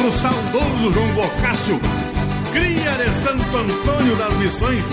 [0.03, 1.79] pro saudoso João Bocácio
[2.51, 4.83] Cria de Santo Antônio das Missões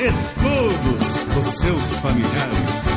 [0.00, 0.10] E
[0.42, 2.88] todos os seus familiares.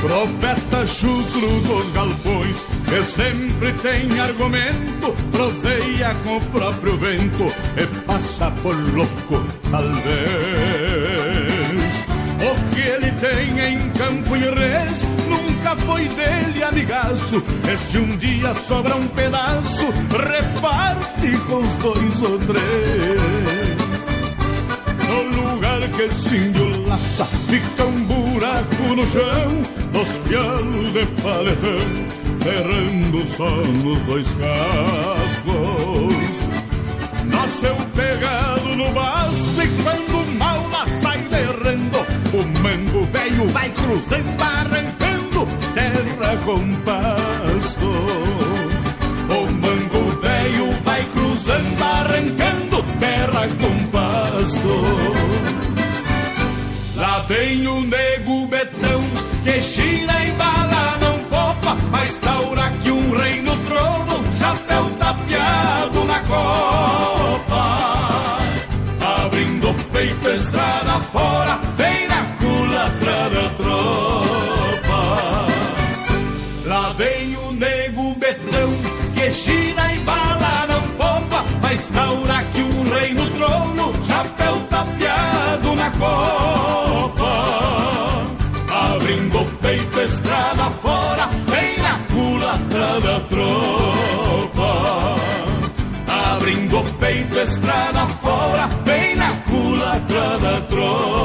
[0.00, 8.50] Profeta chucro dos galpões Que sempre tem argumento Proseia com o próprio vento E passa
[8.62, 10.77] por louco, talvez
[16.16, 17.42] Dele amigaço.
[17.78, 23.78] Se um dia sobra um pedaço Reparte com os dois ou três.
[25.08, 29.62] No lugar que se enlaça Fica um buraco no chão
[29.92, 31.78] Dos pialos de paletão
[32.40, 35.58] Ferrando só nos dois cascos.
[37.24, 41.98] Nasceu pegado no basto E quando mal lá sai derrando
[42.32, 45.07] O mango velho vai cruzando Arrancando
[45.98, 47.86] terra com pasto.
[49.30, 54.74] O mango velho vai cruzando, arrancando terra com pasto.
[56.96, 59.00] Lá vem o nego betão,
[59.44, 66.04] que gira e bala não copa, mas taura que um rei no trono, chapéu tapeado
[66.04, 67.58] na copa.
[69.24, 71.27] Abrindo o peito, estrada fora.
[82.52, 87.32] Que um rei no trono, chapéu tapeado na copa.
[88.70, 95.16] Abrindo o peito, estrada fora, vem na culatra da tropa.
[96.06, 101.17] Abrindo o peito, estrada fora, vem na culatra da tropa.